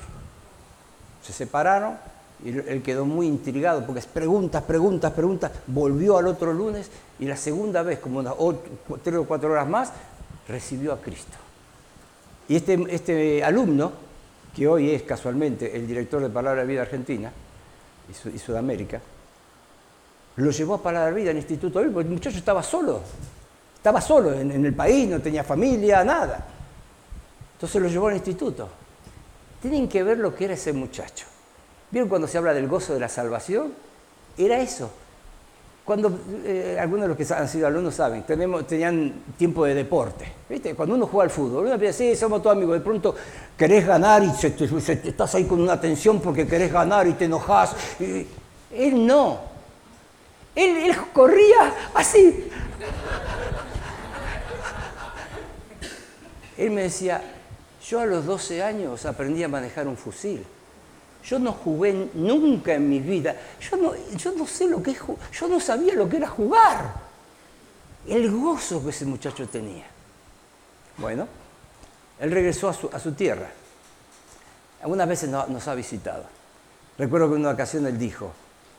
Se 1.23 1.33
separaron 1.33 1.97
y 2.43 2.49
él 2.49 2.81
quedó 2.83 3.05
muy 3.05 3.27
intrigado 3.27 3.85
porque 3.85 3.99
es 3.99 4.05
preguntas, 4.05 4.63
preguntas, 4.63 5.11
preguntas. 5.13 5.51
Volvió 5.67 6.17
al 6.17 6.27
otro 6.27 6.53
lunes 6.53 6.89
y 7.19 7.25
la 7.25 7.35
segunda 7.35 7.81
vez, 7.83 7.99
como 7.99 8.19
unas 8.19 8.35
tres 9.03 9.15
o 9.15 9.25
cuatro 9.25 9.51
horas 9.51 9.67
más, 9.67 9.91
recibió 10.47 10.93
a 10.93 11.01
Cristo. 11.01 11.37
Y 12.47 12.57
este, 12.57 12.85
este 12.89 13.43
alumno, 13.43 13.91
que 14.55 14.67
hoy 14.67 14.91
es 14.91 15.03
casualmente 15.03 15.75
el 15.75 15.87
director 15.87 16.21
de 16.21 16.29
Palabra 16.29 16.61
de 16.61 16.67
Vida 16.67 16.81
Argentina 16.83 17.31
y, 18.09 18.37
Sudamérica, 18.37 19.01
lo 20.35 20.51
llevó 20.51 20.75
a 20.75 20.83
Palabra 20.83 21.09
de 21.09 21.21
Vida 21.21 21.31
al 21.31 21.37
Instituto 21.37 21.81
porque 21.91 22.07
el 22.07 22.13
muchacho 22.13 22.37
estaba 22.37 22.61
solo, 22.61 23.01
estaba 23.75 23.99
solo 23.99 24.33
en 24.33 24.65
el 24.65 24.73
país, 24.73 25.09
no 25.09 25.19
tenía 25.19 25.43
familia, 25.43 26.03
nada. 26.03 26.47
Entonces 27.57 27.81
lo 27.81 27.87
llevó 27.87 28.09
al 28.09 28.15
instituto. 28.15 28.69
Tienen 29.59 29.89
que 29.89 30.03
ver 30.03 30.19
lo 30.19 30.35
que 30.35 30.45
era 30.45 30.53
ese 30.53 30.71
muchacho. 30.73 31.25
¿Vieron 31.89 32.09
cuando 32.09 32.27
se 32.27 32.37
habla 32.37 32.53
del 32.53 32.67
gozo 32.67 32.93
de 32.93 32.99
la 32.99 33.09
salvación? 33.09 33.73
Era 34.37 34.59
eso. 34.59 34.91
cuando 35.85 36.19
eh, 36.43 36.77
algunos 36.79 37.03
de 37.03 37.07
los 37.07 37.17
que 37.17 37.33
han 37.33 37.47
sido 37.47 37.65
alumnos 37.65 37.95
saben, 37.95 38.23
tenían 38.23 39.23
tiempo 39.37 39.63
de 39.63 39.73
deporte. 39.73 40.29
¿viste? 40.49 40.75
Cuando 40.75 40.95
uno 40.95 41.07
juega 41.07 41.23
al 41.23 41.29
fútbol, 41.29 41.65
uno 41.65 41.79
piensa, 41.79 41.99
sí, 41.99 42.15
somos 42.15 42.41
todos 42.41 42.57
amigos, 42.57 42.75
de 42.75 42.81
pronto 42.81 43.15
querés 43.57 43.87
ganar 43.87 44.21
y 44.21 44.29
estás 44.29 45.35
ahí 45.35 45.45
con 45.45 45.61
una 45.61 45.79
tensión 45.79 46.19
porque 46.19 46.45
querés 46.45 46.73
ganar 46.73 47.07
y 47.07 47.13
te 47.13 47.25
enojas. 47.25 47.73
él 47.99 49.07
no. 49.07 49.39
Él, 50.53 50.77
él 50.77 50.95
corría 51.13 51.73
así. 51.93 52.49
Él 56.57 56.71
me 56.71 56.83
decía, 56.83 57.21
yo 57.87 58.01
a 58.01 58.05
los 58.05 58.25
12 58.25 58.61
años 58.63 59.05
aprendí 59.05 59.43
a 59.43 59.47
manejar 59.47 59.87
un 59.87 59.95
fusil. 59.95 60.43
Yo 61.27 61.39
no 61.39 61.51
jugué 61.51 62.09
nunca 62.13 62.73
en 62.73 62.89
mi 62.89 62.99
vida. 63.01 63.35
Yo 63.59 63.75
no, 63.75 63.93
yo 64.15 64.31
no 64.31 64.47
sé 64.47 64.65
lo 64.65 64.81
que 64.81 64.91
es 64.91 64.99
Yo 65.33 65.47
no 65.49 65.59
sabía 65.59 65.93
lo 65.93 66.07
que 66.07 66.17
era 66.17 66.27
jugar. 66.27 66.93
El 68.07 68.31
gozo 68.31 68.81
que 68.81 68.91
ese 68.91 69.05
muchacho 69.05 69.45
tenía. 69.47 69.85
Bueno, 70.97 71.27
él 72.19 72.31
regresó 72.31 72.69
a 72.69 72.73
su, 72.73 72.89
a 72.91 72.99
su 72.99 73.11
tierra. 73.11 73.49
Algunas 74.81 75.07
veces 75.07 75.29
nos 75.29 75.67
ha 75.67 75.75
visitado. 75.75 76.23
Recuerdo 76.97 77.27
que 77.29 77.35
en 77.35 77.41
una 77.41 77.51
ocasión 77.51 77.85
él 77.85 77.99
dijo, 77.99 78.31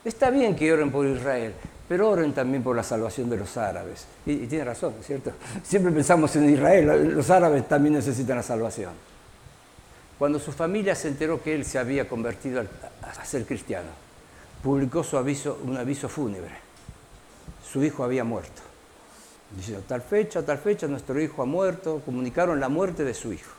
está 0.02 0.30
bien 0.30 0.56
que 0.56 0.72
oren 0.72 0.90
por 0.90 1.06
Israel, 1.06 1.52
pero 1.86 2.08
oren 2.08 2.32
también 2.32 2.62
por 2.62 2.74
la 2.74 2.82
salvación 2.82 3.28
de 3.28 3.36
los 3.36 3.58
árabes. 3.58 4.06
Y, 4.24 4.32
y 4.32 4.46
tiene 4.46 4.64
razón, 4.64 4.94
¿cierto? 5.02 5.32
Siempre 5.62 5.92
pensamos 5.92 6.34
en 6.36 6.48
Israel, 6.48 7.14
los 7.14 7.28
árabes 7.28 7.68
también 7.68 7.94
necesitan 7.94 8.38
la 8.38 8.42
salvación. 8.42 8.92
Cuando 10.18 10.40
su 10.40 10.50
familia 10.50 10.96
se 10.96 11.08
enteró 11.08 11.40
que 11.40 11.54
él 11.54 11.64
se 11.64 11.78
había 11.78 12.08
convertido 12.08 12.64
a 13.02 13.24
ser 13.24 13.46
cristiano, 13.46 13.88
publicó 14.62 15.04
su 15.04 15.16
aviso, 15.16 15.60
un 15.62 15.76
aviso 15.76 16.08
fúnebre. 16.08 16.56
Su 17.64 17.84
hijo 17.84 18.02
había 18.02 18.24
muerto. 18.24 18.62
Diciendo, 19.54 19.84
tal 19.86 20.02
fecha, 20.02 20.44
tal 20.44 20.58
fecha, 20.58 20.88
nuestro 20.88 21.20
hijo 21.20 21.42
ha 21.42 21.46
muerto. 21.46 22.02
Comunicaron 22.04 22.58
la 22.58 22.68
muerte 22.68 23.04
de 23.04 23.14
su 23.14 23.32
hijo. 23.32 23.52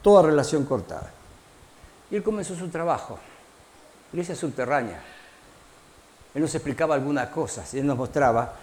Toda 0.00 0.22
relación 0.22 0.64
cortada. 0.64 1.10
Y 2.10 2.16
él 2.16 2.22
comenzó 2.22 2.56
su 2.56 2.68
trabajo. 2.68 3.18
Iglesia 4.12 4.34
subterránea. 4.34 5.02
Él 6.34 6.40
nos 6.40 6.54
explicaba 6.54 6.94
algunas 6.94 7.28
cosas. 7.28 7.74
Él 7.74 7.86
nos 7.86 7.98
mostraba, 7.98 8.54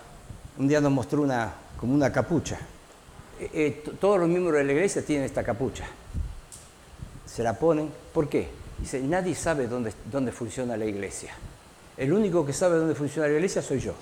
un 0.57 0.67
día 0.67 0.82
nos 0.82 0.91
mostró 0.91 1.22
una, 1.22 1.53
como 1.80 1.93
una 1.93 2.11
capucha. 2.11 2.57
Eh, 3.39 3.49
eh, 3.53 3.84
todos 3.99 4.19
los 4.19 4.28
miembros 4.28 4.55
de 4.55 4.63
la 4.63 4.72
iglesia 4.72 5.05
tienen 5.05 5.26
esta 5.26 5.43
capucha 5.43 5.86
se 7.34 7.44
la 7.44 7.54
ponen. 7.54 7.90
¿Por 8.14 8.28
qué? 8.28 8.50
Dice, 8.80 9.00
nadie 9.02 9.36
sabe 9.36 9.68
dónde, 9.68 9.94
dónde 10.12 10.32
funciona 10.32 10.76
la 10.76 10.86
iglesia. 10.86 11.34
El 11.98 12.14
único 12.14 12.46
que 12.46 12.54
sabe 12.54 12.78
dónde 12.78 12.96
funciona 12.96 13.28
la 13.28 13.36
iglesia 13.36 13.62
soy 13.62 13.80
yo. 13.80 13.94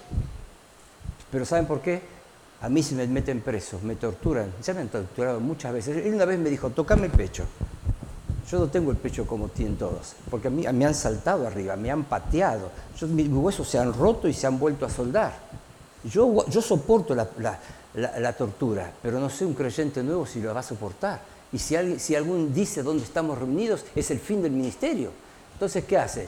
Pero 1.32 1.46
¿saben 1.46 1.66
por 1.66 1.82
qué? 1.82 2.02
A 2.62 2.70
mí 2.70 2.82
se 2.82 2.96
me 2.96 3.06
meten 3.08 3.42
presos, 3.42 3.84
me 3.84 3.96
torturan. 3.96 4.52
Ya 4.64 4.74
me 4.74 4.82
han 4.82 4.90
torturado 4.90 5.40
muchas 5.40 5.74
veces. 5.74 6.06
Él 6.06 6.14
una 6.14 6.26
vez 6.26 6.40
me 6.40 6.50
dijo, 6.50 6.70
tocame 6.72 7.06
el 7.06 7.12
pecho. 7.12 7.46
Yo 8.50 8.58
no 8.60 8.68
tengo 8.68 8.90
el 8.90 8.98
pecho 8.98 9.28
como 9.28 9.50
tienen 9.50 9.78
todos, 9.78 10.16
porque 10.32 10.48
a 10.48 10.52
mí 10.52 10.66
me 10.74 10.86
han 10.86 10.96
saltado 10.96 11.46
arriba, 11.46 11.76
me 11.76 11.92
han 11.92 12.06
pateado. 12.06 12.72
mis 13.02 13.28
huesos 13.30 13.70
se 13.70 13.78
han 13.78 13.94
roto 13.94 14.28
y 14.28 14.34
se 14.34 14.48
han 14.48 14.58
vuelto 14.58 14.88
a 14.88 14.90
soldar. 14.90 15.34
Yo, 16.04 16.48
yo 16.48 16.60
soporto 16.60 17.14
la, 17.14 17.30
la 17.94 18.34
tortura, 18.34 18.92
pero 19.04 19.20
no 19.20 19.30
sé 19.30 19.46
un 19.46 19.54
creyente 19.54 20.02
nuevo 20.02 20.26
si 20.26 20.42
lo 20.42 20.52
va 20.52 20.62
a 20.62 20.64
soportar. 20.64 21.20
Y 21.52 21.60
si, 21.60 21.76
alguien, 21.76 22.00
si 22.00 22.16
algún 22.16 22.54
dice 22.54 22.84
dónde 22.84 23.04
estamos 23.04 23.38
reunidos, 23.38 23.86
es 23.96 24.12
el 24.12 24.20
fin 24.20 24.42
del 24.42 24.52
ministerio. 24.52 25.12
Entonces, 25.54 25.84
¿qué 25.86 25.98
hace? 25.98 26.28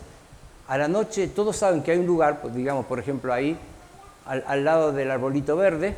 A 0.67 0.77
la 0.77 0.87
noche 0.87 1.27
todos 1.27 1.57
saben 1.57 1.83
que 1.83 1.91
hay 1.91 1.99
un 1.99 2.05
lugar, 2.05 2.41
pues, 2.41 2.55
digamos, 2.55 2.85
por 2.85 2.99
ejemplo, 2.99 3.33
ahí, 3.33 3.57
al, 4.25 4.63
lado 4.63 4.91
del 4.91 5.11
arbolito 5.11 5.55
verde, 5.55 5.95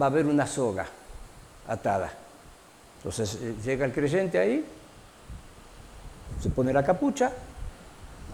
va 0.00 0.06
a 0.06 0.08
haber 0.08 0.26
una 0.26 0.46
soga 0.46 0.86
atada. 1.66 2.12
Entonces 2.98 3.38
eh, 3.42 3.54
llega 3.64 3.84
el 3.84 3.92
creyente 3.92 4.38
ahí, 4.38 4.64
se 6.40 6.50
pone 6.50 6.72
la 6.72 6.84
capucha, 6.84 7.32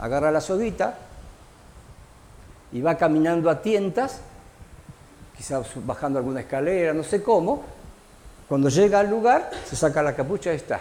agarra 0.00 0.30
la 0.30 0.40
soguita 0.40 0.98
y 2.72 2.80
va 2.80 2.96
caminando 2.96 3.48
a 3.48 3.62
tientas, 3.62 4.20
quizás 5.36 5.66
bajando 5.86 6.18
alguna 6.18 6.40
escalera, 6.40 6.92
no 6.92 7.02
sé 7.02 7.22
cómo, 7.22 7.64
cuando 8.49 8.68
llega 8.68 9.01
al 9.01 9.11
lugar, 9.11 9.51
se 9.68 9.76
saca 9.76 10.03
la 10.03 10.14
capucha 10.14 10.53
y 10.53 10.57
está. 10.57 10.80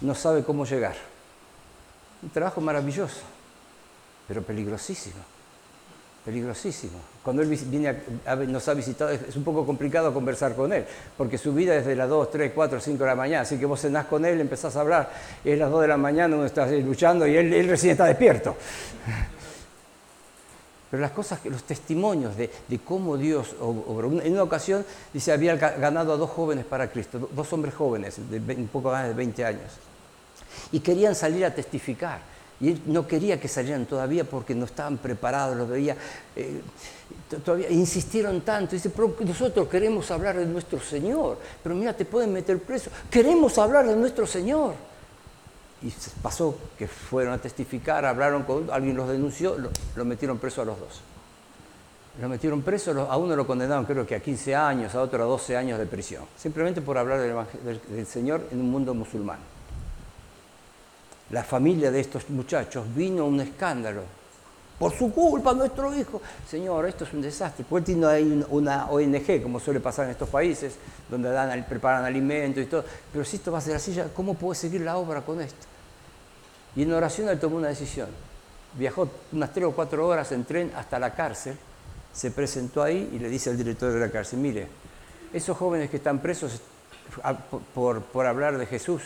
No 0.00 0.14
sabe 0.14 0.42
cómo 0.42 0.64
llegar. 0.64 0.94
Un 2.22 2.30
trabajo 2.30 2.60
maravilloso, 2.60 3.20
pero 4.26 4.42
peligrosísimo. 4.42 5.22
Peligrosísimo. 6.24 6.98
Cuando 7.22 7.42
él 7.42 7.48
viene 7.66 8.02
nos 8.48 8.66
ha 8.68 8.74
visitado, 8.74 9.10
es 9.10 9.36
un 9.36 9.44
poco 9.44 9.66
complicado 9.66 10.12
conversar 10.12 10.54
con 10.56 10.72
él, 10.72 10.86
porque 11.18 11.36
su 11.36 11.52
vida 11.52 11.76
es 11.76 11.84
de 11.84 11.94
las 11.94 12.08
2, 12.08 12.30
3, 12.30 12.52
4, 12.54 12.80
5 12.80 12.98
de 12.98 13.06
la 13.06 13.14
mañana. 13.14 13.42
Así 13.42 13.58
que 13.58 13.66
vos 13.66 13.80
cenás 13.80 14.06
con 14.06 14.24
él, 14.24 14.40
empezás 14.40 14.74
a 14.76 14.80
hablar, 14.80 15.10
y 15.44 15.50
es 15.50 15.58
las 15.58 15.70
2 15.70 15.82
de 15.82 15.88
la 15.88 15.98
mañana, 15.98 16.34
uno 16.34 16.46
está 16.46 16.66
luchando 16.66 17.26
y 17.26 17.36
él, 17.36 17.52
él 17.52 17.68
recién 17.68 17.92
está 17.92 18.06
despierto. 18.06 18.56
Pero 20.94 21.02
las 21.02 21.10
cosas, 21.10 21.44
los 21.46 21.64
testimonios 21.64 22.36
de, 22.36 22.48
cómo 22.84 23.16
Dios. 23.16 23.56
En 24.22 24.32
una 24.32 24.44
ocasión, 24.44 24.86
dice, 25.12 25.32
había 25.32 25.56
ganado 25.56 26.12
a 26.12 26.16
dos 26.16 26.30
jóvenes 26.30 26.64
para 26.64 26.88
Cristo, 26.88 27.28
dos 27.34 27.52
hombres 27.52 27.74
jóvenes, 27.74 28.20
de 28.30 28.38
un 28.54 28.68
poco 28.68 28.92
más 28.92 29.08
de 29.08 29.12
20 29.12 29.44
años. 29.44 29.72
Y 30.70 30.78
querían 30.78 31.16
salir 31.16 31.44
a 31.46 31.52
testificar. 31.52 32.20
Y 32.60 32.70
él 32.70 32.82
no 32.86 33.08
quería 33.08 33.40
que 33.40 33.48
salieran 33.48 33.86
todavía 33.86 34.22
porque 34.22 34.54
no 34.54 34.66
estaban 34.66 34.98
preparados, 34.98 35.56
los 35.56 35.68
veía. 35.68 35.96
Eh, 36.36 36.60
todavía 37.44 37.68
insistieron 37.70 38.42
tanto. 38.42 38.76
Dice, 38.76 38.90
pero 38.90 39.16
nosotros 39.18 39.66
queremos 39.66 40.08
hablar 40.12 40.36
de 40.36 40.46
nuestro 40.46 40.78
Señor. 40.78 41.38
Pero 41.60 41.74
mira, 41.74 41.92
te 41.92 42.04
pueden 42.04 42.32
meter 42.32 42.60
preso. 42.60 42.88
Queremos 43.10 43.58
hablar 43.58 43.84
de 43.84 43.96
nuestro 43.96 44.28
Señor 44.28 44.74
y 45.84 45.92
pasó 46.22 46.56
que 46.78 46.88
fueron 46.88 47.34
a 47.34 47.38
testificar, 47.38 48.06
hablaron 48.06 48.44
con 48.44 48.70
alguien 48.70 48.96
los 48.96 49.06
denunció, 49.06 49.56
lo, 49.94 50.04
metieron 50.06 50.38
preso 50.38 50.62
a 50.62 50.64
los 50.64 50.80
dos. 50.80 51.02
Lo 52.22 52.28
metieron 52.28 52.62
preso, 52.62 52.92
a 53.10 53.16
uno 53.18 53.36
lo 53.36 53.46
condenaron 53.46 53.84
creo 53.84 54.06
que 54.06 54.14
a 54.14 54.20
15 54.20 54.54
años, 54.54 54.94
a 54.94 55.02
otro 55.02 55.22
a 55.22 55.26
12 55.26 55.56
años 55.56 55.78
de 55.78 55.84
prisión, 55.84 56.24
simplemente 56.38 56.80
por 56.80 56.96
hablar 56.96 57.20
del, 57.20 58.06
Señor 58.06 58.46
en 58.50 58.60
un 58.60 58.70
mundo 58.70 58.94
musulmán. 58.94 59.38
La 61.30 61.44
familia 61.44 61.90
de 61.90 62.00
estos 62.00 62.30
muchachos 62.30 62.86
vino 62.94 63.26
un 63.26 63.40
escándalo. 63.40 64.02
Por 64.78 64.92
su 64.92 65.12
culpa, 65.12 65.52
nuestro 65.54 65.94
hijo. 65.94 66.20
Señor, 66.48 66.86
esto 66.86 67.04
es 67.04 67.12
un 67.12 67.22
desastre. 67.22 67.64
Porque 67.68 67.86
tiene 67.86 68.06
ahí 68.06 68.44
una 68.50 68.90
ONG, 68.90 69.42
como 69.42 69.60
suele 69.60 69.80
pasar 69.80 70.06
en 70.06 70.10
estos 70.10 70.28
países, 70.28 70.74
donde 71.08 71.30
dan, 71.30 71.64
preparan 71.68 72.04
alimentos 72.04 72.62
y 72.62 72.66
todo. 72.66 72.84
Pero 73.12 73.24
si 73.24 73.36
esto 73.36 73.52
va 73.52 73.58
a 73.58 73.60
ser 73.60 73.76
así, 73.76 73.96
¿cómo 74.14 74.34
puede 74.34 74.58
seguir 74.58 74.80
la 74.80 74.96
obra 74.96 75.22
con 75.22 75.40
esto? 75.40 75.73
Y 76.76 76.82
en 76.82 76.92
oración 76.92 77.28
él 77.28 77.38
tomó 77.38 77.56
una 77.56 77.68
decisión. 77.68 78.08
Viajó 78.74 79.08
unas 79.32 79.52
tres 79.52 79.66
o 79.66 79.72
cuatro 79.72 80.06
horas 80.06 80.32
en 80.32 80.44
tren 80.44 80.72
hasta 80.76 80.98
la 80.98 81.14
cárcel, 81.14 81.56
se 82.12 82.30
presentó 82.30 82.82
ahí 82.82 83.10
y 83.12 83.18
le 83.18 83.28
dice 83.28 83.50
al 83.50 83.56
director 83.56 83.92
de 83.92 84.00
la 84.00 84.10
cárcel, 84.10 84.38
mire, 84.38 84.66
esos 85.32 85.56
jóvenes 85.56 85.90
que 85.90 85.96
están 85.96 86.20
presos 86.20 86.60
por, 87.74 88.26
hablar 88.26 88.58
de 88.58 88.66
Jesús, 88.66 89.02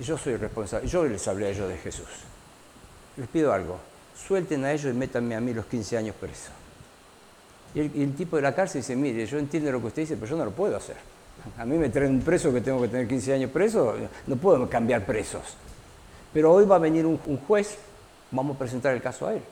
yo 0.00 0.18
soy 0.18 0.36
responsable, 0.36 0.86
yo 0.88 1.04
les 1.04 1.26
hablé 1.28 1.46
a 1.46 1.50
ellos 1.50 1.68
de 1.68 1.78
Jesús. 1.78 2.08
Les 3.16 3.28
pido 3.28 3.52
algo, 3.52 3.78
suelten 4.26 4.64
a 4.64 4.72
ellos 4.72 4.94
y 4.94 4.96
métanme 4.96 5.34
a 5.34 5.40
mí 5.40 5.54
los 5.54 5.66
15 5.66 5.96
años 5.96 6.16
preso. 6.18 6.50
Y 7.74 7.80
el, 7.80 7.96
y 7.96 8.02
el, 8.02 8.14
tipo 8.14 8.36
de 8.36 8.42
la 8.42 8.54
cárcel 8.54 8.80
dice, 8.82 8.96
mire, 8.96 9.26
yo 9.26 9.38
entiendo 9.38 9.72
lo 9.72 9.80
que 9.80 9.86
usted 9.88 10.02
dice, 10.02 10.16
pero 10.16 10.30
yo 10.30 10.36
no 10.36 10.44
lo 10.44 10.52
puedo 10.52 10.76
hacer. 10.76 10.96
A 11.58 11.64
mí 11.64 11.76
me 11.76 11.88
traen 11.90 12.12
un 12.12 12.22
preso 12.22 12.52
que 12.52 12.60
tengo 12.60 12.80
que 12.80 12.88
tener 12.88 13.08
15 13.08 13.34
años 13.34 13.50
preso, 13.50 13.94
no 14.26 14.36
puedo 14.36 14.68
cambiar 14.68 15.04
presos. 15.04 15.56
Pero 16.36 16.52
hoy 16.52 16.66
va 16.66 16.76
a 16.76 16.78
venir 16.78 17.06
un, 17.06 17.16
juez, 17.48 17.78
vamos 18.30 18.56
a 18.56 18.58
presentar 18.58 18.94
el 18.94 19.00
caso 19.00 19.26
a 19.26 19.32
él. 19.32 19.42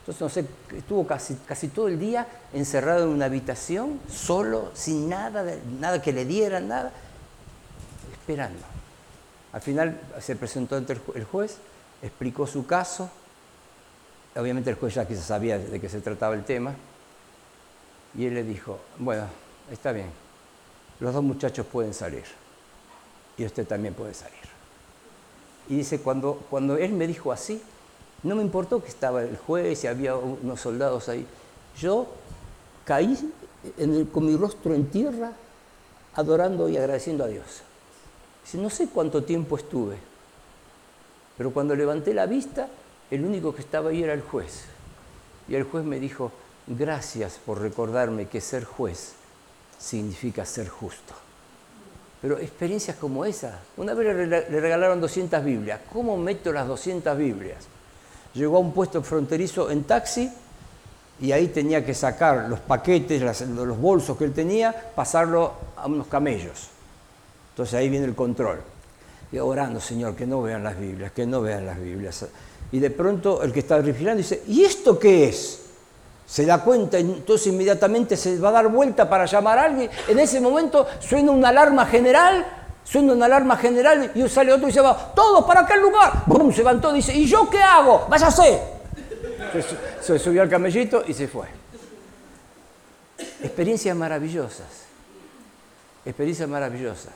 Entonces, 0.00 0.22
no 0.22 0.30
sé, 0.30 0.46
estuvo 0.74 1.06
casi, 1.06 1.34
casi 1.46 1.68
todo 1.68 1.86
el 1.86 1.98
día 1.98 2.26
encerrado 2.54 3.04
en 3.04 3.10
una 3.10 3.26
habitación, 3.26 4.00
solo, 4.10 4.70
sin 4.72 5.10
nada, 5.10 5.44
nada 5.78 6.00
que 6.00 6.14
le 6.14 6.24
dieran, 6.24 6.68
nada, 6.68 6.92
esperando. 8.10 8.62
Al 9.52 9.60
final 9.60 10.00
se 10.18 10.34
presentó 10.34 10.76
ante 10.76 10.94
el 11.14 11.24
juez, 11.24 11.58
explicó 12.00 12.46
su 12.46 12.64
caso. 12.64 13.10
Obviamente 14.34 14.70
el 14.70 14.76
juez 14.76 14.94
ya 14.94 15.06
quizás 15.06 15.26
sabía 15.26 15.58
de 15.58 15.78
qué 15.78 15.90
se 15.90 16.00
trataba 16.00 16.34
el 16.36 16.44
tema. 16.44 16.74
Y 18.16 18.24
él 18.24 18.32
le 18.32 18.44
dijo, 18.44 18.78
bueno, 18.98 19.26
está 19.70 19.92
bien, 19.92 20.08
los 21.00 21.12
dos 21.12 21.22
muchachos 21.22 21.66
pueden 21.66 21.92
salir. 21.92 22.24
Y 23.36 23.44
usted 23.44 23.66
también 23.66 23.92
puede 23.92 24.14
salir. 24.14 24.43
Y 25.68 25.76
dice, 25.76 26.00
cuando, 26.00 26.44
cuando 26.50 26.76
él 26.76 26.92
me 26.92 27.06
dijo 27.06 27.32
así, 27.32 27.62
no 28.22 28.34
me 28.34 28.42
importó 28.42 28.82
que 28.82 28.88
estaba 28.88 29.22
el 29.22 29.36
juez 29.36 29.84
y 29.84 29.86
había 29.86 30.16
unos 30.16 30.60
soldados 30.60 31.08
ahí. 31.08 31.26
Yo 31.78 32.06
caí 32.84 33.32
con 34.12 34.26
mi 34.26 34.36
rostro 34.36 34.74
en 34.74 34.86
tierra, 34.86 35.32
adorando 36.14 36.68
y 36.68 36.76
agradeciendo 36.76 37.24
a 37.24 37.28
Dios. 37.28 37.62
Dice, 38.44 38.58
no 38.58 38.70
sé 38.70 38.88
cuánto 38.88 39.24
tiempo 39.24 39.56
estuve, 39.56 39.96
pero 41.36 41.52
cuando 41.52 41.74
levanté 41.74 42.14
la 42.14 42.26
vista, 42.26 42.68
el 43.10 43.24
único 43.24 43.54
que 43.54 43.62
estaba 43.62 43.90
ahí 43.90 44.02
era 44.02 44.12
el 44.12 44.22
juez. 44.22 44.64
Y 45.48 45.54
el 45.54 45.64
juez 45.64 45.84
me 45.84 45.98
dijo, 45.98 46.30
gracias 46.66 47.38
por 47.44 47.60
recordarme 47.60 48.28
que 48.28 48.40
ser 48.40 48.64
juez 48.64 49.14
significa 49.78 50.46
ser 50.46 50.68
justo. 50.68 51.14
Pero 52.24 52.38
experiencias 52.38 52.96
como 52.96 53.26
esa, 53.26 53.60
una 53.76 53.92
vez 53.92 54.16
le 54.26 54.40
regalaron 54.58 54.98
200 54.98 55.44
Biblias, 55.44 55.80
¿cómo 55.92 56.16
meto 56.16 56.54
las 56.54 56.66
200 56.66 57.18
Biblias? 57.18 57.58
Llegó 58.32 58.56
a 58.56 58.60
un 58.60 58.72
puesto 58.72 59.02
fronterizo 59.02 59.70
en 59.70 59.84
taxi 59.84 60.32
y 61.20 61.32
ahí 61.32 61.48
tenía 61.48 61.84
que 61.84 61.92
sacar 61.92 62.48
los 62.48 62.60
paquetes, 62.60 63.20
los 63.46 63.78
bolsos 63.78 64.16
que 64.16 64.24
él 64.24 64.32
tenía, 64.32 64.74
pasarlo 64.94 65.52
a 65.76 65.86
unos 65.86 66.06
camellos. 66.06 66.68
Entonces 67.50 67.74
ahí 67.74 67.90
viene 67.90 68.06
el 68.06 68.14
control. 68.14 68.58
Y 69.30 69.36
orando, 69.36 69.78
Señor, 69.78 70.16
que 70.16 70.24
no 70.24 70.40
vean 70.40 70.64
las 70.64 70.80
Biblias, 70.80 71.12
que 71.12 71.26
no 71.26 71.42
vean 71.42 71.66
las 71.66 71.78
Biblias. 71.78 72.24
Y 72.72 72.78
de 72.78 72.88
pronto 72.88 73.42
el 73.42 73.52
que 73.52 73.60
está 73.60 73.76
vigilando 73.80 74.16
dice, 74.16 74.42
¿y 74.48 74.64
esto 74.64 74.98
qué 74.98 75.28
es? 75.28 75.60
Se 76.26 76.46
da 76.46 76.62
cuenta, 76.62 76.98
entonces 76.98 77.46
inmediatamente 77.48 78.16
se 78.16 78.38
va 78.38 78.48
a 78.48 78.52
dar 78.52 78.68
vuelta 78.68 79.08
para 79.08 79.26
llamar 79.26 79.58
a 79.58 79.64
alguien. 79.64 79.90
En 80.08 80.18
ese 80.18 80.40
momento 80.40 80.86
suena 81.00 81.30
una 81.30 81.50
alarma 81.50 81.86
general, 81.86 82.46
suena 82.82 83.12
una 83.12 83.26
alarma 83.26 83.56
general 83.56 84.10
y 84.14 84.28
sale 84.28 84.52
otro 84.52 84.68
y 84.68 84.72
se 84.72 84.80
va, 84.80 85.12
todos 85.14 85.44
para 85.44 85.60
aquel 85.60 85.80
lugar. 85.80 86.24
¡Bum! 86.26 86.50
Se 86.50 86.58
levantó 86.58 86.92
y 86.92 86.96
dice, 86.96 87.14
¿y 87.14 87.26
yo 87.26 87.48
qué 87.50 87.62
hago? 87.62 88.06
Váyase. 88.08 88.60
Se 90.00 90.18
subió 90.18 90.42
al 90.42 90.48
camellito 90.48 91.04
y 91.06 91.14
se 91.14 91.28
fue. 91.28 91.46
Experiencias 93.42 93.96
maravillosas. 93.96 94.84
Experiencias 96.04 96.48
maravillosas. 96.48 97.12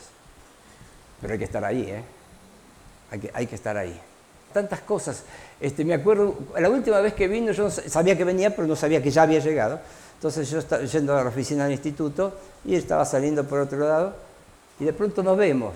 Pero 1.21 1.33
hay 1.33 1.39
que 1.39 1.45
estar 1.45 1.65
ahí, 1.65 1.83
¿eh? 1.83 2.05
Hay 3.11 3.19
que, 3.19 3.31
hay 3.35 3.47
que 3.47 3.55
estar 3.55 3.77
ahí. 3.77 3.99
Tantas 4.53 4.81
cosas. 4.81 5.25
Este, 5.61 5.85
me 5.85 5.95
acuerdo, 5.95 6.37
la 6.57 6.71
última 6.71 7.01
vez 7.01 7.15
que 7.15 7.27
vino, 7.27 7.51
yo 7.53 7.69
sabía 7.71 8.17
que 8.17 8.25
venía, 8.25 8.55
pero 8.55 8.69
no 8.69 8.77
sabía 8.77 9.03
que 9.03 9.11
ya 9.11 9.23
había 9.23 9.41
llegado. 9.41 9.81
Entonces 10.15 10.49
yo 10.51 10.59
estaba 10.59 10.85
yendo 10.85 11.17
a 11.17 11.23
la 11.23 11.31
oficina 11.31 11.65
del 11.65 11.73
instituto 11.73 12.33
y 12.65 12.75
él 12.75 12.81
estaba 12.81 13.05
saliendo 13.05 13.45
por 13.45 13.61
otro 13.61 13.79
lado 13.79 14.15
y 14.79 14.85
de 14.85 14.93
pronto 14.93 15.23
nos 15.23 15.37
vemos. 15.37 15.75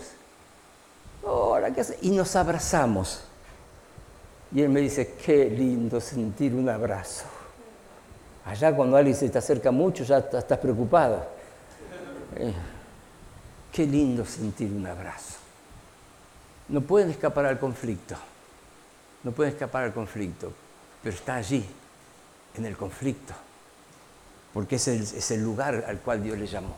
Hola, 1.25 1.73
¿qué 1.73 1.81
hace? 1.81 1.99
Y 2.03 2.11
nos 2.11 2.35
abrazamos. 2.37 3.25
Y 4.55 4.61
él 4.63 4.69
me 4.69 4.81
dice, 4.81 5.15
qué 5.25 5.47
lindo 5.47 6.01
sentir 6.01 6.55
un 6.55 6.69
abrazo. 6.69 7.25
Allá 8.45 8.75
cuando 8.75 8.97
alguien 8.97 9.17
se 9.17 9.29
te 9.29 9.39
acerca 9.39 9.71
mucho 9.71 10.05
ya 10.05 10.19
estás 10.19 10.59
preocupado. 10.59 11.25
Eh, 12.37 12.53
qué 13.73 13.87
lindo 13.87 14.25
sentir 14.25 14.71
un 14.73 14.87
abrazo. 14.87 15.35
No 16.69 16.81
pueden 16.81 17.11
escapar 17.11 17.47
al 17.47 17.59
conflicto 17.59 18.17
no 19.25 19.33
puede 19.33 19.51
escapar 19.51 19.85
al 19.85 19.93
conflicto, 19.93 20.53
pero 21.03 21.15
está 21.15 21.37
allí, 21.37 21.65
en 22.57 22.67
el 22.67 22.77
conflicto, 22.77 23.33
porque 24.53 24.77
es 24.77 25.31
el, 25.31 25.43
lugar 25.43 25.85
al 25.87 25.99
cual 26.01 26.23
Dios 26.23 26.39
le 26.39 26.47
llamó. 26.47 26.77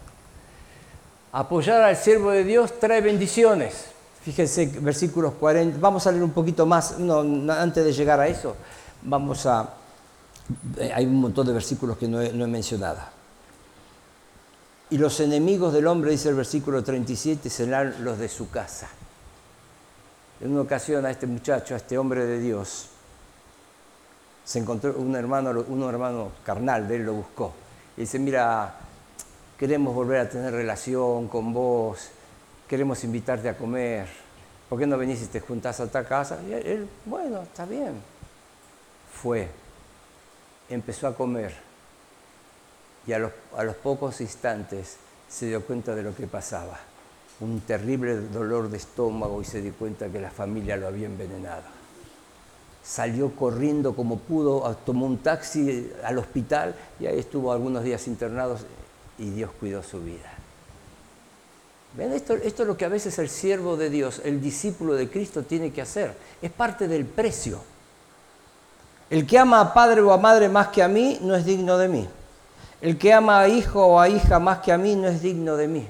Apoyar 1.32 1.82
al 1.82 1.96
siervo 1.96 2.30
de 2.30 2.44
Dios 2.44 2.78
trae 2.78 3.00
bendiciones. 3.00 3.86
Fíjense, 4.22 4.66
versículos 4.66 5.34
40, 5.34 5.78
vamos 5.80 6.06
a 6.06 6.12
leer 6.12 6.22
un 6.22 6.30
poquito 6.30 6.64
más, 6.64 6.94
antes 6.98 7.84
de 7.84 7.92
llegar 7.92 8.20
a 8.20 8.28
eso, 8.28 8.56
vamos 9.02 9.44
a, 9.46 9.68
eh, 10.78 10.92
hay 10.94 11.06
un 11.06 11.20
montón 11.20 11.46
de 11.46 11.52
versículos 11.52 11.98
que 11.98 12.08
no 12.08 12.22
he, 12.22 12.32
no 12.32 12.44
he 12.44 12.48
mencionado. 12.48 13.00
Y 14.90 14.98
los 14.98 15.18
enemigos 15.20 15.72
del 15.72 15.86
hombre, 15.88 16.12
dice 16.12 16.28
el 16.28 16.36
versículo 16.36 16.84
37, 16.84 17.50
serán 17.50 18.04
los 18.04 18.18
de 18.18 18.28
su 18.28 18.48
casa. 18.48 18.88
En 20.44 20.52
una 20.52 20.60
ocasión 20.60 21.06
a 21.06 21.10
este 21.10 21.26
muchacho, 21.26 21.72
a 21.72 21.78
este 21.78 21.96
hombre 21.96 22.26
de 22.26 22.38
Dios, 22.38 22.90
se 24.44 24.58
encontró 24.58 24.94
un 24.98 25.16
hermano, 25.16 25.64
hermano 25.88 26.32
carnal 26.44 26.86
de 26.86 26.96
él 26.96 27.06
lo 27.06 27.14
buscó. 27.14 27.54
Y 27.96 28.02
dice, 28.02 28.18
mira, 28.18 28.74
queremos 29.58 29.94
volver 29.94 30.20
a 30.20 30.28
tener 30.28 30.52
relación 30.52 31.28
con 31.28 31.54
vos, 31.54 32.10
queremos 32.68 33.02
invitarte 33.04 33.48
a 33.48 33.56
comer. 33.56 34.06
¿Por 34.68 34.78
qué 34.78 34.86
no 34.86 34.98
venís 34.98 35.22
y 35.22 35.28
te 35.28 35.40
juntás 35.40 35.80
a 35.80 35.84
otra 35.84 36.04
casa? 36.04 36.38
Y 36.46 36.52
él, 36.52 36.90
bueno, 37.06 37.40
está 37.40 37.64
bien. 37.64 37.94
Fue, 39.14 39.48
empezó 40.68 41.06
a 41.06 41.16
comer 41.16 41.54
y 43.06 43.14
a 43.14 43.18
los 43.18 43.76
pocos 43.82 44.20
instantes 44.20 44.98
se 45.26 45.46
dio 45.46 45.64
cuenta 45.64 45.94
de 45.94 46.02
lo 46.02 46.14
que 46.14 46.26
pasaba 46.26 46.78
un 47.40 47.60
terrible 47.60 48.16
dolor 48.16 48.70
de 48.70 48.76
estómago 48.76 49.40
y 49.40 49.44
se 49.44 49.60
dio 49.60 49.72
cuenta 49.74 50.08
que 50.08 50.20
la 50.20 50.30
familia 50.30 50.76
lo 50.76 50.86
había 50.86 51.06
envenenado. 51.06 51.62
Salió 52.82 53.34
corriendo 53.34 53.96
como 53.96 54.18
pudo, 54.18 54.76
tomó 54.84 55.06
un 55.06 55.18
taxi 55.18 55.90
al 56.04 56.18
hospital 56.18 56.74
y 57.00 57.06
ahí 57.06 57.18
estuvo 57.18 57.52
algunos 57.52 57.82
días 57.82 58.06
internados 58.06 58.66
y 59.18 59.30
Dios 59.30 59.50
cuidó 59.58 59.82
su 59.82 60.02
vida. 60.02 60.32
¿Ven? 61.96 62.12
Esto, 62.12 62.34
esto 62.34 62.62
es 62.62 62.68
lo 62.68 62.76
que 62.76 62.84
a 62.84 62.88
veces 62.88 63.18
el 63.18 63.28
siervo 63.28 63.76
de 63.76 63.88
Dios, 63.88 64.20
el 64.24 64.40
discípulo 64.40 64.94
de 64.94 65.08
Cristo 65.08 65.42
tiene 65.44 65.72
que 65.72 65.80
hacer. 65.80 66.14
Es 66.42 66.50
parte 66.50 66.88
del 66.88 67.04
precio. 67.04 67.60
El 69.10 69.26
que 69.26 69.38
ama 69.38 69.60
a 69.60 69.72
padre 69.72 70.00
o 70.00 70.12
a 70.12 70.18
madre 70.18 70.48
más 70.48 70.68
que 70.68 70.82
a 70.82 70.88
mí 70.88 71.18
no 71.22 71.36
es 71.36 71.44
digno 71.44 71.78
de 71.78 71.88
mí. 71.88 72.08
El 72.80 72.98
que 72.98 73.12
ama 73.12 73.40
a 73.40 73.48
hijo 73.48 73.84
o 73.86 74.00
a 74.00 74.08
hija 74.08 74.38
más 74.38 74.58
que 74.58 74.72
a 74.72 74.78
mí 74.78 74.96
no 74.96 75.08
es 75.08 75.22
digno 75.22 75.56
de 75.56 75.68
mí. 75.68 75.88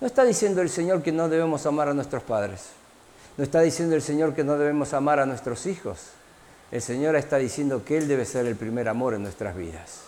No 0.00 0.06
está 0.06 0.24
diciendo 0.24 0.62
el 0.62 0.70
Señor 0.70 1.02
que 1.02 1.12
no 1.12 1.28
debemos 1.28 1.66
amar 1.66 1.88
a 1.88 1.94
nuestros 1.94 2.22
padres. 2.22 2.70
No 3.36 3.44
está 3.44 3.60
diciendo 3.60 3.94
el 3.94 4.02
Señor 4.02 4.34
que 4.34 4.44
no 4.44 4.56
debemos 4.56 4.94
amar 4.94 5.20
a 5.20 5.26
nuestros 5.26 5.66
hijos. 5.66 5.98
El 6.70 6.80
Señor 6.80 7.16
está 7.16 7.36
diciendo 7.36 7.84
que 7.84 7.98
Él 7.98 8.08
debe 8.08 8.24
ser 8.24 8.46
el 8.46 8.56
primer 8.56 8.88
amor 8.88 9.14
en 9.14 9.22
nuestras 9.22 9.54
vidas. 9.56 10.00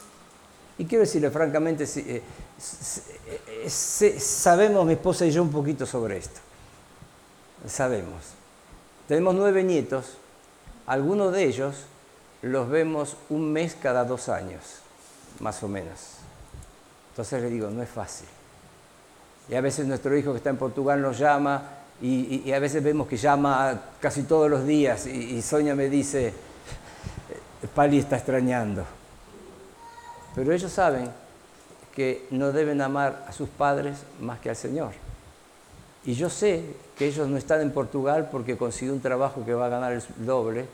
Y 0.78 0.86
quiero 0.86 1.02
decirle 1.04 1.30
francamente, 1.30 1.84
eh, 1.84 2.22
eh, 2.58 3.70
sabemos 3.70 4.86
mi 4.86 4.94
esposa 4.94 5.26
y 5.26 5.30
yo 5.30 5.42
un 5.42 5.50
poquito 5.50 5.84
sobre 5.84 6.16
esto. 6.16 6.40
Sabemos. 7.68 8.32
Tenemos 9.06 9.34
nueve 9.34 9.62
nietos. 9.62 10.16
Algunos 10.86 11.32
de 11.32 11.44
ellos 11.44 11.76
los 12.40 12.68
vemos 12.68 13.16
un 13.28 13.52
mes 13.52 13.76
cada 13.80 14.04
dos 14.04 14.28
años, 14.28 14.62
más 15.40 15.62
o 15.62 15.68
menos. 15.68 15.98
Entonces 17.10 17.42
le 17.42 17.50
digo, 17.50 17.68
no 17.70 17.82
es 17.82 17.90
fácil. 17.90 18.26
Y 19.48 19.54
a 19.54 19.60
veces 19.60 19.86
nuestro 19.86 20.16
hijo 20.16 20.32
que 20.32 20.38
está 20.38 20.50
en 20.50 20.56
Portugal 20.56 21.00
nos 21.00 21.18
llama 21.18 21.62
y, 22.00 22.50
a 22.52 22.58
veces 22.58 22.82
vemos 22.82 23.06
que 23.06 23.16
llama 23.16 23.80
casi 24.00 24.24
todos 24.24 24.50
los 24.50 24.66
días 24.66 25.06
y, 25.06 25.40
Sonia 25.40 25.74
me 25.74 25.88
dice, 25.88 26.32
Pali 27.74 27.98
está 27.98 28.16
extrañando. 28.16 28.84
Pero 30.34 30.52
ellos 30.52 30.72
saben 30.72 31.10
que 31.94 32.26
no 32.30 32.52
deben 32.52 32.80
amar 32.80 33.26
a 33.28 33.32
sus 33.32 33.48
padres 33.48 33.98
más 34.20 34.40
que 34.40 34.50
al 34.50 34.56
Señor. 34.56 34.92
Y 36.04 36.14
yo 36.14 36.28
sé 36.28 36.64
que 36.96 37.06
ellos 37.06 37.28
no 37.28 37.36
están 37.36 37.60
en 37.60 37.70
Portugal 37.70 38.28
porque 38.32 38.56
consiguió 38.56 38.94
un 38.94 39.00
trabajo 39.00 39.44
que 39.44 39.54
va 39.54 39.66
a 39.66 39.68
ganar 39.68 39.92
el 39.92 40.02
doble, 40.18 40.66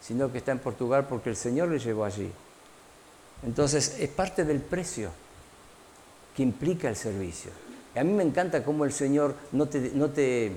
sino 0.00 0.32
que 0.32 0.38
está 0.38 0.52
en 0.52 0.60
Portugal 0.60 1.06
porque 1.08 1.28
el 1.28 1.36
Señor 1.36 1.68
les 1.68 1.84
llevó 1.84 2.04
allí. 2.04 2.32
Entonces 3.44 3.96
es 3.98 4.08
parte 4.08 4.44
del 4.44 4.60
precio 4.60 5.10
que 6.34 6.42
implica 6.42 6.88
el 6.88 6.96
servicio. 6.96 7.50
A 7.94 8.04
mí 8.04 8.12
me 8.12 8.22
encanta 8.22 8.64
cómo 8.64 8.84
el 8.84 8.92
Señor 8.92 9.34
no 9.52 9.66
te, 9.66 9.92
no 9.94 10.08
te, 10.10 10.52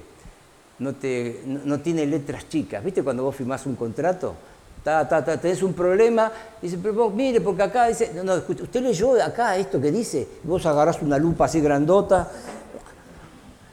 no 0.79 0.93
te, 0.93 1.41
no 1.45 1.79
tiene 1.79 2.05
letras 2.05 2.47
chicas. 2.47 2.83
¿Viste 2.83 3.03
cuando 3.03 3.23
vos 3.23 3.35
firmás 3.35 3.65
un 3.65 3.75
contrato? 3.75 4.35
Ta, 4.83 5.07
ta, 5.07 5.25
ta, 5.25 5.39
tenés 5.39 5.63
un 5.63 5.73
problema, 5.73 6.31
dice, 6.61 6.77
pero 6.81 6.93
vos, 6.93 7.13
mire, 7.13 7.41
porque 7.41 7.63
acá 7.63 7.87
dice, 7.87 8.11
no, 8.13 8.23
no, 8.23 8.35
usted 8.35 8.81
leyó 8.81 9.21
acá 9.21 9.57
esto 9.57 9.81
que 9.81 9.91
dice, 9.91 10.27
vos 10.43 10.63
agarrás 10.65 11.01
una 11.01 11.17
lupa 11.17 11.45
así 11.45 11.59
grandota. 11.59 12.31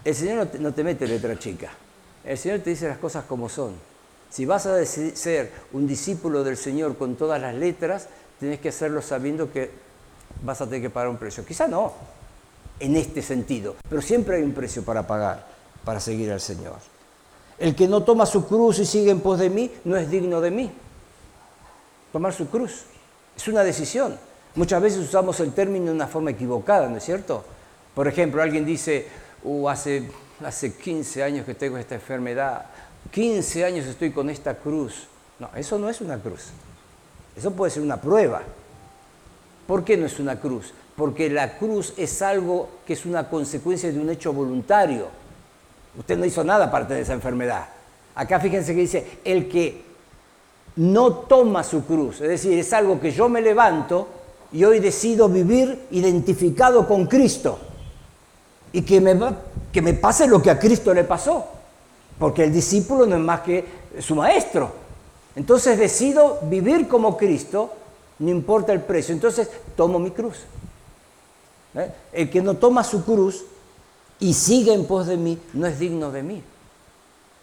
El 0.05 0.15
Señor 0.15 0.49
no 0.59 0.73
te, 0.73 0.83
mete 0.83 1.07
letra 1.07 1.39
chica. 1.39 1.71
El 2.25 2.39
Señor 2.39 2.61
te 2.61 2.71
dice 2.71 2.89
las 2.89 2.99
cosas 2.99 3.25
como 3.25 3.49
son. 3.49 3.75
Si 4.31 4.47
vas 4.47 4.67
a 4.67 4.85
ser 4.85 5.53
un 5.73 5.87
discípulo 5.87 6.43
del 6.43 6.57
Señor 6.57 6.97
con 6.97 7.15
todas 7.15 7.41
las 7.41 7.55
letras, 7.55 8.09
tenés 8.41 8.59
que 8.59 8.71
hacerlo 8.71 9.03
sabiendo 9.03 9.53
que 9.53 9.71
vas 10.43 10.61
a 10.63 10.65
tener 10.65 10.81
que 10.81 10.91
pagar 10.91 11.11
un 11.11 11.19
precio. 11.19 11.45
Quizá 11.45 11.69
no, 11.69 11.93
en 12.83 12.97
este 12.97 13.22
sentido, 13.22 13.76
pero 13.89 14.03
siempre 14.03 14.37
hay 14.37 14.43
un 14.43 14.53
precio 14.53 14.85
para 14.85 15.07
pagar 15.07 15.47
para 15.85 16.01
seguir 16.01 16.30
al 16.33 16.41
Señor. 16.41 16.76
El 17.59 17.76
que 17.76 17.87
no 17.87 18.03
toma 18.03 18.26
su 18.26 18.47
cruz 18.47 18.78
y 18.80 18.87
sigue 18.87 19.11
en 19.11 19.20
pos 19.20 19.39
de 19.39 19.51
mí 19.51 19.70
no 19.85 19.97
es 19.97 20.11
digno 20.11 20.41
de 20.41 20.51
mí. 20.51 20.70
Tomar 22.12 22.33
su 22.33 22.49
cruz 22.49 22.85
es 23.37 23.49
una 23.49 23.62
decisión. 23.62 24.18
Muchas 24.55 24.83
veces 24.83 24.99
usamos 24.99 25.39
el 25.41 25.53
término 25.53 25.87
de 25.87 25.93
una 25.93 26.07
forma 26.07 26.30
equivocada, 26.30 26.89
¿no 26.89 26.97
es 26.97 27.05
cierto? 27.05 27.45
Por 27.95 28.09
ejemplo, 28.09 28.43
alguien 28.43 28.66
dice, 28.66 29.07
uh, 29.45 29.68
hace, 29.68 30.11
hace 30.45 30.74
15 30.74 31.22
años 31.22 31.47
que 31.47 31.55
tengo 31.55 31.78
esta 31.78 31.95
enfermedad, 31.95 32.66
15 33.12 33.64
años 33.64 33.87
estoy 33.87 34.11
con 34.11 34.28
esta 34.28 34.55
cruz. 34.57 35.07
No, 35.39 35.49
eso 35.55 35.78
no 35.78 35.89
es 35.89 36.01
una 36.01 36.18
cruz. 36.18 36.49
Eso 37.37 37.53
puede 37.53 37.70
ser 37.70 37.83
una 37.83 38.01
prueba. 38.01 38.43
¿Por 39.66 39.85
qué 39.85 39.97
no 39.97 40.07
es 40.07 40.18
una 40.18 40.39
cruz? 40.39 40.74
Porque 40.97 41.30
la 41.30 41.59
cruz 41.59 41.95
es 41.97 42.22
algo 42.22 42.68
que 42.86 42.93
es 42.93 43.07
una 43.07 43.28
consecuencia 43.28 43.90
de 43.90 43.99
un 43.99 44.11
hecho 44.11 44.32
voluntario. 44.32 45.07
Usted 45.99 46.18
no 46.18 46.24
hizo 46.24 46.45
nada 46.45 46.66
aparte 46.66 46.95
de 46.95 47.01
esa 47.01 47.12
enfermedad. 47.14 47.66
Acá 48.14 48.40
fíjense 48.40 48.74
que 48.74 48.80
dice, 48.80 49.18
el 49.24 49.49
que 49.49 49.82
no 50.76 51.12
toma 51.12 51.62
su 51.62 51.84
cruz, 51.84 52.20
es 52.20 52.28
decir, 52.28 52.59
es 52.59 52.72
algo 52.72 53.01
que 53.01 53.11
yo 53.11 53.28
me 53.28 53.40
levanto 53.40 54.09
y 54.53 54.64
hoy 54.64 54.80
decido 54.80 55.28
vivir 55.28 55.86
identificado 55.90 56.86
con 56.86 57.07
Cristo 57.07 57.59
y 58.72 58.82
que 58.82 59.01
me, 59.01 59.18
que 59.70 59.82
me 59.82 59.95
pase 59.95 60.26
lo 60.26 60.40
que 60.43 60.51
a 60.51 60.59
Cristo 60.59 60.93
le 60.93 61.05
pasó, 61.05 61.47
porque 62.18 62.45
el 62.45 62.53
discípulo 62.53 63.07
no 63.07 63.16
es 63.16 63.22
más 63.22 63.40
que 63.40 63.64
su 63.99 64.14
maestro. 64.14 64.72
Entonces 65.34 65.78
decido 65.78 66.38
vivir 66.43 66.88
como 66.88 67.16
Cristo, 67.16 67.72
no 68.18 68.30
importa 68.30 68.72
el 68.72 68.80
precio. 68.80 69.14
Entonces 69.14 69.49
tomo 69.76 69.99
mi 69.99 70.11
cruz. 70.11 70.40
¿Eh? 71.75 71.91
El 72.12 72.31
que 72.31 72.43
no 72.43 72.55
toma 72.55 72.85
su 72.85 73.05
cruz 73.05 73.45
y 74.20 74.35
sigue 74.35 74.73
en 74.73 74.87
pos 74.87 75.07
de 75.07 75.16
mí, 75.16 75.39
no 75.55 75.66
es 75.66 75.79
digno 75.79 76.11
de 76.11 76.23
mí. 76.23 76.43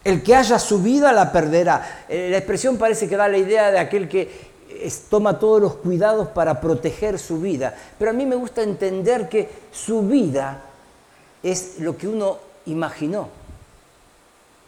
El 0.03 0.23
que 0.23 0.35
haya 0.35 0.59
su 0.59 0.81
vida 0.81 1.11
la 1.11 1.31
perderá. 1.31 2.05
Eh, 2.07 2.29
la 2.31 2.37
expresión 2.37 2.77
parece 2.77 3.09
que 3.09 3.17
da 3.17 3.27
la 3.27 3.37
idea 3.37 3.71
de 3.71 3.79
aquel 3.79 4.07
que 4.07 4.49
toma 5.09 5.39
todos 5.39 5.61
los 5.61 5.75
cuidados 5.75 6.29
para 6.29 6.61
proteger 6.61 7.19
su 7.19 7.39
vida. 7.39 7.75
Pero 7.97 8.11
a 8.11 8.13
mí 8.13 8.25
me 8.25 8.35
gusta 8.35 8.61
entender 8.61 9.27
que 9.27 9.49
su 9.71 10.01
vida 10.03 10.61
es 11.43 11.79
lo 11.79 11.97
que 11.97 12.07
uno 12.07 12.37
imaginó. 12.65 13.27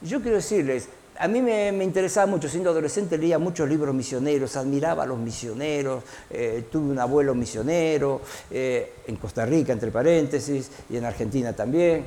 Yo 0.01 0.22
quiero 0.22 0.38
decirles, 0.38 0.89
a 1.22 1.28
mí 1.28 1.39
me, 1.39 1.69
interesaba 1.84 2.26
mucho, 2.26 2.49
siendo 2.49 2.72
adolescente 2.72 3.15
leía 3.15 3.38
muchos 3.38 3.69
libros 3.69 3.93
misioneros, 3.93 4.55
admiraba 4.55 5.03
a 5.03 5.05
los 5.05 5.19
misioneros, 5.19 6.03
eh, 6.32 6.65
tuve 6.72 6.89
un 6.89 6.97
abuelo 6.97 7.36
misionero, 7.36 8.22
eh, 8.49 8.95
en 9.05 9.17
Costa 9.17 9.45
Rica, 9.45 9.72
entre 9.72 9.91
paréntesis, 9.91 10.72
y 10.89 10.97
en 10.97 11.05
Argentina 11.05 11.53
también, 11.53 12.05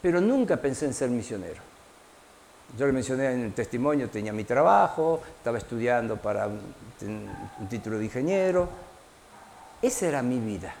pero 0.00 0.20
nunca 0.20 0.56
pensé 0.56 0.86
en 0.86 0.94
ser 0.94 1.10
misionero. 1.10 1.60
Yo 2.78 2.86
le 2.86 2.92
mencioné 2.92 3.32
en 3.32 3.40
el 3.46 3.52
testimonio, 3.54 4.08
tenía 4.08 4.32
mi 4.32 4.44
trabajo, 4.44 5.20
estaba 5.38 5.58
estudiando 5.58 6.16
para 6.16 6.46
un 6.46 7.68
título 7.68 7.98
de 7.98 8.04
ingeniero, 8.04 8.68
esa 9.82 10.06
era 10.06 10.22
mi 10.22 10.38
vida. 10.38 10.72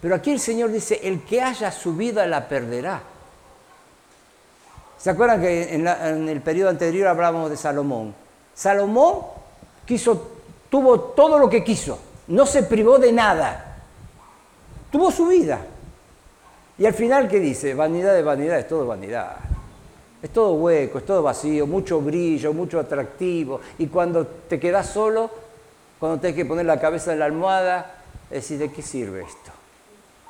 Pero 0.00 0.14
aquí 0.14 0.30
el 0.30 0.40
Señor 0.40 0.72
dice, 0.72 0.98
el 1.02 1.24
que 1.24 1.42
haya 1.42 1.70
su 1.70 1.94
vida 1.94 2.26
la 2.26 2.48
perderá. 2.48 3.13
¿Se 5.04 5.10
acuerdan 5.10 5.38
que 5.42 5.74
en, 5.74 5.86
el 6.30 6.40
periodo 6.40 6.70
anterior 6.70 7.08
hablábamos 7.08 7.50
de 7.50 7.58
Salomón? 7.58 8.14
Salomón 8.54 9.16
quiso, 9.84 10.30
tuvo 10.70 10.98
todo 10.98 11.38
lo 11.38 11.50
que 11.50 11.62
quiso, 11.62 11.98
no 12.28 12.46
se 12.46 12.62
privó 12.62 12.98
de 12.98 13.12
nada, 13.12 13.82
tuvo 14.90 15.10
su 15.10 15.26
vida. 15.26 15.60
Y 16.78 16.86
al 16.86 16.94
final, 16.94 17.28
¿qué 17.28 17.38
dice? 17.38 17.74
Vanidad 17.74 18.14
de 18.14 18.22
vanidad, 18.22 18.58
es 18.58 18.66
todo 18.66 18.86
vanidad. 18.86 19.36
Es 20.22 20.30
todo 20.30 20.54
hueco, 20.54 20.96
es 20.96 21.04
todo 21.04 21.22
vacío, 21.22 21.66
mucho 21.66 22.00
brillo, 22.00 22.54
mucho 22.54 22.80
atractivo. 22.80 23.60
Y 23.76 23.88
cuando 23.88 24.26
te 24.26 24.58
quedas 24.58 24.88
solo, 24.88 25.28
cuando 26.00 26.18
tienes 26.18 26.34
que 26.34 26.46
poner 26.46 26.64
la 26.64 26.80
cabeza 26.80 27.12
en 27.12 27.18
la 27.18 27.26
almohada, 27.26 27.94
decís, 28.30 28.58
¿de 28.58 28.72
qué 28.72 28.80
sirve 28.80 29.20
esto? 29.20 29.50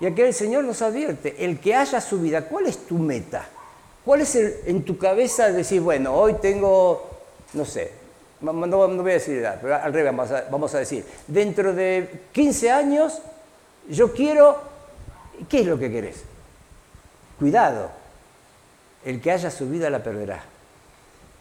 Y 0.00 0.06
aquí 0.06 0.22
el 0.22 0.34
Señor 0.34 0.64
nos 0.64 0.82
advierte, 0.82 1.44
el 1.44 1.60
que 1.60 1.76
haya 1.76 2.00
su 2.00 2.18
vida, 2.18 2.48
¿cuál 2.48 2.66
es 2.66 2.78
tu 2.78 2.98
meta? 2.98 3.46
¿Cuál 4.04 4.20
es 4.20 4.34
el, 4.36 4.54
en 4.66 4.84
tu 4.84 4.98
cabeza 4.98 5.50
decir, 5.50 5.80
bueno, 5.80 6.14
hoy 6.14 6.34
tengo, 6.34 7.08
no 7.54 7.64
sé, 7.64 7.90
no, 8.40 8.52
voy 8.52 9.10
a 9.10 9.14
decir 9.14 9.38
edad, 9.38 9.58
pero 9.60 9.76
al 9.76 9.92
revés 9.92 10.14
vamos 10.50 10.74
a, 10.74 10.78
decir, 10.78 11.04
dentro 11.26 11.72
de 11.72 12.20
15 12.32 12.70
años 12.70 13.20
yo 13.88 14.12
quiero, 14.12 14.58
¿qué 15.48 15.60
es 15.60 15.66
lo 15.66 15.78
que 15.78 15.90
querés? 15.90 16.22
Cuidado, 17.38 17.90
el 19.04 19.20
que 19.22 19.32
haya 19.32 19.50
su 19.50 19.68
vida 19.68 19.88
la 19.88 20.02
perderá. 20.02 20.44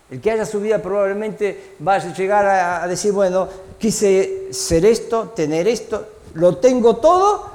El 0.10 0.22
que 0.22 0.32
haya 0.32 0.46
su 0.46 0.62
vida 0.62 0.80
probablemente 0.82 1.76
va 1.86 1.96
a 1.96 2.14
llegar 2.14 2.46
a, 2.46 2.84
a 2.84 2.88
decir, 2.88 3.12
bueno, 3.12 3.50
quise 3.78 4.54
ser 4.54 4.86
esto, 4.86 5.30
tener 5.30 5.68
esto, 5.68 6.08
lo 6.36 6.58
tengo 6.58 6.98
todo 6.98 7.52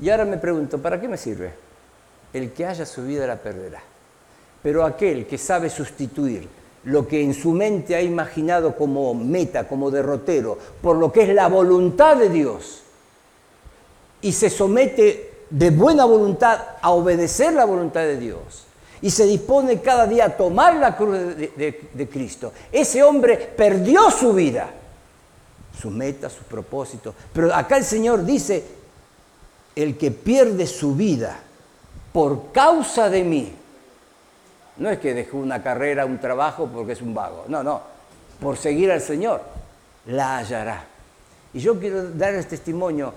y 0.00 0.10
ahora 0.10 0.24
me 0.24 0.38
pregunto, 0.38 0.80
¿para 0.80 1.00
qué 1.00 1.06
me 1.06 1.16
sirve? 1.16 1.52
El 2.32 2.52
que 2.52 2.66
haya 2.66 2.84
su 2.86 3.04
vida 3.04 3.26
la 3.26 3.36
perderá. 3.36 3.82
Pero 4.62 4.84
aquel 4.84 5.26
que 5.26 5.38
sabe 5.38 5.70
sustituir 5.70 6.48
lo 6.84 7.06
que 7.06 7.22
en 7.22 7.34
su 7.34 7.52
mente 7.52 7.94
ha 7.94 8.02
imaginado 8.02 8.76
como 8.76 9.14
meta, 9.14 9.68
como 9.68 9.90
derrotero, 9.90 10.58
por 10.80 10.96
lo 10.96 11.12
que 11.12 11.22
es 11.22 11.34
la 11.34 11.48
voluntad 11.48 12.16
de 12.16 12.28
Dios, 12.30 12.82
y 14.22 14.32
se 14.32 14.48
somete 14.48 15.44
de 15.50 15.70
buena 15.70 16.04
voluntad 16.04 16.60
a 16.80 16.90
obedecer 16.90 17.52
la 17.52 17.64
voluntad 17.64 18.00
de 18.00 18.16
Dios, 18.16 18.64
y 19.02 19.10
se 19.10 19.26
dispone 19.26 19.80
cada 19.80 20.06
día 20.06 20.26
a 20.26 20.36
tomar 20.36 20.76
la 20.76 20.96
cruz 20.96 21.18
de, 21.36 22.08
Cristo, 22.10 22.52
ese 22.72 23.02
hombre 23.02 23.36
perdió 23.36 24.10
su 24.10 24.32
vida, 24.32 24.70
su 25.80 25.90
meta, 25.90 26.28
su 26.28 26.42
propósito. 26.44 27.14
Pero 27.32 27.54
acá 27.54 27.76
el 27.76 27.84
Señor 27.84 28.24
dice, 28.24 28.64
el 29.76 29.96
que 29.96 30.10
pierde 30.10 30.66
su 30.66 30.94
vida 30.94 31.38
por 32.12 32.50
causa 32.50 33.08
de 33.08 33.22
mí, 33.22 33.52
no 34.78 34.90
es 34.90 34.98
que 34.98 35.14
dejó 35.14 35.38
una 35.38 35.62
carrera, 35.62 36.06
un 36.06 36.18
trabajo 36.18 36.68
porque 36.72 36.92
es 36.92 37.02
un 37.02 37.14
vago. 37.14 37.44
No, 37.48 37.62
no. 37.62 37.80
Por 38.40 38.56
seguir 38.56 38.90
al 38.92 39.00
Señor, 39.00 39.42
la 40.06 40.38
hallará. 40.38 40.84
Y 41.54 41.60
yo 41.60 41.78
quiero 41.78 42.10
dar 42.10 42.34
el 42.34 42.46
testimonio. 42.46 43.12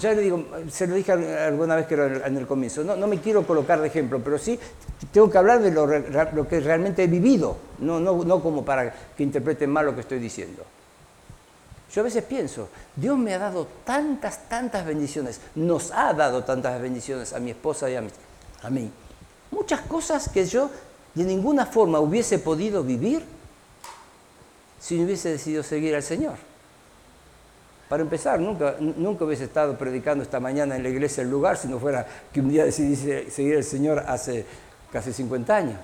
Ya 0.00 0.12
le 0.12 0.22
digo, 0.22 0.44
se 0.70 0.86
lo 0.86 0.94
dije 0.94 1.12
alguna 1.12 1.76
vez 1.76 1.86
que 1.86 1.94
en 1.94 2.36
el 2.36 2.46
comienzo. 2.46 2.82
No, 2.82 2.96
no 2.96 3.06
me 3.06 3.20
quiero 3.20 3.46
colocar 3.46 3.80
de 3.80 3.86
ejemplo, 3.86 4.20
pero 4.22 4.38
sí 4.38 4.58
tengo 5.12 5.30
que 5.30 5.38
hablar 5.38 5.60
de 5.60 5.70
lo, 5.70 6.48
que 6.48 6.60
realmente 6.60 7.04
he 7.04 7.06
vivido, 7.06 7.56
no, 7.78 8.00
no, 8.00 8.24
no 8.24 8.42
como 8.42 8.64
para 8.64 8.92
que 9.16 9.22
interpreten 9.22 9.70
mal 9.70 9.86
lo 9.86 9.94
que 9.94 10.00
estoy 10.00 10.18
diciendo. 10.18 10.64
Yo 11.92 12.00
a 12.00 12.04
veces 12.04 12.24
pienso, 12.24 12.68
Dios 12.94 13.16
me 13.16 13.32
ha 13.32 13.38
dado 13.38 13.68
tantas, 13.84 14.48
tantas 14.48 14.84
bendiciones, 14.84 15.40
nos 15.54 15.92
ha 15.92 16.12
dado 16.12 16.44
tantas 16.44 16.80
bendiciones 16.80 17.32
a 17.32 17.38
mi 17.38 17.50
esposa 17.50 17.88
y 17.88 17.94
a 17.94 18.00
mí. 18.00 18.10
A 18.62 18.70
mí. 18.70 18.90
Muchas 19.50 19.82
cosas 19.82 20.28
que 20.28 20.44
yo 20.44 20.68
de 21.16 21.24
ninguna 21.24 21.64
forma 21.64 21.98
hubiese 21.98 22.38
podido 22.38 22.84
vivir 22.84 23.24
si 24.78 24.98
no 24.98 25.04
hubiese 25.04 25.30
decidido 25.30 25.62
seguir 25.62 25.94
al 25.94 26.02
Señor. 26.02 26.34
Para 27.88 28.02
empezar, 28.02 28.38
nunca, 28.38 28.76
hubiese 29.24 29.44
estado 29.44 29.78
predicando 29.78 30.22
esta 30.22 30.40
mañana 30.40 30.76
en 30.76 30.82
la 30.82 30.88
iglesia 30.88 31.22
el 31.22 31.30
lugar 31.30 31.56
si 31.56 31.68
no 31.68 31.78
fuera 31.78 32.06
que 32.32 32.40
un 32.40 32.48
día 32.48 32.64
decidí 32.64 32.96
seguir 33.30 33.56
al 33.56 33.64
Señor 33.64 34.04
hace 34.06 34.44
casi 34.92 35.12
50 35.12 35.56
años. 35.56 35.78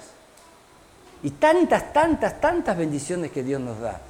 Y 1.22 1.30
tantas, 1.30 1.92
tantas, 1.92 2.40
tantas 2.40 2.76
bendiciones 2.76 3.30
que 3.30 3.42
Dios 3.42 3.60
nos 3.60 3.80
da. 3.80 4.00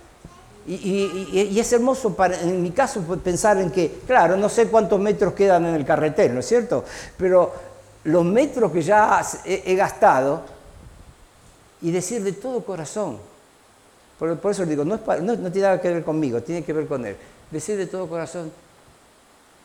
Y, 0.66 1.59
es 1.59 1.73
hermoso 1.73 2.14
para, 2.14 2.41
en 2.41 2.62
mi 2.62 2.70
caso 2.70 3.03
pensar 3.23 3.59
en 3.59 3.70
que, 3.70 4.01
claro, 4.07 4.37
no 4.37 4.49
sé 4.49 4.68
cuántos 4.68 4.99
metros 4.99 5.35
quedan 5.35 5.66
en 5.66 5.75
el 5.75 5.85
carretel, 5.85 6.35
¿no 6.35 6.41
es 6.41 6.47
cierto? 6.47 6.85
Pero 7.16 7.53
los 8.05 8.25
metros 8.25 8.73
que 8.73 8.81
ya 8.81 9.23
he 9.45 9.75
gastado, 9.75 10.43
y 11.83 11.91
decir 11.91 12.22
de 12.22 12.33
todo 12.33 12.64
corazón. 12.64 13.18
Por, 14.18 14.39
eso 14.51 14.64
digo, 14.64 14.85
no, 14.85 14.97
no, 14.97 15.53
tiene 15.53 15.66
nada 15.66 15.80
que 15.80 15.93
ver 15.93 16.05
conmigo, 16.05 16.41
tiene 16.43 16.62
que 16.62 16.72
ver 16.72 16.87
con 16.87 17.05
Él. 17.05 17.16
Decir 17.51 17.76
de 17.76 17.87
todo 17.87 18.09
corazón, 18.09 18.53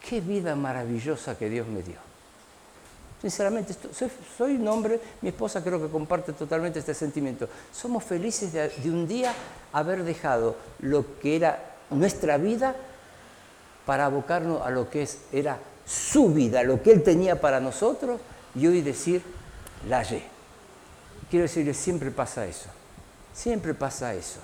qué 0.07 0.20
vida 0.20 0.55
maravillosa 0.55 1.38
que 1.38 1.47
Dios 1.47 1.68
me 1.68 1.84
dio. 1.84 1.97
Sinceramente, 3.22 3.76
soy, 4.38 4.55
un 4.55 4.68
hombre, 4.68 4.99
mi 5.22 5.30
esposa 5.30 5.63
creo 5.63 5.82
que 5.82 5.91
comparte 5.91 6.34
totalmente 6.34 6.80
este 6.80 6.93
sentimiento. 6.93 7.47
Somos 7.72 8.03
felices 8.03 8.51
de, 8.51 8.70
de 8.70 8.89
un 8.89 9.07
día 9.07 9.34
haber 9.74 10.03
dejado 10.03 10.55
lo 10.80 11.20
que 11.20 11.36
era 11.36 11.76
nuestra 11.91 12.38
vida 12.38 12.76
para 13.86 14.05
abocarnos 14.05 14.65
a 14.65 14.72
lo 14.72 14.89
que 14.89 15.03
es, 15.03 15.20
era 15.32 15.59
su 15.86 16.34
vida, 16.34 16.63
lo 16.63 16.82
que 16.82 16.91
Él 16.91 17.03
tenía 17.03 17.39
para 17.39 17.59
nosotros, 17.59 18.20
y 18.55 18.65
hoy 18.65 18.82
decir, 18.82 19.22
la 19.88 19.99
hallé. 19.99 20.36
Quiero 21.30 21.43
decirles, 21.43 21.78
siempre 21.78 22.11
pasa 22.11 22.45
eso. 22.45 22.69
Siempre 23.34 23.73
pasa 23.73 24.13
eso. 24.13 24.39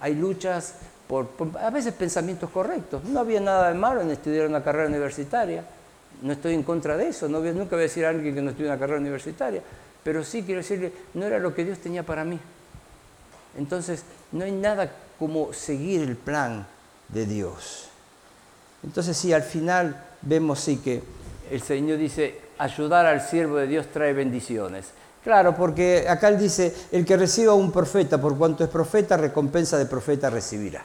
Hay 0.00 0.14
luchas 0.14 0.74
por, 1.08 1.28
a 1.60 1.70
veces 1.70 1.94
pensamientos 1.94 2.50
correctos. 2.50 3.04
No 3.04 3.20
había 3.20 3.40
nada 3.40 3.68
de 3.68 3.74
malo 3.74 4.00
en 4.00 4.10
estudiar 4.10 4.46
una 4.46 4.62
carrera 4.62 4.88
universitaria. 4.88 5.64
No 6.22 6.32
estoy 6.32 6.54
en 6.54 6.62
contra 6.62 6.96
de 6.96 7.08
eso. 7.08 7.28
No, 7.28 7.40
nunca 7.40 7.76
voy 7.76 7.80
a 7.80 7.82
decir 7.82 8.04
a 8.04 8.10
alguien 8.10 8.34
que 8.34 8.42
no 8.42 8.50
estudie 8.50 8.68
una 8.68 8.78
carrera 8.78 9.00
universitaria. 9.00 9.62
Pero 10.02 10.22
sí 10.24 10.42
quiero 10.42 10.60
decirle, 10.60 10.92
no 11.14 11.24
era 11.26 11.38
lo 11.38 11.54
que 11.54 11.64
Dios 11.64 11.78
tenía 11.78 12.02
para 12.02 12.24
mí. 12.24 12.38
Entonces, 13.56 14.02
no 14.32 14.44
hay 14.44 14.52
nada 14.52 14.92
como 15.18 15.52
seguir 15.52 16.02
el 16.02 16.16
plan 16.16 16.66
de 17.08 17.26
Dios. 17.26 17.88
Entonces, 18.82 19.16
sí, 19.16 19.32
al 19.32 19.42
final 19.42 20.04
vemos 20.22 20.60
sí 20.60 20.76
que 20.78 21.02
el 21.50 21.62
Señor 21.62 21.98
dice, 21.98 22.40
ayudar 22.58 23.06
al 23.06 23.20
siervo 23.20 23.56
de 23.56 23.66
Dios 23.66 23.86
trae 23.92 24.12
bendiciones. 24.12 24.86
Claro, 25.26 25.56
porque 25.56 26.06
acá 26.08 26.28
él 26.28 26.38
dice, 26.38 26.72
el 26.92 27.04
que 27.04 27.16
reciba 27.16 27.52
un 27.52 27.72
profeta, 27.72 28.20
por 28.20 28.38
cuanto 28.38 28.62
es 28.62 28.70
profeta, 28.70 29.16
recompensa 29.16 29.76
de 29.76 29.86
profeta 29.86 30.30
recibirá. 30.30 30.84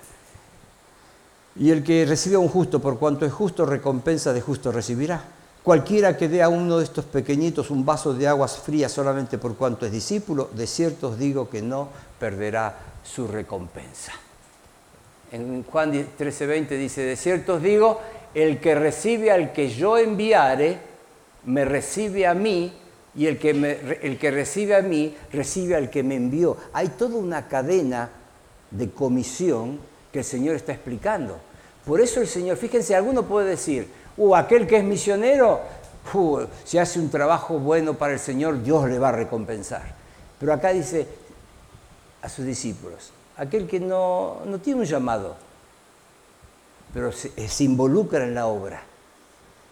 Y 1.58 1.70
el 1.70 1.84
que 1.84 2.08
reciba 2.08 2.40
un 2.40 2.48
justo, 2.48 2.82
por 2.82 2.98
cuanto 2.98 3.24
es 3.24 3.32
justo, 3.32 3.68
recompensa 3.68 4.34
de 4.34 4.42
justo 4.42 4.72
recibirá. 4.72 5.22
Cualquiera 5.62 6.18
que 6.18 6.28
dé 6.28 6.42
a 6.42 6.50
uno 6.50 6.80
de 6.80 6.86
estos 6.86 7.06
pequeñitos 7.06 7.70
un 7.70 7.86
vaso 7.86 8.16
de 8.16 8.28
aguas 8.28 8.58
frías 8.58 8.92
solamente 8.92 9.38
por 9.38 9.56
cuanto 9.56 9.86
es 9.86 9.92
discípulo, 9.92 10.50
de 10.54 10.66
cierto 10.66 11.10
os 11.10 11.20
digo 11.20 11.48
que 11.48 11.62
no 11.62 11.90
perderá 12.20 12.76
su 13.04 13.28
recompensa. 13.28 14.14
En 15.32 15.64
Juan 15.66 15.94
13:20 15.94 16.68
dice, 16.80 17.02
de 17.02 17.16
cierto 17.16 17.58
os 17.58 17.62
digo, 17.62 18.02
el 18.34 18.60
que 18.60 18.74
recibe 18.74 19.30
al 19.30 19.54
que 19.54 19.70
yo 19.70 20.00
enviare, 20.00 20.80
me 21.46 21.64
recibe 21.64 22.26
a 22.26 22.34
mí, 22.34 22.82
y 23.14 23.28
el 23.28 23.38
que, 23.38 23.50
el 24.02 24.18
que 24.18 24.32
recibe 24.32 24.76
a 24.76 24.82
mí, 24.82 25.16
recibe 25.32 25.76
al 25.76 25.90
que 25.90 26.04
me 26.04 26.16
envió. 26.16 26.58
Hay 26.74 26.90
toda 26.90 27.18
una 27.18 27.48
cadena 27.48 28.10
de 28.70 28.90
comisión 28.90 29.80
que 30.12 30.20
el 30.20 30.26
Señor 30.26 30.56
está 30.56 30.72
explicando. 30.72 31.38
Por 31.86 32.00
eso 32.00 32.22
el 32.22 32.28
Señor, 32.28 32.58
fíjense, 32.58 32.96
alguno 32.96 33.24
puede 33.24 33.50
decir, 33.50 33.88
uh, 34.18 34.36
aquel 34.36 34.68
que 34.68 34.78
es 34.78 34.84
misionero, 34.84 35.60
si 36.64 36.78
hace 36.78 37.00
un 37.00 37.10
trabajo 37.10 37.60
bueno 37.60 37.96
para 37.96 38.14
el 38.14 38.20
Señor, 38.20 38.64
Dios 38.64 38.90
le 38.90 38.98
va 38.98 39.10
a 39.10 39.14
recompensar. 39.14 39.84
Pero 40.40 40.54
acá 40.54 40.70
dice 40.70 41.08
a 42.22 42.30
sus 42.30 42.46
discípulos, 42.46 43.12
aquel 43.38 43.68
que 43.68 43.80
no, 43.80 44.42
no 44.46 44.60
tiene 44.60 44.82
un 44.82 44.86
llamado, 44.86 45.36
pero 46.94 47.12
se 47.12 47.64
involucra 47.64 48.24
en 48.24 48.36
la 48.36 48.48
obra 48.48 48.84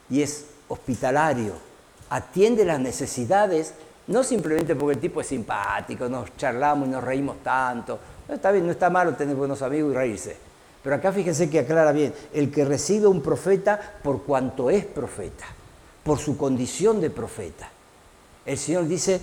y 0.10 0.22
es 0.22 0.46
hospitalario, 0.68 1.69
atiende 2.10 2.66
las 2.66 2.80
necesidades, 2.80 3.74
no 4.08 4.24
simplemente 4.24 4.76
porque 4.76 4.96
el 4.96 5.02
tipo 5.02 5.22
es 5.22 5.28
simpático, 5.28 6.10
nos 6.10 6.36
charlamos 6.36 6.88
y 6.88 6.92
nos 6.92 7.04
reímos 7.04 7.38
tanto. 7.44 8.00
No 8.28 8.36
está 8.36 8.52
bien, 8.52 8.66
no 8.66 8.72
está 8.72 8.90
malo 8.90 9.14
tener 9.14 9.36
buenos 9.36 9.62
amigos 9.62 9.92
y 9.92 9.96
reírse. 9.96 10.38
Pero 10.84 10.96
acá 10.96 11.12
fíjense 11.12 11.50
que 11.50 11.60
aclara 11.60 11.92
bien, 11.92 12.14
el 12.34 12.52
que 12.52 12.66
recibe 12.66 13.08
un 13.08 13.22
profeta 13.22 14.00
por 14.02 14.24
cuanto 14.24 14.70
es 14.70 14.86
profeta, 14.86 15.46
por 16.04 16.20
su 16.20 16.38
condición 16.38 17.02
de 17.02 17.10
profeta. 17.10 17.70
El 18.46 18.58
Señor 18.58 18.88
dice, 18.88 19.22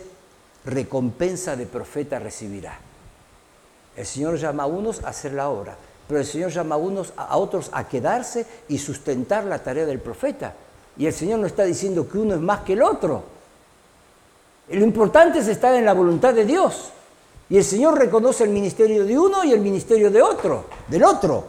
recompensa 0.65 1.57
de 1.57 1.67
profeta 1.67 2.19
recibirá. 2.19 2.79
El 3.97 4.05
Señor 4.05 4.37
llama 4.37 4.65
a 4.65 4.67
unos 4.67 5.03
a 5.03 5.09
hacer 5.09 5.33
la 5.33 5.49
obra, 5.49 5.77
pero 6.07 6.21
el 6.21 6.27
Señor 6.27 6.51
llama 6.51 6.75
a 6.75 6.79
unos 6.79 7.15
a 7.17 7.37
otros 7.39 7.71
a 7.73 7.89
quedarse 7.89 8.47
y 8.69 8.79
sustentar 8.79 9.45
la 9.45 9.63
tarea 9.63 9.87
del 9.87 10.01
profeta. 10.01 10.55
Y 10.97 11.07
el 11.07 11.13
Señor 11.13 11.39
no 11.41 11.47
está 11.47 11.65
diciendo 11.65 12.09
que 12.09 12.19
uno 12.19 12.35
es 12.35 12.41
más 12.41 12.61
que 12.61 12.73
el 12.73 12.83
otro. 12.83 13.23
Lo 14.69 14.85
importante 14.85 15.39
es 15.39 15.49
estar 15.49 15.75
en 15.75 15.85
la 15.85 15.93
voluntad 15.93 16.35
de 16.35 16.45
Dios. 16.45 16.91
Y 17.49 17.57
el 17.57 17.65
Señor 17.65 17.99
reconoce 17.99 18.45
el 18.45 18.51
ministerio 18.51 19.05
de 19.05 19.19
uno 19.19 19.45
y 19.45 19.53
el 19.53 19.61
ministerio 19.61 20.11
de 20.11 20.21
otro, 20.21 20.65
del 20.89 21.05
otro. 21.05 21.45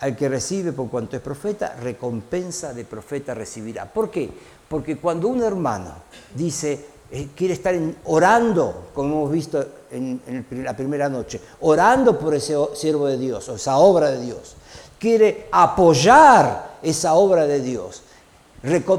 Al 0.00 0.16
que 0.16 0.28
recibe 0.28 0.72
por 0.72 0.88
cuanto 0.88 1.16
es 1.16 1.22
profeta, 1.22 1.76
recompensa 1.82 2.72
de 2.72 2.84
profeta 2.84 3.34
recibirá. 3.34 3.84
¿Por 3.84 4.10
qué? 4.10 4.30
Porque 4.66 4.96
cuando 4.96 5.28
un 5.28 5.42
hermano 5.42 5.92
dice, 6.34 6.86
eh, 7.10 7.28
quiere 7.36 7.52
estar 7.52 7.74
orando, 8.04 8.88
como 8.94 9.16
hemos 9.16 9.32
visto 9.32 9.66
en, 9.90 10.22
en 10.26 10.64
la 10.64 10.74
primera 10.74 11.10
noche, 11.10 11.38
orando 11.60 12.18
por 12.18 12.34
ese 12.34 12.56
siervo 12.74 13.06
de 13.06 13.18
Dios 13.18 13.46
o 13.50 13.56
esa 13.56 13.76
obra 13.76 14.10
de 14.10 14.22
Dios, 14.22 14.56
quiere 14.98 15.48
apoyar 15.52 16.78
esa 16.82 17.14
obra 17.14 17.46
de 17.46 17.60
Dios, 17.60 18.02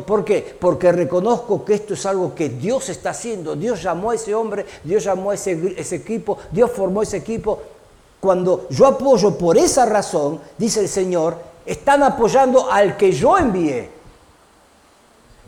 ¿Por 0.06 0.26
qué? 0.26 0.56
Porque 0.60 0.92
reconozco 0.92 1.64
que 1.64 1.76
esto 1.76 1.94
es 1.94 2.06
algo 2.08 2.34
que 2.34 2.50
Dios 2.50 2.90
está 2.90 3.12
haciendo. 3.12 3.56
Dios 3.56 3.82
llamó 3.84 4.12
a 4.12 4.16
ese 4.16 4.34
hombre, 4.34 4.66
Dios 4.84 5.04
llamó 5.04 5.32
a 5.32 5.36
ese, 5.36 5.76
ese, 5.78 5.98
equipo, 5.98 6.38
Dios 6.52 6.72
formó 6.72 7.04
ese 7.04 7.18
equipo. 7.18 7.62
Cuando 8.20 8.68
yo 8.70 8.88
apoyo 8.88 9.38
por 9.38 9.58
esa 9.58 9.86
razón, 9.86 10.40
dice 10.58 10.80
el 10.80 10.88
Señor, 10.90 11.38
están 11.66 12.02
apoyando 12.02 12.72
al 12.72 12.98
que 12.98 13.12
yo 13.12 13.38
envié. 13.38 13.90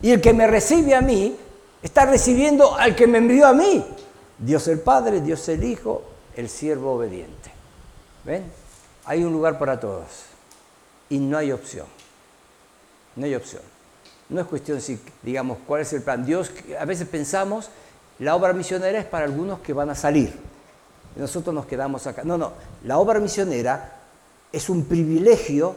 Y 0.04 0.12
el 0.12 0.22
que 0.22 0.34
me 0.34 0.46
recibe 0.46 0.94
a 0.94 1.02
mí, 1.02 1.36
está 1.82 2.06
recibiendo 2.06 2.76
al 2.76 2.96
que 2.96 3.08
me 3.08 3.18
envió 3.18 3.48
a 3.48 3.54
mí. 3.54 3.84
Dios 4.38 4.68
el 4.68 4.80
Padre, 4.80 5.22
Dios 5.22 5.48
el 5.50 5.64
Hijo, 5.64 6.04
el 6.36 6.50
siervo 6.50 6.94
obediente. 6.94 7.52
¿Ven? 8.24 8.44
Hay 9.06 9.24
un 9.24 9.34
lugar 9.34 9.58
para 9.58 9.80
todos. 9.80 10.06
Y 11.10 11.18
no 11.18 11.38
hay 11.38 11.52
opción. 11.52 11.88
No 13.16 13.26
hay 13.26 13.36
opción. 13.36 13.73
No 14.34 14.42
es 14.42 14.48
cuestión 14.48 14.82
si, 14.82 15.00
digamos, 15.22 15.60
cuál 15.68 15.82
es 15.82 15.94
el 15.94 16.02
plan. 16.02 16.26
Dios, 16.26 16.52
a 16.80 16.86
veces 16.86 17.08
pensamos, 17.08 17.70
la 18.20 18.36
obra 18.36 18.52
misionera 18.54 19.00
es 19.00 19.06
para 19.06 19.26
algunos 19.26 19.60
que 19.60 19.74
van 19.74 19.90
a 19.92 19.96
salir. 19.96 20.34
Nosotros 21.16 21.54
nos 21.54 21.68
quedamos 21.68 22.08
acá. 22.08 22.24
No, 22.24 22.38
no, 22.38 22.54
la 22.84 22.98
obra 22.98 23.20
misionera 23.20 24.00
es 24.52 24.70
un 24.70 24.86
privilegio, 24.86 25.76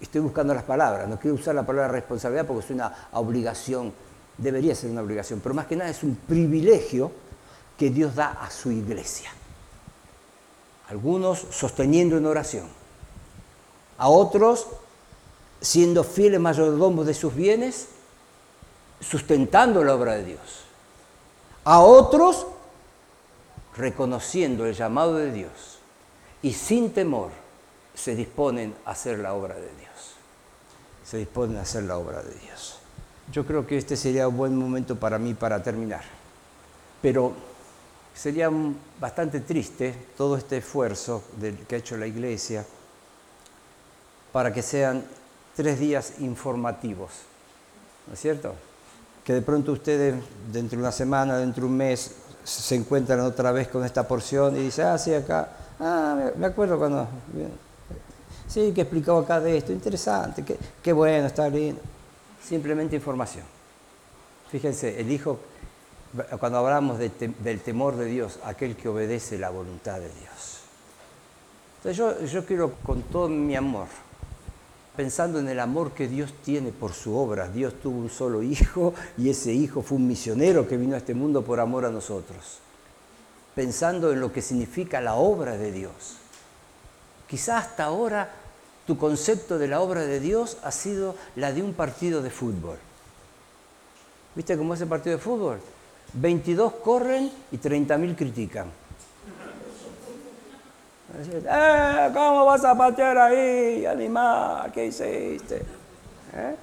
estoy 0.00 0.20
buscando 0.20 0.54
las 0.54 0.62
palabras, 0.62 1.08
no 1.08 1.18
quiero 1.18 1.34
usar 1.34 1.54
la 1.54 1.66
palabra 1.66 1.88
responsabilidad 1.88 2.46
porque 2.46 2.64
es 2.64 2.70
una 2.70 3.08
obligación, 3.12 3.92
debería 4.38 4.74
ser 4.74 4.90
una 4.90 5.02
obligación, 5.02 5.40
pero 5.40 5.54
más 5.54 5.66
que 5.66 5.76
nada 5.76 5.90
es 5.90 6.02
un 6.02 6.14
privilegio 6.14 7.10
que 7.76 7.90
Dios 7.90 8.14
da 8.14 8.38
a 8.40 8.50
su 8.50 8.70
iglesia. 8.70 9.30
Algunos 10.88 11.38
sosteniendo 11.50 12.16
en 12.16 12.26
oración, 12.26 12.68
a 13.98 14.08
otros 14.08 14.66
siendo 15.60 16.04
fieles 16.04 16.40
mayordomos 16.40 17.06
de 17.06 17.14
sus 17.14 17.34
bienes, 17.34 17.88
sustentando 19.00 19.84
la 19.84 19.94
obra 19.94 20.14
de 20.14 20.24
Dios. 20.24 20.64
A 21.64 21.80
otros, 21.80 22.46
reconociendo 23.76 24.66
el 24.66 24.74
llamado 24.74 25.16
de 25.16 25.32
Dios 25.32 25.78
y 26.42 26.52
sin 26.52 26.92
temor, 26.92 27.30
se 27.94 28.14
disponen 28.14 28.74
a 28.84 28.92
hacer 28.92 29.18
la 29.18 29.34
obra 29.34 29.54
de 29.54 29.70
Dios. 29.78 30.14
Se 31.04 31.18
disponen 31.18 31.58
a 31.58 31.62
hacer 31.62 31.84
la 31.84 31.98
obra 31.98 32.22
de 32.22 32.34
Dios. 32.34 32.78
Yo 33.32 33.46
creo 33.46 33.66
que 33.66 33.76
este 33.76 33.96
sería 33.96 34.28
un 34.28 34.36
buen 34.36 34.56
momento 34.56 34.96
para 34.96 35.18
mí 35.18 35.34
para 35.34 35.62
terminar. 35.62 36.02
Pero 37.02 37.32
sería 38.14 38.50
bastante 38.98 39.40
triste 39.40 39.94
todo 40.16 40.36
este 40.36 40.58
esfuerzo 40.58 41.22
que 41.68 41.74
ha 41.74 41.78
hecho 41.78 41.96
la 41.96 42.06
Iglesia 42.06 42.64
para 44.32 44.52
que 44.52 44.62
sean 44.62 45.04
tres 45.60 45.78
días 45.78 46.14
informativos, 46.20 47.10
¿no 48.06 48.14
es 48.14 48.18
cierto? 48.18 48.54
Que 49.22 49.34
de 49.34 49.42
pronto 49.42 49.72
ustedes 49.72 50.14
dentro 50.50 50.78
de 50.78 50.84
una 50.84 50.90
semana, 50.90 51.36
dentro 51.36 51.64
de 51.64 51.68
un 51.68 51.76
mes, 51.76 52.12
se 52.42 52.74
encuentran 52.74 53.20
otra 53.20 53.52
vez 53.52 53.68
con 53.68 53.84
esta 53.84 54.08
porción 54.08 54.56
y 54.56 54.60
dicen, 54.60 54.86
ah, 54.86 54.96
sí, 54.96 55.12
acá, 55.12 55.50
ah, 55.78 56.30
me 56.34 56.46
acuerdo 56.46 56.78
cuando, 56.78 57.06
sí, 58.48 58.72
que 58.74 58.80
explicaba 58.80 59.20
acá 59.20 59.38
de 59.38 59.58
esto, 59.58 59.70
interesante, 59.70 60.42
qué, 60.82 60.92
bueno, 60.94 61.26
está 61.26 61.46
lindo. 61.50 61.82
Simplemente 62.42 62.96
información. 62.96 63.44
Fíjense, 64.50 64.98
el 64.98 65.12
Hijo, 65.12 65.40
cuando 66.38 66.56
hablamos 66.56 66.98
del 66.98 67.60
temor 67.60 67.96
de 67.96 68.06
Dios, 68.06 68.38
aquel 68.46 68.76
que 68.76 68.88
obedece 68.88 69.36
la 69.36 69.50
voluntad 69.50 69.96
de 69.96 70.08
Dios. 70.08 70.60
Entonces 71.76 71.98
yo, 71.98 72.24
yo 72.24 72.46
quiero 72.46 72.72
con 72.82 73.02
todo 73.02 73.28
mi 73.28 73.54
amor, 73.54 73.88
pensando 75.00 75.38
en 75.38 75.48
el 75.48 75.58
amor 75.60 75.92
que 75.92 76.08
Dios 76.08 76.30
tiene 76.44 76.72
por 76.72 76.92
su 76.92 77.16
obra. 77.16 77.48
Dios 77.48 77.72
tuvo 77.82 78.00
un 78.00 78.10
solo 78.10 78.42
hijo 78.42 78.92
y 79.16 79.30
ese 79.30 79.50
hijo 79.50 79.80
fue 79.80 79.96
un 79.96 80.06
misionero 80.06 80.68
que 80.68 80.76
vino 80.76 80.94
a 80.94 80.98
este 80.98 81.14
mundo 81.14 81.42
por 81.42 81.58
amor 81.58 81.86
a 81.86 81.90
nosotros. 81.90 82.58
Pensando 83.54 84.12
en 84.12 84.20
lo 84.20 84.30
que 84.30 84.42
significa 84.42 85.00
la 85.00 85.14
obra 85.14 85.56
de 85.56 85.72
Dios. 85.72 86.16
Quizá 87.30 87.56
hasta 87.56 87.84
ahora 87.84 88.30
tu 88.86 88.98
concepto 88.98 89.58
de 89.58 89.68
la 89.68 89.80
obra 89.80 90.02
de 90.02 90.20
Dios 90.20 90.58
ha 90.64 90.70
sido 90.70 91.14
la 91.34 91.50
de 91.50 91.62
un 91.62 91.72
partido 91.72 92.20
de 92.20 92.28
fútbol. 92.28 92.76
¿Viste 94.34 94.58
cómo 94.58 94.74
es 94.74 94.82
el 94.82 94.88
partido 94.88 95.16
de 95.16 95.22
fútbol? 95.22 95.60
22 96.12 96.74
corren 96.84 97.32
y 97.50 97.56
30.000 97.56 98.16
critican. 98.16 98.66
Eh, 101.18 102.10
¿Cómo 102.14 102.44
vas 102.44 102.64
a 102.64 102.76
patear 102.76 103.18
ahí, 103.18 103.84
animal? 103.84 104.70
¿Qué 104.72 104.86
hiciste? 104.86 105.56
¿Eh? 106.34 106.56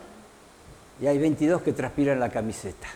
Y 1.01 1.07
hay 1.07 1.17
22 1.17 1.61
que 1.61 1.73
transpiran 1.73 2.19
la 2.19 2.29
camiseta. 2.29 2.87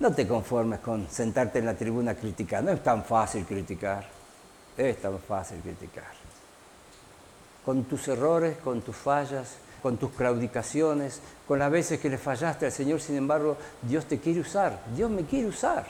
No 0.00 0.12
te 0.12 0.26
conformes 0.26 0.80
con 0.80 1.08
sentarte 1.08 1.60
en 1.60 1.66
la 1.66 1.74
tribuna 1.74 2.12
a 2.12 2.14
criticar. 2.14 2.62
No 2.62 2.72
es 2.72 2.82
tan 2.82 3.04
fácil 3.04 3.44
criticar. 3.44 4.04
Es 4.76 5.00
tan 5.00 5.18
fácil 5.18 5.60
criticar. 5.60 6.12
Con 7.64 7.84
tus 7.84 8.08
errores, 8.08 8.58
con 8.58 8.80
tus 8.82 8.96
fallas, 8.96 9.56
con 9.82 9.96
tus 9.96 10.10
claudicaciones, 10.10 11.20
con 11.46 11.58
las 11.58 11.70
veces 11.70 12.00
que 12.00 12.08
le 12.08 12.18
fallaste 12.18 12.66
al 12.66 12.72
Señor, 12.72 13.00
sin 13.00 13.16
embargo, 13.16 13.56
Dios 13.82 14.04
te 14.06 14.18
quiere 14.18 14.40
usar. 14.40 14.80
Dios 14.94 15.10
me 15.10 15.24
quiere 15.24 15.48
usar 15.48 15.86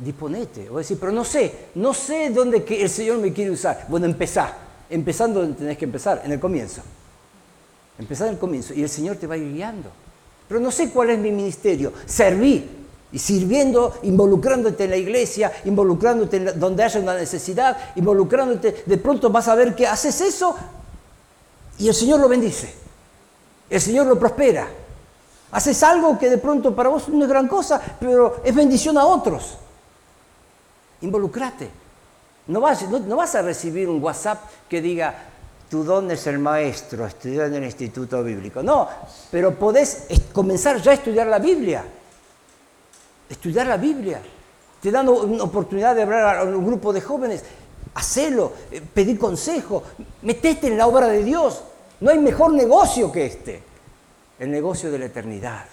disponete. 0.00 0.68
O 0.70 0.78
decir, 0.78 0.98
pero 0.98 1.12
no 1.12 1.24
sé, 1.24 1.68
no 1.74 1.94
sé 1.94 2.30
dónde 2.30 2.64
el 2.68 2.90
Señor 2.90 3.18
me 3.18 3.32
quiere 3.32 3.50
usar. 3.50 3.86
Bueno, 3.88 4.06
empezá. 4.06 4.56
Empezando 4.88 5.46
tenés 5.54 5.78
que 5.78 5.84
empezar, 5.84 6.22
en 6.24 6.32
el 6.32 6.40
comienzo. 6.40 6.82
Empezá 7.98 8.26
en 8.26 8.34
el 8.34 8.38
comienzo 8.38 8.74
y 8.74 8.82
el 8.82 8.88
Señor 8.88 9.16
te 9.16 9.26
va 9.26 9.34
a 9.34 9.38
guiando. 9.38 9.90
Pero 10.48 10.60
no 10.60 10.70
sé 10.70 10.90
cuál 10.90 11.10
es 11.10 11.18
mi 11.18 11.30
ministerio. 11.30 11.92
Serví. 12.06 12.78
Y 13.12 13.18
sirviendo, 13.18 13.98
involucrándote 14.04 14.84
en 14.84 14.90
la 14.90 14.96
iglesia, 14.96 15.50
involucrándote 15.64 16.52
donde 16.52 16.84
haya 16.84 17.00
una 17.00 17.14
necesidad, 17.14 17.76
involucrándote, 17.96 18.84
de 18.86 18.96
pronto 18.98 19.30
vas 19.30 19.48
a 19.48 19.56
ver 19.56 19.74
que 19.74 19.84
haces 19.84 20.20
eso 20.20 20.54
y 21.80 21.88
el 21.88 21.94
Señor 21.94 22.20
lo 22.20 22.28
bendice. 22.28 22.72
El 23.68 23.80
Señor 23.80 24.06
lo 24.06 24.18
prospera. 24.18 24.68
Haces 25.50 25.82
algo 25.82 26.18
que 26.18 26.28
de 26.28 26.38
pronto 26.38 26.74
para 26.76 26.90
vos 26.90 27.08
no 27.08 27.24
es 27.24 27.28
gran 27.28 27.48
cosa, 27.48 27.80
pero 27.98 28.42
es 28.44 28.54
bendición 28.54 28.96
a 28.98 29.06
otros. 29.06 29.56
Involucrate. 31.02 31.70
No 32.46 32.60
vas, 32.60 32.82
no, 32.88 33.16
vas 33.16 33.34
a 33.34 33.42
recibir 33.42 33.88
un 33.88 34.02
WhatsApp 34.02 34.42
que 34.68 34.80
diga, 34.80 35.14
tu 35.70 35.84
don 35.84 36.10
es 36.10 36.26
el 36.26 36.38
maestro, 36.38 37.06
estudiar 37.06 37.46
en 37.46 37.54
el 37.54 37.64
instituto 37.64 38.24
bíblico. 38.24 38.62
No, 38.62 38.88
pero 39.30 39.54
podés 39.54 40.06
comenzar 40.32 40.80
ya 40.82 40.90
a 40.90 40.94
estudiar 40.94 41.26
la 41.28 41.38
Biblia. 41.38 41.84
Estudiar 43.28 43.66
la 43.66 43.76
Biblia. 43.76 44.20
Te 44.80 44.90
dan 44.90 45.08
una 45.08 45.44
oportunidad 45.44 45.94
de 45.94 46.02
hablar 46.02 46.38
a 46.38 46.44
un 46.44 46.66
grupo 46.66 46.92
de 46.92 47.00
jóvenes. 47.00 47.44
Hacelo, 47.94 48.52
eh, 48.70 48.80
pedir 48.80 49.18
consejo, 49.18 49.82
metete 50.22 50.68
en 50.68 50.78
la 50.78 50.86
obra 50.86 51.06
de 51.08 51.22
Dios. 51.22 51.62
No 52.00 52.10
hay 52.10 52.18
mejor 52.18 52.52
negocio 52.52 53.12
que 53.12 53.26
este, 53.26 53.62
el 54.38 54.50
negocio 54.50 54.90
de 54.90 54.98
la 54.98 55.04
eternidad. 55.06 55.66